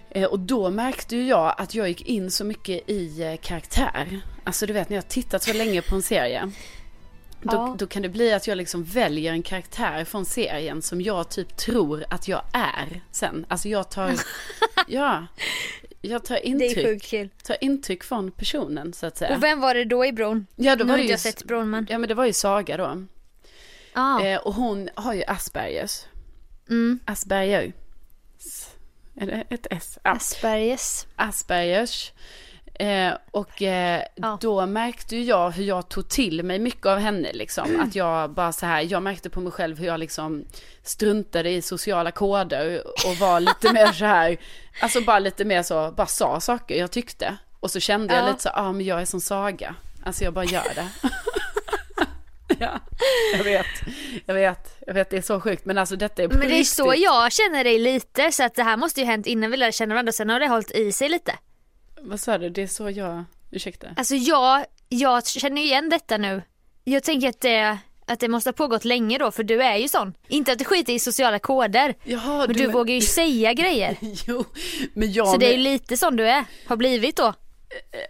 Eh, 0.10 0.26
och 0.26 0.40
då 0.40 0.70
märkte 0.70 1.16
ju 1.16 1.28
jag 1.28 1.56
att 1.58 1.76
jag 1.76 1.88
gick 1.88 2.02
in 2.02 2.32
så 2.32 2.44
mycket 2.46 2.90
i 2.90 3.22
eh, 3.24 3.36
karaktär. 3.42 4.22
Alltså 4.44 4.66
du 4.66 4.74
vet 4.74 4.90
när 4.90 4.98
jag 4.98 5.08
tittat 5.08 5.44
så 5.44 5.54
länge 5.54 5.82
på 5.82 5.96
en 5.96 6.02
serie. 6.02 6.52
Då, 7.44 7.56
Ja. 7.56 7.76
då 7.80 7.88
kan 7.88 8.02
det 8.02 8.10
bli 8.10 8.34
att 8.34 8.48
jag 8.48 8.58
liksom 8.58 8.84
väljer 8.84 9.32
en 9.32 9.44
karaktär 9.44 10.06
från 10.06 10.26
serien 10.26 10.82
som 10.82 11.02
jag 11.02 11.30
typ 11.30 11.58
tror 11.58 12.06
att 12.10 12.28
jag 12.28 12.42
är 12.54 13.02
sen. 13.12 13.46
Alltså 13.50 13.70
jag 13.70 13.90
tar, 13.90 14.14
ja, 14.88 15.26
jag 16.02 16.26
tar 16.26 16.36
Det 16.36 16.42
är 16.48 16.50
intryck, 16.50 16.86
sjukt 16.86 17.06
kul. 17.06 17.30
tar 17.44 17.58
intryck 17.64 18.04
från 18.04 18.32
personen 18.32 18.94
så 18.94 19.06
att 19.06 19.18
säga. 19.18 19.36
Och 19.36 19.44
vem 19.44 19.60
var 19.60 19.74
det 19.74 19.86
då 19.86 20.06
i 20.06 20.12
bron? 20.12 20.48
ja, 20.56 20.76
då 20.76 20.84
nu 20.84 20.92
var 20.92 20.98
det 20.98 21.04
ju, 21.04 21.10
jag 21.10 21.20
sett 21.20 21.44
bron 21.44 21.70
men. 21.70 21.88
ja 21.90 21.98
men 21.98 22.08
det 22.10 22.16
var 22.16 22.26
ju 22.26 22.34
Saga 22.34 22.78
då. 22.78 23.06
Ah. 23.94 24.22
Eh, 24.24 24.40
och 24.40 24.54
hon 24.54 24.90
har 24.96 25.14
ju 25.14 25.24
Aspergers. 25.24 26.02
Mm. 26.70 27.00
Asperger. 27.06 27.74
Är 29.16 29.26
det 29.26 29.44
ett 29.50 29.68
S? 29.72 30.00
Ja. 30.04 30.12
Asperges. 30.12 31.08
Aspergers. 31.16 32.12
Eh, 32.82 33.14
och 33.32 33.62
eh, 33.62 34.02
Ja. 34.16 34.38
då 34.42 34.66
märkte 34.66 35.18
jag 35.18 35.52
hur 35.52 35.64
jag 35.64 35.90
tog 35.90 36.10
till 36.10 36.44
mig 36.44 36.60
mycket 36.60 36.86
av 36.86 36.98
henne 36.98 37.34
liksom. 37.34 37.80
Att 37.80 37.96
jag 37.96 38.30
bara 38.34 38.52
så 38.52 38.66
här, 38.66 38.82
jag 38.82 39.04
märkte 39.04 39.30
på 39.30 39.40
mig 39.42 39.52
själv 39.52 39.80
hur 39.80 39.88
jag 39.88 40.00
liksom 40.00 40.46
struntade 40.84 41.50
i 41.50 41.62
sociala 41.62 42.12
koder 42.12 42.82
och 43.08 43.16
var 43.18 43.40
lite 43.40 43.74
mer 43.74 43.92
så 43.92 44.06
här, 44.06 44.38
alltså 44.82 45.02
bara 45.02 45.20
lite 45.20 45.46
mer 45.46 45.64
så, 45.64 45.92
bara 45.98 46.08
sa 46.08 46.40
saker 46.40 46.76
jag 46.76 46.92
tyckte. 46.92 47.38
Och 47.60 47.72
så 47.72 47.80
kände 47.80 48.14
jag 48.14 48.24
Ja. 48.24 48.28
lite 48.28 48.42
så, 48.44 48.50
ja 48.50 48.62
ah, 48.62 48.72
men 48.72 48.86
jag 48.86 49.02
är 49.02 49.06
som 49.06 49.22
Saga. 49.22 49.76
Alltså 50.06 50.24
jag 50.24 50.34
bara 50.34 50.46
gör 50.46 50.64
det. 50.76 50.88
ja, 52.60 52.80
jag 53.38 53.44
vet, 53.44 53.66
jag 54.26 54.34
vet, 54.34 54.78
jag 54.88 54.94
vet, 54.94 55.10
det 55.10 55.18
är 55.18 55.22
så 55.22 55.40
sjukt, 55.42 55.66
men 55.66 55.78
alltså 55.78 55.96
detta 55.96 56.24
är 56.24 56.28
Men 56.28 56.40
det 56.40 56.60
är 56.60 56.64
så 56.64 56.92
riktigt. 56.92 57.04
jag 57.04 57.32
känner 57.32 57.64
dig 57.64 57.80
lite 57.80 58.32
så 58.32 58.44
att 58.44 58.56
det 58.56 58.64
här 58.64 58.78
måste 58.78 59.00
ju 59.00 59.06
hänt 59.06 59.28
innan 59.28 59.52
vi 59.52 59.58
lärde 59.58 59.72
känna 59.72 59.94
varandra. 59.96 60.12
Sen 60.12 60.30
har 60.30 60.40
det 60.40 60.48
hållit 60.48 60.72
i 60.72 60.92
sig 60.92 61.10
lite. 61.10 61.36
Vad 62.04 62.20
sa 62.20 62.38
du, 62.38 62.50
det 62.50 62.62
är 62.62 62.68
så 62.68 62.90
jag, 62.90 63.24
ursäkta? 63.52 63.88
Alltså 63.98 64.16
jag, 64.16 64.66
jag 64.90 65.28
känner 65.28 65.62
igen 65.62 65.90
detta 65.90 66.18
nu. 66.18 66.42
Jag 66.84 67.04
tänker 67.04 67.30
att 67.30 67.42
det, 67.42 67.78
att 68.06 68.20
det 68.20 68.28
måste 68.28 68.48
ha 68.50 68.54
pågått 68.54 68.86
länge 68.86 69.18
då 69.18 69.32
för 69.32 69.44
du 69.44 69.64
är 69.64 69.78
ju 69.78 69.88
sån. 69.88 70.14
Inte 70.28 70.52
att 70.52 70.60
du 70.60 70.66
skiter 70.66 70.94
i 70.94 71.00
sociala 71.00 71.40
koder. 71.40 71.96
Jaha, 72.04 72.48
Men 72.48 72.56
du 72.56 72.64
men- 72.64 72.72
vågar 72.72 72.96
ju 72.96 73.02
säga 73.02 73.54
grejer. 73.54 73.98
Jo, 74.28 74.46
men 74.94 75.12
jag 75.14 75.28
Så 75.28 75.38
det 75.38 75.46
är 75.46 75.52
ju 75.58 75.64
lite 75.64 75.98
sån 75.98 76.16
du 76.16 76.28
är, 76.30 76.46
har 76.68 76.76
blivit 76.76 77.16
då. 77.16 77.34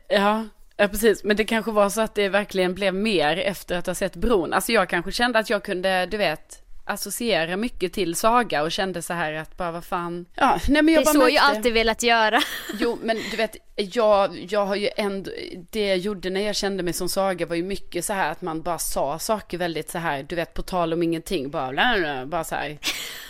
Ja, 0.09 0.45
ja, 0.77 0.87
precis. 0.87 1.23
Men 1.23 1.37
det 1.37 1.43
kanske 1.43 1.71
var 1.71 1.89
så 1.89 2.01
att 2.01 2.15
det 2.15 2.29
verkligen 2.29 2.73
blev 2.75 2.93
mer 2.93 3.37
efter 3.37 3.77
att 3.77 3.87
ha 3.87 3.95
sett 3.95 4.15
bron. 4.15 4.53
Alltså 4.53 4.71
jag 4.71 4.89
kanske 4.89 5.11
kände 5.11 5.39
att 5.39 5.49
jag 5.49 5.63
kunde, 5.63 6.05
du 6.05 6.17
vet, 6.17 6.60
associera 6.91 7.57
mycket 7.57 7.93
till 7.93 8.15
Saga 8.15 8.63
och 8.63 8.71
kände 8.71 9.01
så 9.01 9.13
här 9.13 9.33
att 9.33 9.57
bara 9.57 9.71
vad 9.71 9.83
fan. 9.85 10.25
Ja, 10.35 10.59
nej 10.67 10.81
men 10.81 10.85
Det 10.85 10.91
jag 10.91 11.01
är 11.01 11.05
bara 11.05 11.13
så 11.13 11.19
märkte. 11.19 11.35
jag 11.35 11.43
alltid 11.43 11.73
velat 11.73 12.03
göra. 12.03 12.41
Jo, 12.79 12.97
men 13.01 13.17
du 13.31 13.37
vet, 13.37 13.55
jag, 13.75 14.47
jag 14.49 14.65
har 14.65 14.75
ju 14.75 14.89
ändå, 14.97 15.31
det 15.69 15.87
jag 15.87 15.97
gjorde 15.97 16.29
när 16.29 16.41
jag 16.41 16.55
kände 16.55 16.83
mig 16.83 16.93
som 16.93 17.09
Saga 17.09 17.45
var 17.45 17.55
ju 17.55 17.63
mycket 17.63 18.05
så 18.05 18.13
här 18.13 18.31
att 18.31 18.41
man 18.41 18.61
bara 18.61 18.79
sa 18.79 19.19
saker 19.19 19.57
väldigt 19.57 19.89
så 19.91 19.97
här, 19.97 20.23
du 20.23 20.35
vet, 20.35 20.53
på 20.53 20.61
tal 20.61 20.93
om 20.93 21.03
ingenting, 21.03 21.49
bara, 21.49 21.71
bla, 21.71 21.95
bla, 21.97 22.25
bara 22.25 22.43
så 22.43 22.55
här. 22.55 22.77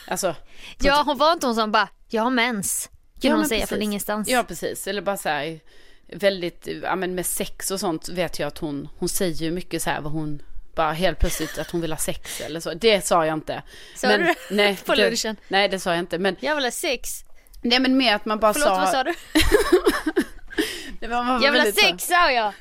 Alltså. 0.07 0.35
Ja 0.79 1.03
hon 1.05 1.17
var 1.17 1.31
inte 1.33 1.45
hon 1.45 1.55
som 1.55 1.71
bara, 1.71 1.87
jag 2.09 2.23
har 2.23 2.31
mens. 2.31 2.89
Kunde 3.21 3.27
Ja, 3.27 3.35
hon 3.35 3.45
säga 3.45 3.59
precis. 3.59 3.69
från 3.69 3.81
ingenstans. 3.81 4.29
Ja, 4.29 4.43
precis. 4.43 4.87
Eller 4.87 5.01
bara 5.01 5.17
så 5.17 5.29
här, 5.29 5.59
väldigt, 6.07 6.67
ja 6.83 6.95
men 6.95 7.15
med 7.15 7.25
sex 7.25 7.71
och 7.71 7.79
sånt 7.79 8.09
vet 8.09 8.39
jag 8.39 8.47
att 8.47 8.57
hon, 8.57 8.89
hon 8.97 9.09
säger 9.09 9.35
ju 9.35 9.51
mycket 9.51 9.81
så 9.81 9.89
här 9.89 10.01
vad 10.01 10.11
hon, 10.11 10.41
bara 10.75 10.91
helt 10.91 11.19
plötsligt 11.19 11.57
att 11.57 11.71
hon 11.71 11.81
vill 11.81 11.91
ha 11.91 11.97
sex 11.97 12.41
eller 12.41 12.59
så. 12.59 12.73
Det 12.73 13.05
sa 13.05 13.25
jag 13.25 13.33
inte. 13.33 13.63
Sa 13.95 14.07
men, 14.07 14.19
du 14.19 14.25
det? 14.25 14.35
Nej, 14.51 14.77
På 14.85 14.95
det- 14.95 15.09
lunchen? 15.09 15.35
Nej, 15.47 15.69
det 15.69 15.79
sa 15.79 15.89
jag 15.89 15.99
inte. 15.99 16.19
Men, 16.19 16.35
Jag 16.39 16.55
vill 16.55 16.63
ha 16.63 16.71
sex. 16.71 17.09
nej 17.61 17.79
men 17.79 17.97
mer 17.97 18.15
att 18.15 18.25
man 18.25 18.39
bara 18.39 18.53
Förlåt 18.53 18.67
sa. 18.69 18.77
vad 18.77 18.89
sa 18.89 19.03
du? 19.03 19.13
Det 20.99 21.07
var, 21.07 21.23
man 21.23 21.41
Jag 21.41 21.51
vill 21.51 21.61
ha 21.61 21.71
sex 21.71 22.07
sa 22.07 22.31
jag. 22.31 22.53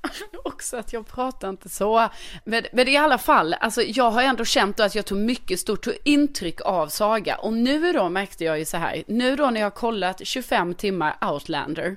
också 0.44 0.76
att 0.76 0.92
jag 0.92 1.06
pratar 1.06 1.48
inte 1.48 1.68
så. 1.68 2.08
Men, 2.44 2.64
men 2.72 2.88
i 2.88 2.96
alla 2.96 3.18
fall, 3.18 3.54
alltså 3.54 3.82
jag 3.82 4.10
har 4.10 4.22
ändå 4.22 4.44
känt 4.44 4.80
att 4.80 4.94
jag 4.94 5.06
tog 5.06 5.18
mycket 5.18 5.60
stort 5.60 5.86
intryck 6.04 6.60
av 6.60 6.88
Saga. 6.88 7.36
Och 7.36 7.52
nu 7.52 7.92
då 7.92 8.08
märkte 8.08 8.44
jag 8.44 8.58
ju 8.58 8.64
så 8.64 8.76
här, 8.76 9.02
nu 9.06 9.36
då 9.36 9.50
när 9.50 9.60
jag 9.60 9.66
har 9.66 9.70
kollat 9.70 10.20
25 10.26 10.74
timmar 10.74 11.16
Outlander. 11.32 11.96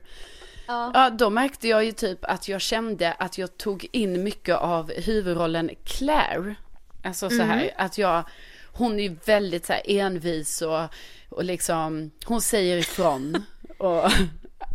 Ja. 0.67 1.09
då 1.09 1.29
märkte 1.29 1.67
jag 1.67 1.85
ju 1.85 1.91
typ 1.91 2.19
att 2.25 2.47
jag 2.47 2.61
kände 2.61 3.11
att 3.13 3.37
jag 3.37 3.57
tog 3.57 3.87
in 3.91 4.23
mycket 4.23 4.55
av 4.55 4.91
huvudrollen 4.93 5.69
Claire. 5.83 6.55
Alltså 7.03 7.29
så 7.29 7.41
här, 7.43 7.71
att 7.77 7.97
jag, 7.97 8.23
hon 8.73 8.99
är 8.99 9.03
ju 9.03 9.15
väldigt 9.25 9.65
så 9.65 9.73
här 9.73 9.81
envis 9.85 10.61
och, 10.61 10.81
och 11.29 11.43
liksom, 11.43 12.11
hon 12.25 12.41
säger 12.41 12.77
ifrån. 12.77 13.45
Och 13.77 14.11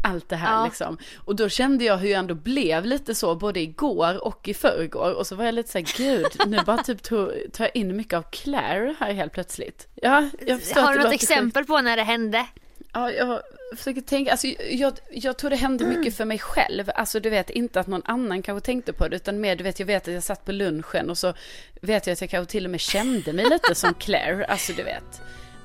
allt 0.05 0.29
det 0.29 0.37
här 0.37 0.53
Ja. 0.59 0.65
liksom. 0.65 0.99
Och 1.25 1.37
då 1.37 1.49
kände 1.49 1.85
jag 1.85 1.97
hur 1.97 2.09
jag 2.09 2.19
ändå 2.19 2.35
blev 2.35 2.85
lite 2.85 3.15
så 3.15 3.35
både 3.35 3.61
igår 3.61 4.25
och 4.25 4.49
i 4.49 4.55
förrgår. 4.55 5.13
Och 5.15 5.27
så 5.27 5.37
var 5.37 5.45
jag 5.45 5.55
lite 5.55 5.71
så 5.71 5.79
här, 5.79 5.87
gud, 5.97 6.27
nu 6.47 6.59
bara 6.67 6.79
typ 6.83 7.03
tar 7.03 7.33
jag 7.59 7.71
in 7.77 7.97
mycket 7.97 8.15
av 8.15 8.23
Claire 8.23 8.95
här 9.01 9.13
helt 9.13 9.33
plötsligt. 9.33 9.89
Ja, 9.95 10.29
jag 10.47 10.61
förstår 10.61 10.81
Har 10.81 10.93
du 10.93 10.97
något 10.99 11.05
låter 11.05 11.11
sjukt. 11.19 11.23
exempel 11.23 11.65
på 11.65 11.81
när 11.81 11.97
det 11.97 12.03
hände? 12.03 12.47
Ja, 12.93 13.11
jag 13.11 13.41
försöker 13.77 14.01
tänka, 14.01 14.31
alltså 14.31 14.47
jag, 14.71 14.93
jag 15.11 15.37
tror 15.39 15.51
det 15.51 15.57
hände 15.57 15.85
mycket 15.85 16.17
för 16.17 16.25
mig 16.25 16.39
själv. 16.39 16.91
Alltså 16.95 17.21
du 17.21 17.31
vet, 17.31 17.51
inte 17.51 17.81
att 17.81 17.87
någon 17.87 18.03
annan 18.05 18.43
kanske 18.43 18.67
tänkte 18.67 18.93
på 18.93 19.09
det, 19.09 19.17
utan 19.17 19.41
mer 19.41 19.57
du 19.57 19.65
vet, 19.65 19.79
jag 19.81 19.87
vet 19.87 20.09
att 20.09 20.15
jag 20.15 20.23
satt 20.23 20.45
på 20.45 20.53
lunchen 20.53 21.11
och 21.11 21.19
så 21.19 21.35
vet 21.81 22.07
jag 22.07 22.13
att 22.13 22.21
jag 22.21 22.31
kanske 22.31 22.53
till 22.53 22.65
och 22.65 22.71
med 22.71 22.81
kände 22.81 23.33
mig 23.33 23.45
lite 23.51 23.75
som 23.75 23.95
Claire, 23.99 24.45
alltså 24.45 24.73
du 24.73 24.83
vet. 24.83 25.23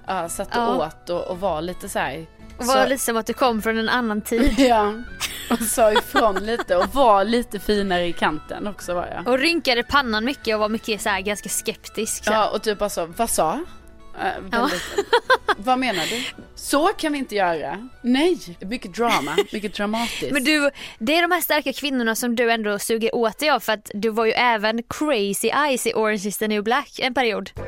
Ja, 0.07 0.29
satt 0.29 0.47
och 0.47 0.53
Ja. 0.63 0.87
åt 0.87 1.09
och, 1.09 1.23
och 1.27 1.39
var 1.39 1.61
lite 1.61 1.89
så 1.89 1.99
här. 1.99 2.25
Och 2.57 2.65
var 2.65 2.83
så- 2.83 2.89
lite 2.89 3.03
som 3.03 3.17
att 3.17 3.25
du 3.25 3.33
kom 3.33 3.61
från 3.61 3.77
en 3.77 3.89
annan 3.89 4.21
tid. 4.21 4.53
Ja, 4.59 4.93
och 5.49 5.59
sa 5.59 5.91
ifrån 5.91 6.35
lite 6.35 6.75
och 6.77 6.87
var 6.95 7.23
lite 7.23 7.59
finare 7.59 8.05
i 8.05 8.13
kanten 8.13 8.67
också 8.67 8.93
var 8.93 9.07
jag. 9.07 9.27
Och 9.27 9.39
rynkade 9.39 9.83
pannan 9.83 10.25
mycket 10.25 10.53
och 10.55 10.59
var 10.59 10.69
mycket 10.69 11.01
så 11.01 11.09
här 11.09 11.21
ganska 11.21 11.49
skeptisk. 11.49 12.23
Så. 12.25 12.31
Ja, 12.31 12.49
och 12.49 12.63
typ 12.63 12.79
bara 12.79 12.89
så, 12.89 13.05
vad 13.05 13.29
sa? 13.29 13.63
Äh, 14.19 14.41
väldigt, 14.41 14.81
Vad 15.57 15.79
menar 15.79 16.05
du? 16.05 16.23
Så 16.55 16.87
kan 16.87 17.13
vi 17.13 17.19
inte 17.19 17.35
göra. 17.35 17.89
Nej, 18.01 18.57
mycket 18.59 18.95
drama, 18.95 19.37
mycket 19.51 19.73
dramatiskt. 19.75 20.31
Men 20.31 20.43
du, 20.43 20.71
det 20.99 21.17
är 21.17 21.21
de 21.21 21.31
här 21.31 21.41
starka 21.41 21.73
kvinnorna 21.73 22.15
som 22.15 22.35
du 22.35 22.51
ändå 22.51 22.79
suger 22.79 23.15
åt 23.15 23.39
dig 23.39 23.49
av 23.49 23.59
för 23.59 23.73
att 23.73 23.91
du 23.93 24.09
var 24.09 24.25
ju 24.25 24.31
även 24.31 24.83
crazy 24.83 25.47
eyes 25.47 25.87
i 25.87 25.93
Orange 25.93 26.27
is 26.27 26.37
the 26.37 26.47
new 26.47 26.63
black 26.63 26.99
en 26.99 27.13
period. 27.13 27.49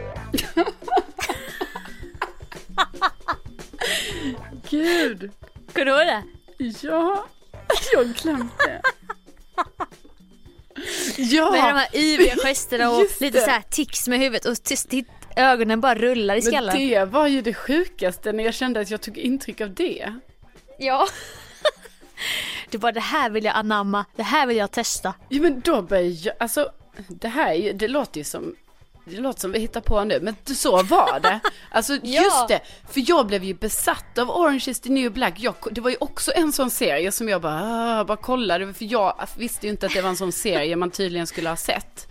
Gud! 4.70 5.32
Kommer 5.74 5.86
du 5.86 5.92
ihåg 5.92 6.00
det? 6.00 6.24
Ja, 6.88 7.26
jag 7.94 8.08
glömde. 8.08 8.82
Ja, 11.18 11.52
Med 11.52 11.60
de 11.64 11.80
här 11.80 11.96
yviga 11.96 12.36
gesterna 12.44 12.92
och 12.92 13.06
lite 13.20 13.42
så 13.42 13.50
här 13.50 13.64
tics 13.70 14.08
med 14.08 14.20
huvudet 14.20 14.46
och 14.46 14.64
ögonen 15.38 15.82
bara 15.82 15.96
rullar 15.96 16.36
i 16.36 16.42
men 16.44 16.52
skallen. 16.52 16.76
det 16.78 17.06
var 17.06 17.28
ju 17.28 17.42
det 17.42 17.54
sjukaste 17.54 18.32
när 18.32 18.44
jag 18.44 18.54
kände 18.54 18.80
att 18.80 18.92
jag 18.92 19.02
tog 19.02 19.18
intryck 19.18 19.62
av 19.62 19.74
det. 19.74 20.14
Ja. 20.80 21.08
Du 22.70 22.78
bara 22.78 22.92
det 22.92 23.00
här 23.00 23.30
vill 23.30 23.46
jag 23.46 23.56
anamma, 23.56 24.06
det 24.16 24.24
här 24.24 24.48
vill 24.48 24.58
jag 24.58 24.72
testa. 24.72 25.14
Ja 25.30 25.42
men 25.42 25.60
då 25.60 25.82
började 25.82 26.10
jag, 26.10 26.36
alltså 26.40 26.70
det 27.08 27.28
här 27.28 27.50
är 27.50 27.54
ju, 27.56 27.74
det 27.74 27.88
låter 27.88 28.18
ju 28.20 28.24
som, 28.24 28.56
det 29.06 29.18
låter 29.20 29.40
som 29.40 29.52
vi 29.52 29.60
hittar 29.60 29.82
på 29.82 30.04
nu, 30.04 30.20
men 30.22 30.36
så 30.56 30.84
var 30.84 31.20
det. 31.20 31.40
Alltså 31.72 31.94
Ja. 32.04 32.24
just 32.24 32.48
det, 32.48 32.60
för 32.92 33.04
jag 33.10 33.28
blev 33.28 33.44
ju 33.44 33.54
besatt 33.54 34.18
av 34.18 34.30
Orange 34.32 34.64
is 34.68 34.80
the 34.80 34.90
new 34.90 35.12
black. 35.12 35.34
Jag, 35.38 35.56
det 35.72 35.82
var 35.82 35.90
ju 35.90 35.96
också 36.00 36.32
en 36.36 36.52
sån 36.52 36.70
serie 36.70 37.12
som 37.12 37.30
jag 37.30 37.42
bara, 37.42 37.62
ah, 38.00 38.04
bara 38.04 38.18
kollade, 38.18 38.74
för 38.74 38.86
jag 38.86 39.28
visste 39.38 39.66
ju 39.66 39.72
inte 39.72 39.86
att 39.86 39.94
det 39.94 40.02
var 40.02 40.10
en 40.10 40.18
sån 40.18 40.32
serie 40.32 40.76
man 40.76 40.92
tydligen 40.92 41.28
skulle 41.28 41.50
ha 41.50 41.56
sett. 41.56 42.08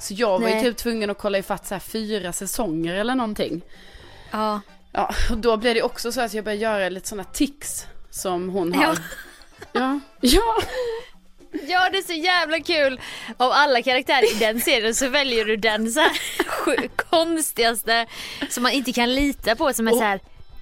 Så 0.00 0.14
jag 0.14 0.38
var 0.40 0.48
ju 0.48 0.54
Nej. 0.54 0.64
typ 0.64 0.76
tvungen 0.76 1.10
att 1.10 1.18
kolla 1.18 1.38
ifatt 1.38 1.66
så 1.66 1.74
här 1.74 1.80
fyra 1.80 2.32
säsonger 2.32 2.94
eller 2.94 3.14
någonting. 3.14 3.62
Ja. 4.30 4.60
Ja, 4.92 5.14
och 5.30 5.36
då 5.38 5.56
blev 5.56 5.74
det 5.74 5.82
också 5.82 6.12
så 6.12 6.20
att 6.20 6.34
jag 6.34 6.44
började 6.44 6.62
göra 6.62 6.88
lite 6.88 7.08
sådana 7.08 7.24
tics 7.24 7.86
som 8.10 8.48
hon 8.48 8.72
har. 8.74 8.84
Ja. 8.84 8.94
Ja. 9.72 10.00
Ja. 10.20 10.56
Ja 11.68 11.88
det 11.92 11.98
är 11.98 12.02
så 12.06 12.12
jävla 12.12 12.60
kul. 12.60 13.00
Av 13.36 13.52
alla 13.52 13.82
karaktärer 13.82 14.36
i 14.36 14.38
den 14.38 14.60
serien 14.60 14.94
så 14.94 15.08
väljer 15.08 15.44
du 15.44 15.56
den 15.56 15.92
så 15.92 16.00
här 16.00 16.88
konstigaste 17.10 18.06
som 18.50 18.62
man 18.62 18.72
inte 18.72 18.92
kan 18.92 19.14
lita 19.14 19.56
på 19.56 19.72
som 19.72 19.88
är 19.88 19.92
Och- 19.92 19.98
så 19.98 20.04
här 20.04 20.20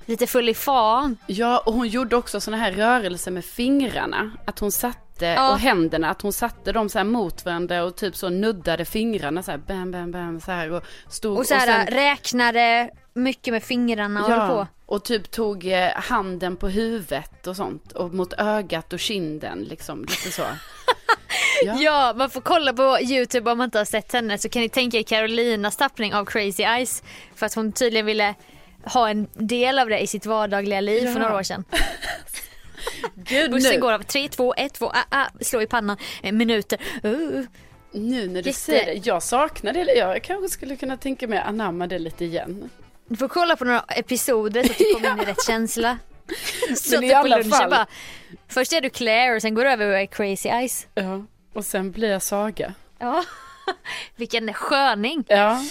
lite 0.08 0.26
full 0.26 0.48
i 0.48 0.54
fan. 0.54 1.16
Ja, 1.26 1.58
och 1.66 1.72
hon 1.74 1.88
gjorde 1.88 2.16
också 2.16 2.40
såna 2.40 2.56
här 2.56 2.72
rörelser 2.72 3.30
med 3.30 3.44
fingrarna. 3.44 4.30
Att 4.44 4.58
hon 4.58 4.72
satte, 4.72 5.26
Ja. 5.26 5.52
och 5.52 5.58
händerna, 5.58 6.10
att 6.10 6.22
hon 6.22 6.32
satte 6.32 6.72
dem 6.72 6.88
så 6.88 6.98
här 6.98 7.04
mot 7.04 7.44
varandra 7.44 7.84
och 7.84 7.96
typ 7.96 8.16
så 8.16 8.28
nuddade 8.28 8.84
fingrarna 8.84 9.42
så 9.42 9.50
här, 9.50 9.58
bam, 9.58 9.90
bam, 9.92 10.10
bam, 10.12 10.40
så 10.40 10.50
här 10.52 10.70
och 10.72 10.82
stod 11.08 11.38
Och 11.38 11.46
så 11.46 11.54
här 11.54 11.66
sen- 11.66 11.94
räknade 11.94 12.90
mycket 13.14 13.52
med 13.52 13.62
fingrarna 13.62 14.24
och 14.24 14.30
höll 14.30 14.48
på. 14.48 14.66
och 14.86 15.04
typ 15.04 15.30
tog 15.30 15.66
eh, 15.66 15.88
handen 15.94 16.56
på 16.56 16.68
huvudet 16.68 17.46
och 17.46 17.56
sånt 17.56 17.92
och 17.92 18.14
mot 18.14 18.32
ögat 18.32 18.92
och 18.92 19.00
kinden 19.00 19.64
liksom, 19.64 20.00
lite 20.00 20.30
så. 20.30 20.42
Ja. 21.64 21.74
Ja, 21.78 22.12
man 22.16 22.30
får 22.30 22.40
kolla 22.40 22.72
på 22.72 22.98
Youtube 23.00 23.50
om 23.52 23.58
man 23.58 23.64
inte 23.64 23.78
har 23.78 23.84
sett 23.84 24.12
henne 24.12 24.38
så 24.38 24.48
kan 24.48 24.62
ni 24.62 24.68
tänka 24.68 24.98
er 24.98 25.02
Carolinas 25.02 25.76
tappning 25.76 26.14
av 26.14 26.24
Crazy 26.24 26.62
Eyes. 26.62 27.02
För 27.34 27.46
att 27.46 27.54
hon 27.54 27.72
tydligen 27.72 28.06
ville 28.06 28.34
ha 28.84 29.08
en 29.10 29.28
del 29.34 29.78
av 29.78 29.88
det 29.88 29.98
i 29.98 30.06
sitt 30.06 30.26
vardagliga 30.26 30.80
liv 30.80 31.04
Ja. 31.04 31.12
för 31.12 31.20
några 31.20 31.36
år 31.36 31.42
sedan. 31.42 31.64
Gud, 33.14 33.50
Bussen 33.50 33.72
nu, 33.74 33.80
går 33.80 33.92
av 33.92 34.02
3, 34.02 34.28
2, 34.28 34.54
1, 34.54 34.74
2, 34.74 34.86
ah, 34.86 34.96
ah, 35.10 35.26
slå 35.40 35.62
i 35.62 35.66
pannan, 35.66 35.96
eh, 36.22 36.32
minuter. 36.32 36.78
Uh. 37.04 37.44
nu 37.92 38.26
när 38.28 38.42
du 38.42 38.48
Jätte- 38.48 38.52
säger 38.60 38.86
det, 38.86 39.06
jag 39.06 39.22
saknar 39.22 39.72
det, 39.72 39.80
jag 39.94 40.22
kanske 40.22 40.48
skulle 40.48 40.76
kunna 40.76 40.96
tänka 40.96 41.28
mig 41.28 41.38
anamma 41.38 41.86
det 41.86 41.98
lite 41.98 42.24
igen. 42.24 42.70
Du 43.08 43.16
får 43.16 43.28
kolla 43.28 43.56
på 43.56 43.64
några 43.64 43.80
episoder 43.80 44.64
så 44.64 44.70
att 44.72 44.78
du 44.78 44.84
kommer 44.94 45.12
in 45.12 45.20
i 45.20 45.24
rätt 45.24 45.46
känsla. 45.46 45.98
Så 46.76 47.02
i 47.02 47.14
att 47.14 47.24
alla 47.24 47.44
fall- 47.44 47.70
bara, 47.70 47.86
först 48.48 48.72
är 48.72 48.80
du 48.80 48.90
Claire 48.90 49.34
och 49.36 49.42
sen 49.42 49.54
går 49.54 49.64
du 49.64 49.70
över 49.70 49.86
och 49.90 49.98
är 49.98 50.06
Crazy 50.06 50.48
Eyes. 50.48 50.86
Ja, 50.94 51.24
och 51.54 51.64
sen 51.64 51.90
blir 51.92 52.10
jag 52.10 52.22
Saga. 52.22 52.74
Ja. 52.98 53.24
Vilken 54.16 54.52
sköning. 54.54 55.24
Ja. 55.28 55.62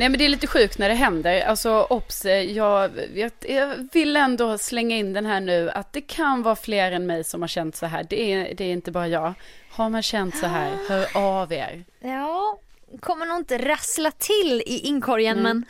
Nej 0.00 0.08
men 0.08 0.18
det 0.18 0.24
är 0.24 0.28
lite 0.28 0.46
sjukt 0.46 0.78
när 0.78 0.88
det 0.88 0.94
händer. 0.94 1.40
Alltså 1.40 1.86
obs, 1.90 2.24
eh, 2.24 2.42
jag, 2.42 2.88
vet, 2.88 3.44
jag 3.48 3.88
vill 3.92 4.16
ändå 4.16 4.58
slänga 4.58 4.96
in 4.96 5.12
den 5.12 5.26
här 5.26 5.40
nu 5.40 5.70
att 5.70 5.92
det 5.92 6.00
kan 6.00 6.42
vara 6.42 6.56
fler 6.56 6.92
än 6.92 7.06
mig 7.06 7.24
som 7.24 7.40
har 7.40 7.48
känt 7.48 7.76
så 7.76 7.86
här. 7.86 8.06
Det 8.10 8.32
är, 8.32 8.54
det 8.54 8.64
är 8.64 8.72
inte 8.72 8.90
bara 8.90 9.08
jag. 9.08 9.34
Har 9.70 9.88
man 9.88 10.02
känt 10.02 10.36
så 10.36 10.46
här, 10.46 10.72
hör 10.88 11.06
av 11.16 11.52
er. 11.52 11.84
Ja, 12.00 12.60
kommer 13.00 13.26
nog 13.26 13.38
inte 13.38 13.58
rassla 13.58 14.10
till 14.10 14.62
i 14.66 14.78
inkorgen 14.78 15.38
Mm. 15.38 15.42
men 15.42 15.66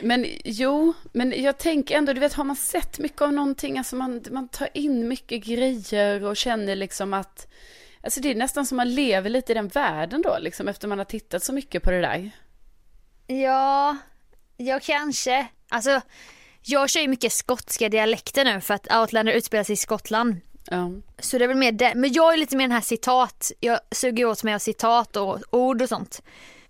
Men 0.00 0.26
jo, 0.44 0.92
men 1.12 1.42
jag 1.42 1.58
tänker 1.58 1.96
ändå, 1.96 2.12
du 2.12 2.20
vet 2.20 2.34
har 2.34 2.44
man 2.44 2.56
sett 2.56 2.98
mycket 2.98 3.22
av 3.22 3.32
någonting, 3.32 3.78
alltså 3.78 3.96
man, 3.96 4.24
man 4.30 4.48
tar 4.48 4.68
in 4.74 5.08
mycket 5.08 5.44
grejer 5.44 6.24
och 6.24 6.36
känner 6.36 6.76
liksom 6.76 7.14
att 7.14 7.48
Alltså 8.00 8.20
det 8.20 8.30
är 8.30 8.34
nästan 8.34 8.66
som 8.66 8.76
man 8.76 8.94
lever 8.94 9.30
lite 9.30 9.52
i 9.52 9.54
den 9.54 9.68
världen 9.68 10.22
då, 10.22 10.36
liksom 10.40 10.68
efter 10.68 10.88
man 10.88 10.98
har 10.98 11.04
tittat 11.04 11.44
så 11.44 11.52
mycket 11.52 11.82
på 11.82 11.90
det 11.90 12.00
där. 12.00 12.30
Ja, 13.28 13.96
ja 14.56 14.80
kanske. 14.82 15.46
Alltså, 15.68 16.00
jag 16.62 16.90
kör 16.90 17.00
ju 17.00 17.08
mycket 17.08 17.32
skotska 17.32 17.88
dialekter 17.88 18.44
nu 18.44 18.60
för 18.60 18.74
att 18.74 18.92
Outlander 18.92 19.32
utspelar 19.32 19.64
sig 19.64 19.72
i 19.72 19.76
Skottland. 19.76 20.40
Ja. 20.70 20.90
Så 21.18 21.38
det 21.38 21.44
är 21.44 21.48
väl 21.48 21.56
mer 21.56 21.72
det. 21.72 21.92
Men 21.94 22.12
jag 22.12 22.32
är 22.32 22.36
lite 22.36 22.56
mer 22.56 22.64
den 22.64 22.72
här 22.72 22.80
citat. 22.80 23.52
Jag 23.60 23.80
suger 23.90 24.24
åt 24.24 24.44
mig 24.44 24.54
av 24.54 24.58
citat 24.58 25.16
och 25.16 25.38
ord 25.50 25.82
och 25.82 25.88
sånt. 25.88 26.22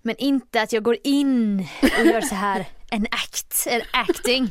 Men 0.03 0.17
inte 0.17 0.63
att 0.63 0.73
jag 0.73 0.83
går 0.83 0.97
in 1.05 1.69
och 1.99 2.07
gör 2.07 2.21
så 2.21 2.35
här 2.35 2.67
en 2.91 3.07
act, 3.11 3.67
en 3.71 3.83
acting. 3.93 4.51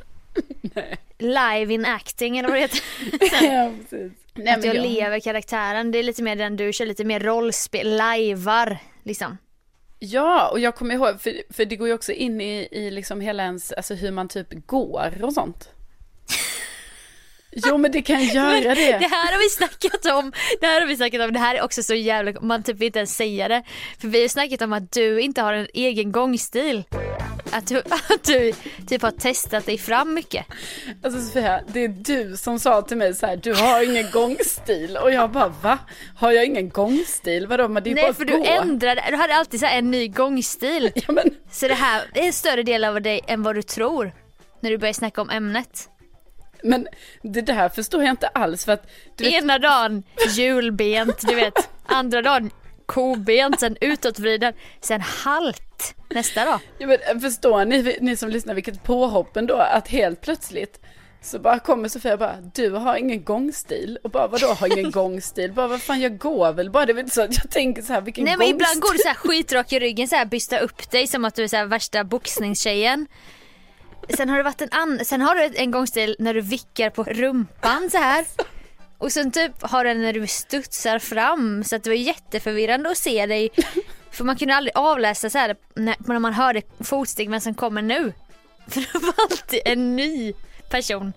Live 1.17 1.73
in 1.73 1.85
acting 1.85 2.37
eller 2.37 2.49
vad 2.49 2.57
det 2.57 2.61
heter. 2.61 2.81
ja, 3.45 3.71
precis. 3.81 4.11
Nej, 4.33 4.53
att 4.53 4.65
jag 4.65 4.75
lever 4.75 5.19
karaktären. 5.19 5.91
Det 5.91 5.99
är 5.99 6.03
lite 6.03 6.23
mer 6.23 6.35
den 6.35 6.55
du 6.55 6.73
kör, 6.73 6.85
lite 6.85 7.03
mer 7.03 7.19
rollspel, 7.19 7.97
lajvar 7.97 8.77
liksom. 9.03 9.37
Ja, 9.99 10.49
och 10.51 10.59
jag 10.59 10.75
kommer 10.75 10.95
ihåg, 10.95 11.21
för, 11.21 11.53
för 11.53 11.65
det 11.65 11.75
går 11.75 11.87
ju 11.87 11.93
också 11.93 12.11
in 12.11 12.41
i, 12.41 12.67
i 12.71 12.91
liksom 12.91 13.21
hela 13.21 13.43
ens, 13.43 13.71
alltså 13.71 13.93
hur 13.93 14.11
man 14.11 14.27
typ 14.27 14.67
går 14.67 15.13
och 15.21 15.33
sånt. 15.33 15.69
Jo 17.65 17.77
men 17.77 17.91
det 17.91 18.01
kan 18.01 18.23
göra 18.23 18.75
det. 18.75 18.97
Det 18.97 19.07
här 19.07 19.31
har 19.31 19.39
vi 19.39 19.49
snackat 19.49 20.05
om. 20.05 20.31
Det 20.61 20.65
här 20.67 20.81
har 20.81 20.87
vi 20.87 20.97
snackat 20.97 21.21
om. 21.21 21.33
Det 21.33 21.39
här 21.39 21.55
är 21.55 21.61
också 21.63 21.83
så 21.83 21.93
jävla, 21.95 22.41
man 22.41 22.63
typ 22.63 22.81
inte 22.81 22.99
ens 22.99 23.15
säga 23.15 23.47
det. 23.47 23.63
För 24.01 24.07
vi 24.07 24.21
har 24.21 24.27
snackat 24.27 24.61
om 24.61 24.73
att 24.73 24.91
du 24.91 25.21
inte 25.21 25.41
har 25.41 25.53
en 25.53 25.67
egen 25.73 26.11
gångstil. 26.11 26.83
Att 27.51 27.67
du, 27.67 27.77
att 27.89 28.23
du 28.23 28.53
typ 28.87 29.01
har 29.01 29.11
testat 29.11 29.65
dig 29.65 29.77
fram 29.77 30.13
mycket. 30.13 30.45
Alltså 31.03 31.21
Sofia, 31.21 31.61
det 31.67 31.83
är 31.83 31.87
du 31.87 32.37
som 32.37 32.59
sa 32.59 32.81
till 32.81 32.97
mig 32.97 33.13
så 33.15 33.25
här, 33.25 33.35
du 33.35 33.53
har 33.53 33.83
ingen 33.83 34.05
gångstil. 34.13 34.97
Och 34.97 35.11
jag 35.11 35.31
bara, 35.31 35.47
va? 35.61 35.77
Har 36.15 36.31
jag 36.31 36.45
ingen 36.45 36.69
gångstil? 36.69 37.47
Vadå, 37.47 37.67
men 37.67 37.83
det 37.83 37.91
är 37.91 37.95
Nej 37.95 38.03
bara 38.03 38.13
för 38.13 38.21
att 38.23 38.27
du 38.27 38.37
gå. 38.37 38.45
ändrade, 38.45 39.03
du 39.09 39.15
hade 39.15 39.35
alltid 39.35 39.59
så 39.59 39.65
här 39.65 39.77
en 39.79 39.91
ny 39.91 40.07
gångstil. 40.07 40.91
Ja, 41.07 41.13
men, 41.13 41.25
Så 41.51 41.67
det 41.67 41.73
här 41.73 42.01
är 42.13 42.21
en 42.21 42.33
större 42.33 42.63
del 42.63 42.83
av 42.83 43.01
dig 43.01 43.21
än 43.27 43.43
vad 43.43 43.55
du 43.55 43.61
tror. 43.61 44.11
När 44.61 44.69
du 44.69 44.77
börjar 44.77 44.93
snacka 44.93 45.21
om 45.21 45.29
ämnet. 45.29 45.89
Men 46.63 46.87
det 47.21 47.41
där 47.41 47.69
förstår 47.69 48.03
jag 48.03 48.09
inte 48.11 48.27
alls 48.27 48.65
för 48.65 48.71
att 48.71 48.89
vet, 49.17 49.33
Ena 49.33 49.59
dagen 49.59 50.03
hjulbent, 50.37 51.21
du 51.27 51.35
vet. 51.35 51.69
Andra 51.85 52.21
dagen 52.21 52.51
kobent, 52.85 53.59
sen 53.59 53.77
utåtvriden, 53.81 54.53
sen 54.81 55.01
halt 55.01 55.95
nästa 56.09 56.45
dag. 56.45 56.59
ja, 56.77 56.87
men, 56.87 57.21
förstår 57.21 57.65
ni, 57.65 57.97
ni 58.01 58.15
som 58.17 58.29
lyssnar 58.29 58.53
vilket 58.53 58.83
påhopp 58.83 59.37
ändå 59.37 59.55
att 59.55 59.87
helt 59.87 60.21
plötsligt 60.21 60.79
så 61.21 61.39
bara 61.39 61.59
kommer 61.59 61.89
Sofia 61.89 62.13
och 62.13 62.19
bara, 62.19 62.35
du 62.53 62.69
har 62.71 62.95
ingen 62.95 63.23
gångstil. 63.23 63.99
Och 64.03 64.09
bara, 64.09 64.27
vadå 64.27 64.47
har 64.47 64.77
ingen 64.79 64.91
gångstil? 65.01 65.53
Bara, 65.53 65.67
vad 65.67 65.81
fan 65.81 66.01
jag 66.01 66.17
går 66.17 66.53
väl 66.53 66.69
bara. 66.69 66.85
Det 66.85 66.91
är 66.91 66.93
väl 66.93 67.03
inte 67.03 67.15
så 67.15 67.21
att 67.21 67.35
jag 67.43 67.51
tänker 67.51 67.81
så 67.81 67.93
här, 67.93 68.01
vilken 68.01 68.23
Nej 68.25 68.37
men 68.37 68.47
gångstil. 68.47 68.55
ibland 68.55 68.81
går 68.81 68.93
du 68.93 68.99
så 68.99 69.07
här 69.07 69.15
skitrak 69.15 69.73
i 69.73 69.79
ryggen 69.79 70.07
så 70.07 70.15
här 70.15 70.25
bysta 70.25 70.59
upp 70.59 70.91
dig 70.91 71.07
som 71.07 71.25
att 71.25 71.35
du 71.35 71.43
är 71.43 71.47
så 71.47 71.55
här 71.55 71.65
värsta 71.65 72.03
boxningstjejen. 72.03 73.07
Sen 74.09 74.29
har 74.29 74.37
det 74.37 74.43
varit 74.43 74.61
en 74.61 74.69
annan, 74.71 75.05
sen 75.05 75.21
har 75.21 75.35
du 75.35 75.51
en 75.55 75.71
gångstil 75.71 76.15
när 76.19 76.33
du 76.33 76.41
vickar 76.41 76.89
på 76.89 77.03
rumpan 77.03 77.89
så 77.91 77.97
här. 77.97 78.25
Och 78.97 79.11
sen 79.11 79.31
typ 79.31 79.51
har 79.61 79.83
du 79.83 79.89
den 79.93 80.01
när 80.01 80.13
du 80.13 80.27
studsar 80.27 80.99
fram 80.99 81.63
så 81.63 81.75
att 81.75 81.83
det 81.83 81.89
var 81.89 81.97
jätteförvirrande 81.97 82.89
att 82.89 82.97
se 82.97 83.25
dig. 83.25 83.49
För 84.11 84.23
man 84.23 84.35
kunde 84.35 84.55
aldrig 84.55 84.77
avläsa 84.77 85.29
så 85.29 85.37
här 85.37 85.55
när, 85.75 85.95
när 85.99 86.19
man 86.19 86.33
hörde 86.33 86.61
fotsteg 86.79 87.29
vem 87.29 87.39
som 87.41 87.53
kommer 87.53 87.81
nu. 87.81 88.13
För 88.67 88.81
det 88.81 88.93
var 88.93 89.13
alltid 89.31 89.61
en 89.65 89.95
ny 89.95 90.33
person. 90.69 91.13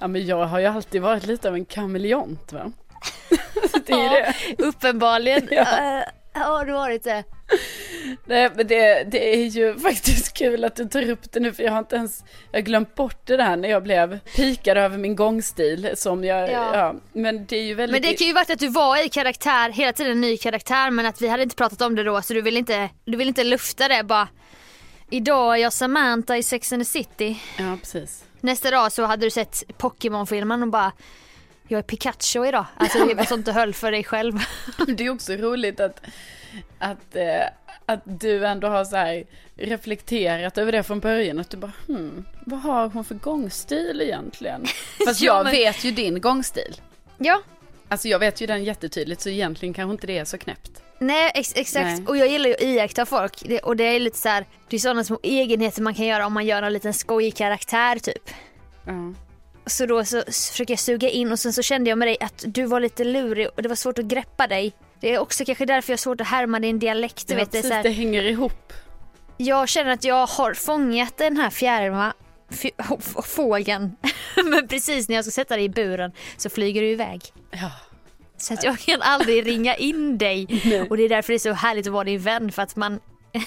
Ja 0.00 0.06
men 0.08 0.26
jag 0.26 0.44
har 0.44 0.58
ju 0.58 0.66
alltid 0.66 1.02
varit 1.02 1.26
lite 1.26 1.48
av 1.48 1.54
en 1.54 1.64
kameleont 1.64 2.52
va. 2.52 2.72
det 3.86 3.92
är 3.92 4.02
ju 4.02 4.08
det. 4.08 4.34
Uppenbarligen 4.64 5.48
Ja. 5.50 5.62
äh, 5.62 6.42
har 6.42 6.64
du 6.64 6.72
varit 6.72 7.04
det. 7.04 7.24
Nej 8.24 8.50
men 8.56 8.66
det, 8.66 9.04
det 9.04 9.34
är 9.34 9.46
ju 9.46 9.78
faktiskt 9.78 10.32
kul 10.32 10.64
att 10.64 10.76
du 10.76 10.84
tar 10.84 11.10
upp 11.10 11.32
det 11.32 11.40
nu 11.40 11.52
för 11.52 11.62
jag 11.62 11.72
har 11.72 11.78
inte 11.78 11.96
ens, 11.96 12.24
jag 12.50 12.58
har 12.58 12.64
glömt 12.64 12.94
bort 12.94 13.26
det 13.26 13.36
där 13.36 13.56
när 13.56 13.68
jag 13.68 13.82
blev 13.82 14.18
pikad 14.36 14.78
över 14.78 14.98
min 14.98 15.16
gångstil 15.16 15.90
som 15.94 16.24
jag, 16.24 16.50
Ja. 16.50 16.76
ja. 16.76 16.94
men 17.12 17.46
det 17.46 17.56
är 17.56 17.62
ju 17.62 17.74
väldigt 17.74 18.02
Men 18.02 18.10
det 18.10 18.18
kan 18.18 18.26
ju 18.26 18.32
varit 18.32 18.50
att 18.50 18.58
du 18.58 18.68
var 18.68 19.04
i 19.06 19.08
karaktär, 19.08 19.70
hela 19.70 19.92
tiden 19.92 20.12
en 20.12 20.20
ny 20.20 20.36
karaktär 20.36 20.90
men 20.90 21.06
att 21.06 21.20
vi 21.20 21.28
hade 21.28 21.42
inte 21.42 21.56
pratat 21.56 21.82
om 21.82 21.94
det 21.94 22.02
då 22.04 22.22
så 22.22 22.34
du 22.34 22.42
vill 22.42 22.56
inte, 22.56 22.90
du 23.04 23.16
vill 23.16 23.28
inte 23.28 23.44
lufta 23.44 23.88
det 23.88 24.02
bara 24.04 24.28
Idag 25.10 25.54
är 25.54 25.62
jag 25.62 25.72
Samantha 25.72 26.36
i 26.36 26.42
Sex 26.42 26.72
and 26.72 26.80
the 26.80 26.84
City. 26.84 27.40
Ja 27.58 27.76
precis. 27.80 28.24
Nästa 28.40 28.70
dag 28.70 28.92
så 28.92 29.04
hade 29.04 29.26
du 29.26 29.30
sett 29.30 29.78
Pokémon-filmen 29.78 30.62
och 30.62 30.68
bara 30.68 30.92
Jag 31.68 31.78
är 31.78 31.82
Pikachu 31.82 32.46
idag. 32.46 32.64
Alltså 32.76 33.04
det 33.04 33.14
var 33.14 33.24
sånt 33.24 33.46
du 33.46 33.52
höll 33.52 33.74
för 33.74 33.90
dig 33.92 34.04
själv. 34.04 34.38
Det 34.96 35.04
är 35.06 35.10
också 35.10 35.32
roligt 35.32 35.80
att, 35.80 36.00
att, 36.78 37.16
eh, 37.16 37.44
att 37.86 38.00
du 38.04 38.46
ändå 38.46 38.68
har 38.68 38.84
så 38.84 38.96
här 38.96 39.24
reflekterat 39.56 40.58
över 40.58 40.72
det 40.72 40.82
från 40.82 41.00
början. 41.00 41.40
Att 41.40 41.50
du 41.50 41.56
bara, 41.56 41.72
hmm, 41.86 42.24
vad 42.46 42.60
har 42.60 42.88
hon 42.88 43.04
för 43.04 43.14
gångstil 43.14 44.00
egentligen? 44.02 44.64
Fast 45.06 45.20
Ja, 45.20 45.34
jag 45.36 45.44
men- 45.44 45.52
vet 45.52 45.84
ju 45.84 45.90
din 45.90 46.20
gångstil. 46.20 46.80
Ja, 47.18 47.42
Alltså 47.88 48.08
jag 48.08 48.18
vet 48.18 48.40
ju 48.40 48.46
den 48.46 48.64
jättetydligt 48.64 49.20
så 49.20 49.28
egentligen 49.28 49.74
kanske 49.74 49.92
inte 49.92 50.06
det 50.06 50.18
är 50.18 50.24
så 50.24 50.38
knäppt. 50.38 50.82
nej 50.98 51.30
ex- 51.34 51.52
exakt. 51.56 51.84
Nej. 51.84 52.04
Och 52.06 52.16
jag 52.16 52.28
gillar 52.28 52.48
ju 52.48 52.54
att 52.54 52.62
iaktta 52.62 53.06
folk. 53.06 53.42
Det, 53.48 53.58
och 53.60 53.76
det 53.76 53.84
är 53.84 54.00
lite 54.00 54.18
så 54.18 54.28
här, 54.28 54.46
det 54.68 54.76
är 54.76 54.80
sådana 54.80 55.04
små 55.04 55.20
egenheter 55.22 55.82
man 55.82 55.94
kan 55.94 56.06
göra 56.06 56.26
om 56.26 56.32
man 56.32 56.46
gör 56.46 56.62
en 56.62 56.72
liten 56.72 56.94
skojig 56.94 57.36
karaktär 57.36 57.98
typ. 57.98 58.30
Ja. 58.86 59.14
Så 59.66 59.86
då 59.86 60.04
så 60.04 60.22
försöker 60.26 60.72
jag 60.72 60.78
suga 60.78 61.08
in 61.08 61.32
och 61.32 61.38
sen 61.38 61.52
så 61.52 61.62
kände 61.62 61.90
jag 61.90 61.98
med 61.98 62.08
dig 62.08 62.16
att 62.20 62.44
du 62.46 62.64
var 62.66 62.80
lite 62.80 63.04
lurig 63.04 63.48
och 63.56 63.62
det 63.62 63.68
var 63.68 63.76
svårt 63.76 63.98
att 63.98 64.04
greppa 64.04 64.46
dig. 64.46 64.72
Det 65.00 65.14
är 65.14 65.18
också 65.18 65.44
kanske 65.44 65.66
därför 65.66 65.90
jag 65.92 65.96
har 65.96 65.98
svårt 65.98 66.20
att 66.20 66.26
härma 66.26 66.60
din 66.60 66.78
dialekt. 66.78 67.28
Du 67.28 67.34
Ja, 67.34 67.38
vet, 67.40 67.50
det 67.52 67.58
precis, 67.58 67.68
så 67.70 67.74
här, 67.74 67.82
det 67.82 67.90
hänger 67.90 68.22
ihop. 68.24 68.72
jag 69.36 69.68
känner 69.68 69.90
att 69.90 70.04
jag 70.04 70.26
har 70.26 70.54
fångat 70.54 71.16
den 71.16 71.36
här 71.36 71.50
fjärilarna 71.50 72.14
f- 72.50 72.64
f- 72.90 73.24
fågeln. 73.26 73.96
Men 74.44 74.68
precis 74.68 75.08
när 75.08 75.16
jag 75.16 75.24
ska 75.24 75.30
sätta 75.32 75.56
dig 75.56 75.64
i 75.64 75.68
buren 75.68 76.12
så 76.36 76.50
flyger 76.50 76.80
du 76.82 76.88
iväg. 76.88 77.20
Ja. 77.50 77.70
Så 78.38 78.54
att 78.54 78.64
jag 78.64 78.78
kan 78.78 79.02
aldrig 79.02 79.46
ringa 79.46 79.74
in 79.76 80.18
dig. 80.18 80.46
Och 80.90 80.96
det 80.96 81.02
är 81.02 81.08
därför 81.08 81.32
det 81.32 81.36
är 81.36 81.38
så 81.38 81.52
härligt 81.52 81.86
att 81.86 81.92
vara 81.92 82.04
din 82.04 82.20
vän 82.20 82.52
för 82.52 82.62
att 82.62 82.76
man 82.76 83.00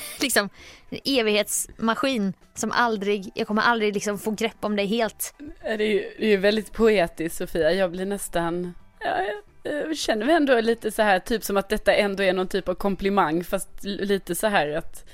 liksom 0.19 0.49
en 0.89 0.99
evighetsmaskin 1.05 2.33
som 2.55 2.71
aldrig, 2.71 3.31
jag 3.35 3.47
kommer 3.47 3.61
aldrig 3.61 3.93
liksom 3.93 4.19
få 4.19 4.31
grepp 4.31 4.57
om 4.61 4.75
dig 4.75 4.85
helt. 4.85 5.33
Det 5.63 5.69
är 5.69 5.77
ju, 5.79 6.13
det 6.19 6.25
är 6.25 6.29
ju 6.29 6.37
väldigt 6.37 6.73
poetiskt 6.73 7.37
Sofia, 7.37 7.71
jag 7.71 7.91
blir 7.91 8.05
nästan, 8.05 8.73
ja, 8.99 9.15
jag, 9.63 9.97
känner 9.97 10.25
mig 10.25 10.35
ändå 10.35 10.59
lite 10.61 10.91
så 10.91 11.01
här, 11.01 11.19
typ 11.19 11.43
som 11.43 11.57
att 11.57 11.69
detta 11.69 11.93
ändå 11.93 12.23
är 12.23 12.33
någon 12.33 12.47
typ 12.47 12.69
av 12.69 12.73
komplimang, 12.73 13.43
fast 13.43 13.69
lite 13.83 14.35
så 14.35 14.47
här 14.47 14.69
att, 14.69 15.05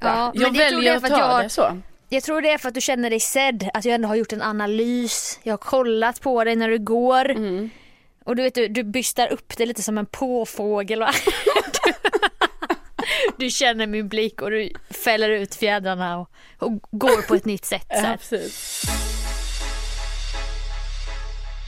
ja, 0.00 0.32
Ja, 0.34 0.42
jag 0.44 0.56
väljer 0.56 0.82
jag 0.82 0.96
att 0.96 1.02
för 1.02 1.08
ta 1.08 1.14
att 1.14 1.32
jag- 1.36 1.44
det 1.44 1.48
så. 1.48 1.80
Jag 2.08 2.22
tror 2.22 2.42
det 2.42 2.50
är 2.50 2.58
för 2.58 2.68
att 2.68 2.74
du 2.74 2.80
känner 2.80 3.10
dig 3.10 3.20
sedd, 3.20 3.70
att 3.74 3.84
jag 3.84 3.94
ändå 3.94 4.08
har 4.08 4.14
gjort 4.14 4.32
en 4.32 4.42
analys. 4.42 5.40
Jag 5.42 5.52
har 5.52 5.58
kollat 5.58 6.20
på 6.20 6.44
dig 6.44 6.56
när 6.56 6.68
du 6.68 6.78
går. 6.78 7.30
Mm. 7.30 7.70
Och 8.24 8.36
du 8.36 8.42
vet 8.42 8.54
du, 8.54 8.68
du 8.68 8.82
bystar 8.82 9.32
upp 9.32 9.56
det 9.56 9.66
lite 9.66 9.82
som 9.82 9.98
en 9.98 10.06
påfågel? 10.06 10.98
Du, 10.98 11.06
du 13.38 13.50
känner 13.50 13.86
min 13.86 14.08
blick 14.08 14.42
och 14.42 14.50
du 14.50 14.70
fäller 15.04 15.28
ut 15.30 15.54
fjädrarna 15.54 16.18
och, 16.18 16.30
och 16.58 16.72
går 16.90 17.22
på 17.22 17.34
ett 17.34 17.44
nytt 17.44 17.64
sätt. 17.64 17.86
Så 17.90 17.94
Ja, 17.96 18.38
här. 18.38 18.42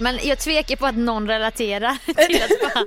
Men 0.00 0.18
jag 0.22 0.38
tvekar 0.38 0.76
på 0.76 0.86
att 0.86 0.96
någon 0.96 1.28
relaterar 1.28 1.96
till 2.26 2.42
att 2.42 2.74
bara, 2.74 2.84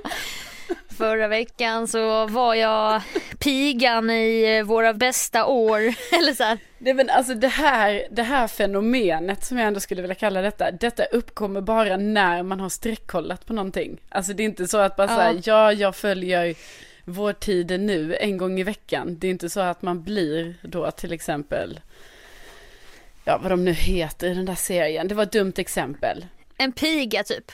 Förra 0.98 1.28
veckan 1.28 1.88
så 1.88 2.26
var 2.26 2.54
jag 2.54 3.02
pigan 3.38 4.10
i 4.10 4.62
våra 4.62 4.94
bästa 4.94 5.46
år. 5.46 5.78
Eller 6.12 6.34
så 6.34 6.44
här. 6.44 6.58
Det, 6.78 6.94
men 6.94 7.10
alltså 7.10 7.34
det 7.34 7.48
här, 7.48 8.06
det 8.10 8.22
här 8.22 8.48
fenomenet 8.48 9.44
som 9.44 9.58
jag 9.58 9.66
ändå 9.66 9.80
skulle 9.80 10.02
vilja 10.02 10.14
kalla 10.14 10.40
detta, 10.42 10.70
detta 10.70 11.04
uppkommer 11.04 11.60
bara 11.60 11.96
när 11.96 12.42
man 12.42 12.60
har 12.60 12.68
streckkollat 12.68 13.46
på 13.46 13.52
någonting. 13.52 14.00
Alltså 14.08 14.32
det 14.32 14.42
är 14.42 14.44
inte 14.44 14.66
så 14.68 14.78
att 14.78 14.96
bara 14.96 15.10
Ja. 15.10 15.16
säga, 15.16 15.42
ja 15.44 15.72
jag 15.72 15.96
följer 15.96 16.54
vår 17.08 17.32
tid 17.32 17.80
nu 17.80 18.16
en 18.20 18.38
gång 18.38 18.60
i 18.60 18.62
veckan. 18.62 19.18
Det 19.18 19.26
är 19.26 19.30
inte 19.30 19.50
så 19.50 19.60
att 19.60 19.82
man 19.82 20.02
blir 20.02 20.54
då 20.62 20.90
till 20.90 21.12
exempel, 21.12 21.80
ja 23.24 23.38
vad 23.42 23.52
de 23.52 23.64
nu 23.64 23.72
heter 23.72 24.30
i 24.30 24.34
den 24.34 24.44
där 24.44 24.54
serien, 24.54 25.08
det 25.08 25.14
var 25.14 25.22
ett 25.22 25.32
dumt 25.32 25.52
exempel. 25.56 26.26
En 26.56 26.72
piga 26.72 27.24
typ. 27.24 27.52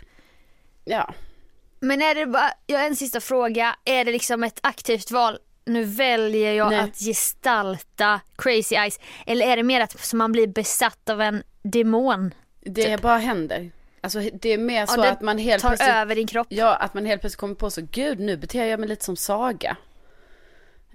Ja, 0.84 1.14
Men 1.80 2.02
är 2.02 2.14
det 2.14 2.26
bara, 2.26 2.50
jag 2.66 2.78
har 2.78 2.86
en 2.86 2.96
sista 2.96 3.20
fråga. 3.20 3.76
Är 3.84 4.04
det 4.04 4.12
liksom 4.12 4.44
ett 4.44 4.58
aktivt 4.62 5.10
val? 5.10 5.38
Nu 5.64 5.84
väljer 5.84 6.52
jag 6.52 6.70
Nej. 6.70 6.80
att 6.80 6.98
gestalta 6.98 8.20
Crazy 8.36 8.74
Eyes. 8.74 9.00
Eller 9.26 9.46
är 9.46 9.56
det 9.56 9.62
mer 9.62 9.80
att 9.80 10.12
man 10.12 10.32
blir 10.32 10.46
besatt 10.46 11.10
av 11.10 11.20
en 11.20 11.42
demon? 11.62 12.34
det 12.60 12.90
är 12.90 12.98
bara 12.98 13.18
händer. 13.18 13.70
Alltså 14.04 14.20
det 14.32 14.48
är 14.48 14.58
mer 14.58 14.86
så 14.86 15.02
det 15.02 15.10
att 15.10 15.20
man 15.20 15.38
helt 15.38 15.62
tar 15.62 15.68
plötsligt 15.68 15.94
över 15.94 16.14
din 16.14 16.26
kropp? 16.26 16.46
Ja, 16.50 16.74
att 16.76 16.94
man 16.94 17.06
helt 17.06 17.20
plötsligt 17.20 17.40
kommer 17.40 17.54
på 17.54 17.70
så, 17.70 17.80
gud 17.90 18.20
nu 18.20 18.36
beter 18.36 18.64
jag 18.64 18.80
mig 18.80 18.88
lite 18.88 19.04
som 19.04 19.16
Saga. 19.16 19.76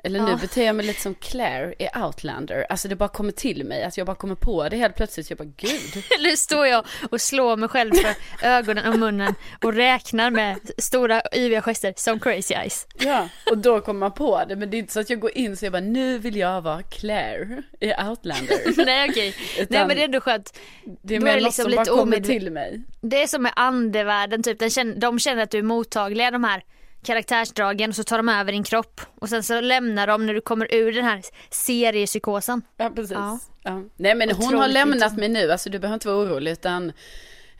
Eller 0.04 0.20
nu 0.20 0.32
Ja. 0.32 0.38
beter 0.42 0.66
jag 0.66 0.76
mig 0.76 0.86
lite 0.86 1.02
som 1.02 1.16
Claire 1.16 1.74
i 1.80 1.88
Outlander. 2.06 2.66
Alltså 2.70 2.88
det 2.88 2.96
bara 2.96 3.10
kommer 3.10 3.32
till 3.32 3.64
mig, 3.66 3.84
att 3.84 3.98
jag 3.98 4.08
bara 4.08 4.16
kommer 4.16 4.36
på 4.36 4.70
det 4.70 4.78
helt 4.78 4.96
plötsligt. 4.96 5.30
Jag 5.30 5.38
bara 5.38 5.52
gud. 5.58 6.04
Eller 6.20 6.36
står 6.36 6.68
jag 6.68 6.86
och 7.12 7.22
slår 7.22 7.58
mig 7.58 7.70
själv 7.70 7.94
för 7.94 8.16
ögonen 8.48 8.94
och 8.94 9.00
munnen 9.00 9.36
och 9.64 9.74
räknar 9.74 10.32
med 10.32 10.58
stora 10.78 11.22
yviga 11.36 11.62
gester 11.62 11.94
som 11.98 12.20
crazy 12.20 12.54
eyes. 12.54 12.88
Ja, 13.00 13.30
och 13.52 13.58
då 13.58 13.82
kommer 13.82 14.00
man 14.00 14.12
på 14.14 14.44
det. 14.48 14.56
Men 14.56 14.70
det 14.70 14.78
är 14.78 14.80
inte 14.80 14.94
så 14.94 15.00
att 15.00 15.10
jag 15.10 15.20
går 15.20 15.38
in 15.38 15.58
så 15.58 15.66
jag 15.66 15.72
bara 15.72 15.80
nu 15.82 16.18
vill 16.18 16.36
jag 16.36 16.62
vara 16.62 16.82
Claire 16.84 17.64
i 17.80 17.94
Outlander. 18.10 18.58
Nej 18.86 19.10
okej, 19.10 19.36
nej 19.38 19.64
Utan 19.64 19.88
men 19.88 19.96
det 19.98 20.02
är 20.04 20.06
ändå 20.06 20.22
skönt. 20.22 20.60
Det 21.04 21.16
är 21.16 21.20
mer 21.20 21.32
är 21.32 21.36
det 21.36 21.42
något 21.42 21.44
liksom 21.46 21.64
som 21.64 21.72
lite 21.72 21.84
bara 21.92 21.98
kommer 21.98 22.20
till 22.20 22.52
mig. 22.52 22.82
Det 23.02 23.24
är 23.24 23.28
som 23.28 23.44
med 23.44 23.52
andevärlden 23.56 24.44
typ, 24.44 24.60
den 24.60 24.70
känner, 24.70 24.96
de 24.96 25.20
känner 25.20 25.44
att 25.44 25.52
du 25.52 25.58
är 25.58 25.64
mottaglig 25.64 26.32
de 26.34 26.44
här 26.44 26.64
karaktärsdragen 27.04 27.90
och 27.90 27.96
så 27.96 28.04
tar 28.04 28.18
de 28.18 28.30
över 28.30 28.52
din 28.52 28.64
kropp 28.64 29.02
och 29.20 29.30
sen 29.30 29.44
så 29.44 29.62
lämnar 29.62 30.08
de 30.08 30.26
när 30.26 30.34
du 30.34 30.42
kommer 30.42 30.74
ur 30.76 30.92
den 30.92 31.06
här 31.06 31.22
seriepsykosen. 31.50 32.62
Ja, 32.78 32.90
precis. 32.96 33.12
Ja. 33.12 33.40
Ja. 33.64 33.82
Nej, 33.96 34.16
men 34.16 34.32
hon 34.32 34.46
har 34.46 34.54
Otroligt 34.54 34.74
lämnat 34.74 35.18
mig 35.18 35.30
nu, 35.30 35.52
alltså 35.52 35.70
du 35.70 35.80
behöver 35.80 35.94
inte 35.94 36.08
vara 36.08 36.18
orolig, 36.18 36.52
utan 36.52 36.92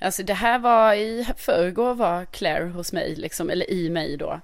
alltså 0.02 0.24
det 0.24 0.34
här 0.34 0.60
var 0.60 0.94
i 0.94 1.28
förrgår 1.38 1.94
var 1.94 2.26
Claire 2.26 2.70
hos 2.70 2.94
mig, 2.94 3.16
liksom, 3.16 3.50
eller 3.50 3.70
i 3.72 3.90
mig 3.90 4.18
då. 4.18 4.42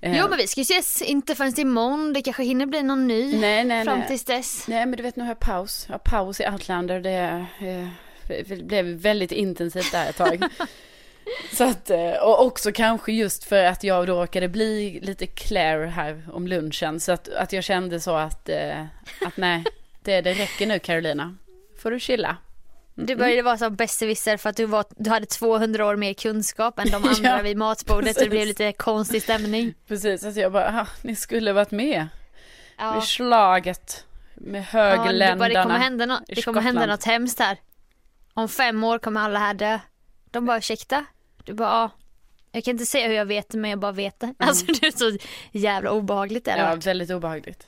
Eh, 0.00 0.18
Jo 0.18 0.26
men 0.28 0.38
vi 0.38 0.46
ska 0.46 0.60
ju 0.60 0.62
ses 0.62 1.02
inte 1.02 1.34
förrän 1.34 1.60
imorgon, 1.60 2.12
det 2.12 2.22
kanske 2.22 2.42
hinner 2.42 2.66
bli 2.66 2.82
någon 2.82 3.06
ny 3.06 3.40
nej, 3.40 3.64
nej, 3.64 3.84
fram 3.84 3.98
nej. 3.98 4.08
tills 4.08 4.24
dess. 4.24 4.68
Nej, 4.68 4.86
men 4.86 4.96
du 4.96 5.02
vet, 5.02 5.16
nu 5.16 5.22
har 5.22 5.30
jag 5.30 5.40
paus. 5.40 5.84
Jag 5.88 5.94
har 5.94 5.98
paus 5.98 6.40
i 6.40 6.46
Outlander, 6.46 7.00
det 7.00 7.46
eh, 7.60 7.88
det 8.28 8.62
blev 8.64 8.84
väldigt 8.84 9.32
intensivt 9.32 9.92
där 9.92 10.08
ett 10.10 10.16
tag. 10.16 10.42
Så 11.52 11.64
att, 11.64 11.90
eh, 11.90 12.12
och 12.12 12.44
också 12.46 12.72
kanske 12.72 13.12
just 13.12 13.44
för 13.44 13.64
att 13.64 13.84
jag 13.84 14.06
då 14.06 14.20
råkade 14.20 14.48
bli 14.48 15.00
lite 15.02 15.26
Claire 15.26 15.86
här 15.86 16.22
om 16.32 16.46
lunchen. 16.46 17.00
Så 17.00 17.12
att, 17.12 17.28
att 17.28 17.52
jag 17.52 17.64
kände 17.64 18.00
så 18.00 18.16
att, 18.16 18.48
eh, 18.48 18.80
att 19.26 19.36
nej, 19.36 19.64
det, 20.02 20.20
det 20.20 20.32
räcker 20.34 20.66
nu 20.66 20.78
Carolina. 20.78 21.36
Får 21.82 21.90
du 21.90 22.00
chilla. 22.00 22.36
Du 22.94 23.16
började 23.16 23.42
vara 23.42 23.56
som 23.58 23.74
besserwisser 23.76 24.36
för 24.36 24.50
att 24.50 24.56
du, 24.56 24.64
var, 24.64 24.84
du 24.96 25.10
hade 25.10 25.26
200 25.26 25.86
år 25.86 25.96
mer 25.96 26.14
kunskap 26.14 26.78
än 26.78 26.90
de 26.90 26.94
andra 27.08 27.36
Ja, 27.36 27.42
vid 27.42 27.56
matbordet 27.56 28.16
och 28.16 28.22
det 28.22 28.28
blev 28.30 28.46
lite 28.46 28.72
konstig 28.72 29.22
stämning. 29.22 29.74
Precis, 29.88 30.24
att 30.24 30.36
jag 30.36 30.52
bara, 30.52 30.80
"Ah, 30.80 30.86
ni 31.02 31.16
skulle 31.16 31.52
varit 31.52 31.70
med 31.70 32.06
Ja. 32.78 32.94
vid 32.94 33.02
slaget 33.02 34.04
med 34.34 34.64
Ja, 34.72 34.78
det, 34.90 34.96
bara, 34.96 35.06
högländarna. 35.06 35.48
det 35.48 35.54
kommer, 35.62 35.78
hända, 35.78 36.20
i 36.28 36.34
det 36.34 36.42
kommer 36.42 36.60
hända 36.60 36.80
Skottland." 36.80 36.90
något 36.90 37.04
hemskt 37.04 37.38
här. 37.40 37.56
Om 38.34 38.48
fem 38.48 38.84
år 38.84 38.98
kommer 38.98 39.20
alla 39.20 39.38
här 39.38 39.54
dö. 39.54 39.78
De 40.30 40.46
bara 40.46 40.58
ursäkta? 40.58 41.04
Du 41.48 41.54
bara 41.54 41.68
ja. 41.68 41.90
Jag 42.52 42.64
kan 42.64 42.70
inte 42.72 42.86
säga 42.86 43.08
hur 43.08 43.14
jag 43.14 43.26
vet 43.26 43.48
det 43.48 43.58
men 43.58 43.70
jag 43.70 43.78
bara 43.78 43.92
vet 43.92 44.20
det. 44.20 44.34
Alltså 44.38 44.66
det 44.80 44.86
är 44.86 44.90
så 44.90 45.18
jävla 45.52 45.90
obehagligt 45.90 46.44
det 46.44 46.50
Mm. 46.50 46.64
Ja, 46.64 46.70
varit. 46.70 46.86
väldigt 46.86 47.10
obehagligt. 47.10 47.66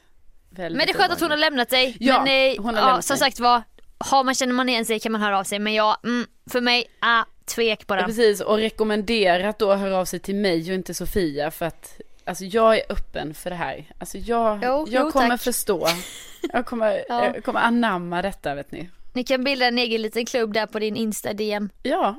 Väldigt 0.51 0.76
Men 0.78 0.87
det 0.87 0.93
är 0.93 0.99
skönt 0.99 1.12
att 1.12 1.20
hon 1.20 1.31
har 1.31 1.37
lämnat 1.37 1.68
dig. 1.70 1.97
Ja, 2.01 2.22
men, 2.24 2.51
eh, 2.53 2.57
hon 2.62 2.74
har 2.74 2.83
ja, 2.83 2.87
lämnat 2.87 3.05
Som 3.05 3.14
mig. 3.14 3.18
sagt 3.18 3.41
var, 3.41 3.62
har 3.99 4.24
man, 4.24 4.35
känner 4.35 4.53
man 4.55 4.68
igen 4.68 4.85
sig 4.85 5.01
kan 5.01 5.12
man 5.12 5.20
höra 5.20 5.39
av 5.39 5.45
sig. 5.45 5.59
Men 5.59 5.74
jag, 5.74 5.97
mm, 6.05 6.26
för 6.51 6.61
mig, 6.61 6.85
ah, 7.01 7.24
tvek 7.45 7.87
på 7.87 7.95
Ja, 7.97 8.03
precis, 8.03 8.41
och 8.41 8.57
rekommenderat 8.57 9.59
då 9.59 9.70
att 9.70 9.81
höra 9.81 9.97
av 9.99 10.05
sig 10.05 10.18
till 10.20 10.35
mig 10.35 10.61
och 10.68 10.74
inte 10.74 10.95
Sofia 10.95 11.51
för 11.51 11.66
att 11.66 12.01
Alltså 12.24 12.45
jag 12.45 12.76
är 12.78 12.83
öppen 12.89 13.35
för 13.35 13.51
det 13.51 13.57
här. 13.57 13.85
Alltså 13.99 14.18
jag, 14.18 14.59
Jo, 14.62 14.87
jag 14.91 15.05
jo, 15.07 15.11
kommer 15.11 15.28
tack. 15.28 15.41
förstå. 15.43 15.87
Jag 16.53 16.66
kommer, 16.66 17.05
Ja. 17.09 17.24
jag 17.35 17.45
kommer 17.45 17.61
anamma 17.61 18.22
detta 18.22 18.55
vet 18.55 18.72
ni. 18.72 18.91
Ni 19.12 19.24
kan 19.24 19.45
bilda 19.45 19.66
en 19.66 19.78
egen 19.78 20.03
liten 20.03 20.26
klubb 20.26 20.53
där 20.53 20.66
på 20.66 20.78
din 20.78 20.97
Insta-DM. 20.97 21.70
Ja. 21.83 22.16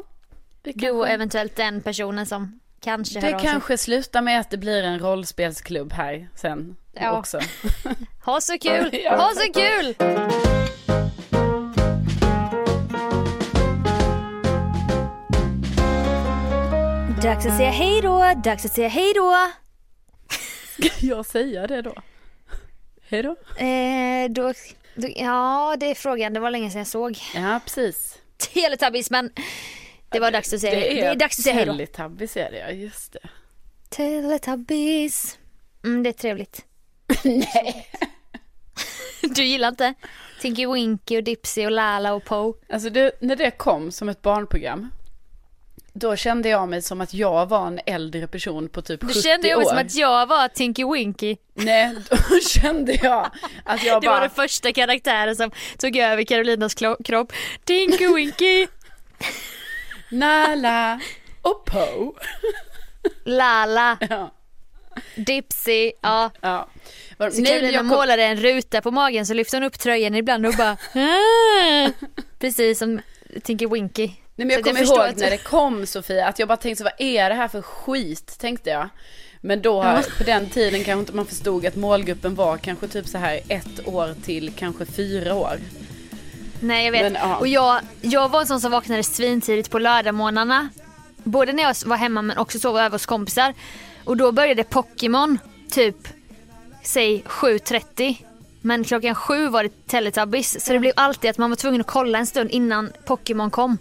Det 0.63 0.71
Du 0.75 0.89
och 0.89 1.09
eventuellt 1.09 1.55
den 1.55 1.81
personen 1.81 2.25
som 2.25 2.59
kanske 2.79 3.19
det 3.19 3.39
kanske 3.41 3.77
slutar 3.77 4.21
med 4.21 4.39
att 4.39 4.49
det 4.49 4.57
blir 4.57 4.83
en 4.83 4.99
rollspelsklubb 4.99 5.93
här 5.93 6.29
sen 6.35 6.75
Ja. 6.93 7.17
också. 7.19 7.39
Ha 8.25 8.41
så 8.41 8.57
kul! 8.59 8.91
Ha 9.09 9.31
så 9.35 9.53
kul! 9.53 9.95
Dags 17.23 17.45
att 17.45 17.57
säga 17.57 17.69
hej 17.71 18.01
då, 18.01 18.33
dags 18.43 18.65
att 18.65 18.73
säga 18.73 18.87
hej 18.87 19.13
då. 19.15 19.35
Ska 20.79 20.89
jag 21.07 21.25
säga 21.25 21.67
det 21.67 21.81
då? 21.81 21.93
Hej 23.09 23.23
då. 23.23 23.29
Eh, 23.65 24.29
då, 24.29 24.53
då. 24.95 25.07
Ja, 25.15 25.75
det 25.79 25.85
är 25.91 25.95
frågan. 25.95 26.33
Det 26.33 26.39
var 26.39 26.51
länge 26.51 26.69
sedan 26.69 26.79
jag 26.79 26.87
såg 26.87 27.17
Ja, 27.35 27.59
precis. 27.65 28.17
Teletubbies 28.53 29.09
men 29.11 29.29
det 30.11 30.19
var 30.19 30.31
dags 30.31 30.53
att 30.53 30.59
säga 30.59 30.75
hej. 30.79 30.95
Det 30.95 31.01
är 31.05 31.15
dags 31.15 31.39
att 31.39 31.43
säga 31.43 31.55
hej 31.55 31.65
då. 31.65 31.71
Teletubbies 31.73 32.37
är 32.37 32.51
det 32.51 32.57
ja, 32.57 32.69
just 32.71 33.13
det. 33.13 33.19
Teletubbies. 33.89 35.37
Mm, 35.83 36.03
det 36.03 36.09
är 36.09 36.13
trevligt. 36.13 36.65
Nej. 37.23 37.87
Du 39.21 39.43
gillar 39.43 39.67
inte 39.67 39.93
Tinky 40.41 40.67
Winky 40.67 41.17
och 41.17 41.23
Dipsy 41.23 41.65
och 41.65 41.71
Lala 41.71 42.13
och 42.13 42.25
Poe? 42.25 42.53
Alltså 42.69 42.89
det, 42.89 43.11
när 43.19 43.35
det 43.35 43.51
kom 43.51 43.91
som 43.91 44.09
ett 44.09 44.21
barnprogram, 44.21 44.89
då 45.93 46.15
kände 46.15 46.49
jag 46.49 46.69
mig 46.69 46.81
som 46.81 47.01
att 47.01 47.13
jag 47.13 47.45
var 47.45 47.67
en 47.67 47.79
äldre 47.85 48.27
person 48.27 48.69
på 48.69 48.81
typ 48.81 49.01
70 49.03 49.13
Då 49.13 49.21
kände 49.21 49.47
jag 49.47 49.57
år. 49.57 49.61
mig 49.61 49.69
som 49.69 49.77
att 49.77 49.95
jag 49.95 50.27
var 50.27 50.47
Tinky 50.47 50.85
Winky. 50.85 51.37
Nej, 51.53 51.95
då 52.09 52.39
kände 52.49 52.93
jag 53.03 53.31
att 53.65 53.83
jag 53.83 54.01
Det 54.01 54.05
bara... 54.07 54.15
var 54.15 54.21
den 54.21 54.29
första 54.29 54.73
karaktären 54.73 55.35
som 55.35 55.51
tog 55.77 55.97
över 55.97 56.23
Carolinas 56.23 56.75
kropp. 57.05 57.33
Tinky 57.63 58.07
Winky, 58.15 58.67
Nala 60.11 60.99
och 61.41 61.65
Poe. 61.65 62.11
Lala, 63.25 63.97
Ja, 64.09 64.31
Dipsy, 65.15 65.91
ja. 66.01 66.31
ja. 66.41 66.67
Var- 67.17 67.29
Så 67.29 67.41
Nej, 67.41 67.45
Carolina 67.51 67.71
jag 67.73 67.79
kom, 67.79 67.87
målade 67.87 68.23
en 68.23 68.37
ruta 68.37 68.81
på 68.81 68.91
magen 68.91 69.25
så 69.25 69.33
lyfte 69.33 69.55
hon 69.55 69.63
upp 69.63 69.79
tröjan 69.79 70.15
ibland 70.15 70.45
och 70.45 70.53
bara 70.57 70.77
"Ah." 70.93 71.89
Precis 72.39 72.79
som 72.79 73.01
Tinky 73.43 73.67
Winky. 73.67 74.07
nej, 74.07 74.17
men 74.35 74.49
Så 74.49 74.53
jag 74.53 74.59
att 74.59 74.65
kommer 74.65 74.83
ihåg 74.83 74.99
att- 75.09 75.17
när 75.17 75.29
det 75.29 75.37
kom 75.37 75.85
Sofia, 75.85 76.27
att 76.27 76.39
jag 76.39 76.47
bara 76.47 76.57
tänkte 76.57 76.77
så, 76.77 76.83
vad 76.83 76.93
är 76.97 77.29
det 77.29 77.35
här 77.35 77.47
för 77.47 77.61
skit, 77.61 78.37
tänkte 78.39 78.69
jag. 78.69 78.89
Men 79.41 79.61
då, 79.61 79.83
Ja. 79.83 80.01
på 80.17 80.23
den 80.23 80.49
tiden 80.49 80.83
kanske 80.83 80.99
inte 80.99 81.13
man 81.15 81.25
förstod 81.25 81.65
att 81.65 81.75
målgruppen 81.75 82.35
var 82.35 82.57
kanske 82.57 82.87
typ 82.87 83.07
så 83.07 83.17
här 83.17 83.39
ett 83.47 83.87
år 83.87 84.15
till 84.25 84.53
kanske 84.55 84.85
fyra 84.85 85.35
år. 85.35 85.59
Nej 86.61 86.85
jag 86.85 86.91
vet. 86.91 87.11
Men. 87.13 87.37
Och 87.39 87.47
jag, 87.47 87.79
jag 88.01 88.29
var 88.29 88.41
en 88.41 88.47
sån 88.47 88.61
som 88.61 88.71
vaknade 88.71 89.03
svintidigt 89.03 89.69
på 89.71 89.79
lördagmorgnarna. 89.79 90.69
Både 91.23 91.53
när 91.53 91.63
jag 91.63 91.75
var 91.85 91.97
hemma 91.97 92.21
men 92.21 92.37
också 92.37 92.59
sov 92.59 92.77
över 92.77 92.89
hos 92.89 93.05
kompisar. 93.05 93.53
Och 94.03 94.17
då 94.17 94.31
började 94.31 94.63
Pokémon 94.63 95.39
typ, 95.71 95.95
säg 96.83 97.23
7.30. 97.27 98.15
Men 98.61 98.83
klockan 98.83 99.15
sju 99.15 99.47
var 99.47 99.63
det 99.63 99.87
Teletubbies. 99.87 100.65
Så 100.65 100.73
det 100.73 100.79
blev 100.79 100.93
alltid 100.95 101.29
att 101.29 101.37
man 101.37 101.49
var 101.49 101.55
tvungen 101.57 101.81
att 101.81 101.87
kolla 101.87 102.17
en 102.19 102.25
stund 102.27 102.51
innan 102.51 102.91
Pokémon 103.05 103.51
kom. 103.51 103.77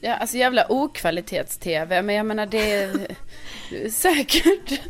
Ja, 0.00 0.14
alltså 0.14 0.36
jävla 0.36 0.66
okvalitets-tv, 0.72 2.02
men 2.02 2.14
jag 2.14 2.26
menar 2.26 2.46
det 2.46 2.72
är 2.72 2.90
säkert. 3.90 4.80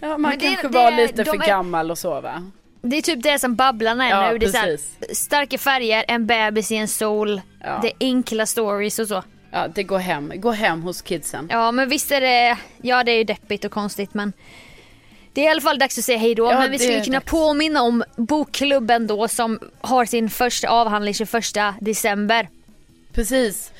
Ja, 0.00 0.08
man 0.08 0.20
Men 0.20 0.38
det- 0.38 0.46
kanske 0.46 0.68
det- 0.68 0.74
var 0.78 0.90
lite 0.90 1.24
för 1.24 1.34
är- 1.42 1.46
gammal 1.46 1.90
och 1.90 1.98
så 1.98 2.20
va? 2.20 2.50
Det 2.86 2.96
är 2.96 3.02
typ 3.02 3.22
det 3.22 3.38
som 3.38 3.54
Babblarna 3.54 4.06
är 4.06 4.10
Ja, 4.10 4.30
nu. 4.32 4.38
Det 4.38 4.46
är 4.46 4.50
så 4.50 4.56
här, 4.56 4.78
starka 5.14 5.58
färger, 5.58 6.04
en 6.08 6.26
bebis 6.26 6.72
i 6.72 6.76
en 6.76 6.88
sol, 6.88 7.40
Ja. 7.60 7.78
det 7.82 7.88
är 7.88 7.94
enkla 8.00 8.46
stories 8.46 8.98
och 8.98 9.08
så. 9.08 9.22
Ja, 9.50 9.68
det 9.74 9.82
går 9.82 9.98
hem. 9.98 10.32
Gå 10.34 10.50
hem 10.50 10.82
hos 10.82 11.02
kidsen. 11.02 11.48
Ja 11.50 11.72
men 11.72 11.88
visst 11.88 12.12
är 12.12 12.20
det, 12.20 12.58
ja 12.82 13.04
det 13.04 13.12
är 13.12 13.16
ju 13.16 13.24
deppigt 13.24 13.64
och 13.64 13.70
konstigt 13.72 14.14
men 14.14 14.32
det 15.32 15.40
är 15.40 15.44
i 15.44 15.48
alla 15.48 15.60
fall 15.60 15.78
dags 15.78 15.98
att 15.98 16.04
säga 16.04 16.18
hej 16.18 16.34
då. 16.34 16.44
Ja, 16.52 16.58
men 16.58 16.70
vi 16.70 16.78
skulle 16.78 17.04
kunna 17.04 17.18
dags. 17.18 17.30
påminna 17.30 17.82
om 17.82 18.04
bokklubben 18.16 19.06
då 19.06 19.28
som 19.28 19.60
har 19.80 20.04
sin 20.04 20.30
första 20.30 20.68
avhandling 20.68 21.14
21 21.14 21.32
december. 21.80 22.48
Precis. 23.12 23.72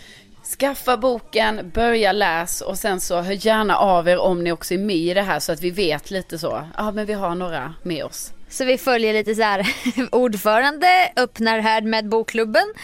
Skaffa 0.59 0.97
boken, 0.97 1.71
börja 1.75 2.13
läs 2.13 2.61
och 2.61 2.79
sen 2.79 3.01
så 3.01 3.21
hör 3.21 3.47
gärna 3.47 3.77
av 3.77 4.09
er 4.09 4.19
om 4.19 4.45
ni 4.45 4.53
också 4.53 4.75
är 4.75 4.79
med 4.79 4.97
i 4.97 5.15
det 5.15 5.23
här 5.23 5.41
så 5.41 5.53
att 5.53 5.61
vi 5.61 5.71
vet 5.71 6.11
lite 6.11 6.39
så. 6.39 6.69
Ja, 6.77 6.91
men 6.91 7.07
vi 7.07 7.13
har 7.13 7.35
några 7.35 7.75
med 7.83 8.05
oss. 8.05 8.33
Så 8.49 8.65
vi 8.65 8.79
följer 8.79 9.13
lite 9.13 9.35
så 9.35 9.43
här 9.43 9.67
ordförande 10.13 11.13
öppnar 11.17 11.59
här 11.59 11.83
med 11.83 12.09
bokklubben, 12.09 12.75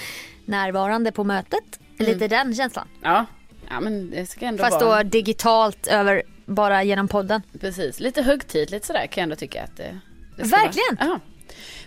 närvarande 0.45 1.13
på 1.13 1.25
mötet. 1.25 1.81
Lite 1.99 2.29
den 2.29 2.55
känslan. 2.55 2.89
Ja, 3.03 3.27
ja 3.71 3.81
men 3.81 4.11
det 4.11 4.27
ska 4.27 4.47
ändå 4.47 4.65
Fast 4.65 4.83
vara. 4.83 5.03
då 5.03 5.09
digitalt 5.11 5.87
över 5.87 6.23
bara 6.47 6.83
genom 6.83 7.09
podden. 7.09 7.43
Precis, 7.61 8.01
lite 8.01 8.23
högtidligt 8.23 8.85
sådär 8.85 9.07
kan 9.07 9.21
jag 9.21 9.23
ändå 9.23 9.37
tycka 9.37 9.63
att 9.63 9.77
det, 9.77 9.99
det 10.37 10.43
Verkligen. 10.43 10.97
Vara. 10.99 11.09
Ja. 11.09 11.21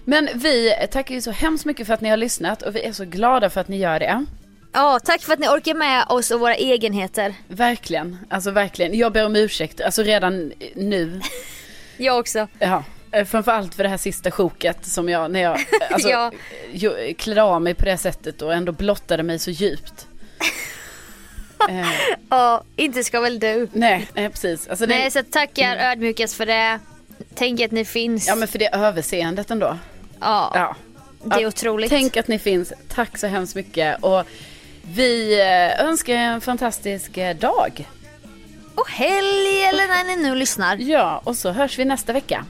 Men 0.06 0.30
vi 0.36 0.74
tackar 0.92 1.16
ju 1.16 1.22
så 1.22 1.32
hemskt 1.32 1.66
mycket 1.66 1.88
för 1.88 1.94
att 1.94 2.02
ni 2.02 2.10
har 2.10 2.18
lyssnat 2.18 2.62
och 2.62 2.76
vi 2.76 2.84
är 2.84 2.92
så 2.92 3.06
glada 3.06 3.50
för 3.50 3.62
att 3.62 3.68
ni 3.68 3.78
gör 3.78 4.00
det. 4.00 4.26
Ja, 4.74 5.00
tack 5.04 5.22
för 5.22 5.34
att 5.34 5.40
ni 5.40 5.48
orkar 5.48 5.74
med 5.74 6.06
oss 6.10 6.32
och 6.32 6.40
våra 6.40 6.56
egenheter. 6.56 7.34
Verkligen, 7.48 8.18
alltså 8.30 8.52
verkligen. 8.52 8.98
Jag 8.98 9.14
ber 9.14 9.26
om 9.26 9.36
ursäkt, 9.36 9.82
alltså 9.82 10.04
redan 10.04 10.52
nu. 10.76 11.22
Jag 11.98 12.20
också. 12.20 12.48
Ja, 12.60 12.84
framförallt 13.28 13.76
för 13.76 13.84
det 13.84 13.90
här 13.90 13.98
sista 13.98 14.32
sjoket 14.32 14.86
som 14.86 15.10
jag, 15.10 15.32
när 15.32 15.42
jag 15.42 15.60
alltså, 15.92 16.10
Ja. 16.72 16.92
klädde 17.18 17.44
av 17.44 17.62
mig 17.62 17.74
på 17.74 17.86
det 17.86 17.98
sättet 17.98 18.42
och 18.42 18.54
ändå 18.54 18.72
blottade 18.72 19.24
mig 19.24 19.40
så 19.40 19.52
djupt. 19.52 20.08
eh, 21.70 21.88
Ja, 22.30 22.64
inte 22.76 23.04
ska 23.04 23.20
väl 23.22 23.40
du. 23.40 23.68
nej, 23.74 24.08
nej, 24.14 24.30
precis. 24.30 24.68
Alltså, 24.68 24.86
det, 24.86 24.96
Nej, 24.96 25.12
så 25.12 25.24
tackar 25.24 25.78
ödmjukast 25.78 26.34
för 26.36 26.46
det. 26.46 26.80
Tänk 27.36 27.62
att 27.62 27.72
ni 27.72 27.86
finns. 27.86 28.28
Ja 28.28 28.36
men 28.36 28.48
för 28.48 28.60
det 28.60 28.76
överseendet 28.76 29.52
ändå. 29.52 29.78
Ja, 30.20 30.52
Ja. 30.56 30.76
det 31.24 31.36
är 31.36 31.42
Ja, 31.42 31.48
otroligt. 31.48 31.90
Tänk 31.90 32.18
att 32.18 32.28
ni 32.28 32.40
finns. 32.40 32.74
Tack 32.88 33.18
så 33.18 33.28
hemskt 33.28 33.56
mycket. 33.56 34.04
Och 34.04 34.24
vi 34.82 35.40
eh, 35.42 35.86
önskar 35.86 36.14
en 36.16 36.42
fantastisk 36.42 37.18
eh, 37.18 37.36
dag. 37.38 37.88
Och 38.76 38.90
helg 38.90 39.64
eller 39.64 39.88
när 39.88 40.04
ni 40.04 40.24
nu 40.24 40.36
lyssnar. 40.36 40.76
Ja, 40.78 41.22
och 41.24 41.38
så 41.38 41.52
hörs 41.52 41.80
vi 41.80 41.86
nästa 41.86 42.14
vecka. 42.14 42.46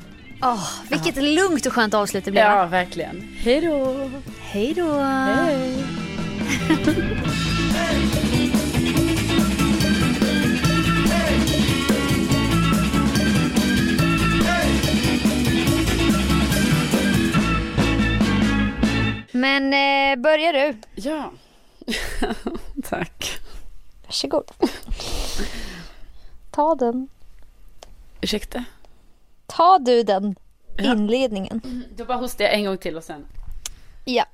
Åh, 0.46 0.70
vilket 0.90 1.16
lugnt 1.16 1.66
och 1.66 1.74
skönt 1.74 1.94
avslut 1.94 2.26
det 2.26 2.32
blev. 2.32 2.44
Ja, 2.44 2.66
verkligen. 2.66 3.36
Hej 3.38 3.62
då. 3.62 4.10
Hej 4.40 4.74
då. 4.74 5.00
Hej. 5.00 5.84
Men 19.32 19.74
eh, 19.74 20.22
börjar 20.22 20.54
du. 20.54 20.78
Ja. 20.96 21.32
Tack. 22.90 23.40
Varsågod. 24.06 24.52
Ta 26.52 26.76
den. 26.76 27.08
Ursäkta? 28.22 28.64
Ta 29.58 29.78
du 29.78 30.04
den 30.04 30.36
Ja. 30.78 30.96
Då 30.96 31.02
mm-hmm. 31.02 32.06
bara 32.06 32.18
hostar 32.18 32.46
jag 32.46 32.54
en 32.54 32.66
gång 32.66 32.78
till 32.78 32.98
och 32.98 33.04
sen. 33.04 33.28
Ja. 34.06 34.26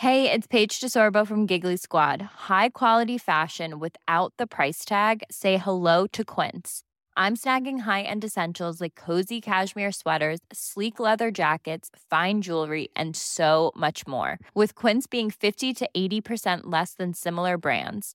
Hey, 0.00 0.30
it's 0.30 0.46
Paige 0.46 0.80
DeSorbo 0.80 1.26
from 1.26 1.46
Giggly 1.46 1.76
Squad. 1.76 2.22
High 2.48 2.68
quality 2.68 3.18
fashion 3.18 3.80
without 3.80 4.32
the 4.38 4.46
price 4.46 4.84
tag. 4.84 5.24
Say 5.28 5.56
hello 5.56 6.06
to 6.12 6.22
Quince. 6.24 6.82
I'm 7.16 7.34
snagging 7.34 7.80
high-end 7.80 8.24
essentials 8.24 8.80
like 8.80 8.94
cozy 8.94 9.40
cashmere 9.40 9.90
sweaters, 9.90 10.38
sleek 10.52 11.00
leather 11.00 11.32
jackets, 11.32 11.90
fine 12.10 12.42
jewelry, 12.42 12.90
and 12.94 13.16
so 13.16 13.72
much 13.74 14.06
more. 14.06 14.38
With 14.54 14.76
Quince 14.76 15.08
being 15.08 15.32
50 15.32 15.74
to 15.74 15.88
80% 15.96 16.60
less 16.72 16.94
than 16.94 17.12
similar 17.12 17.58
brands. 17.58 18.14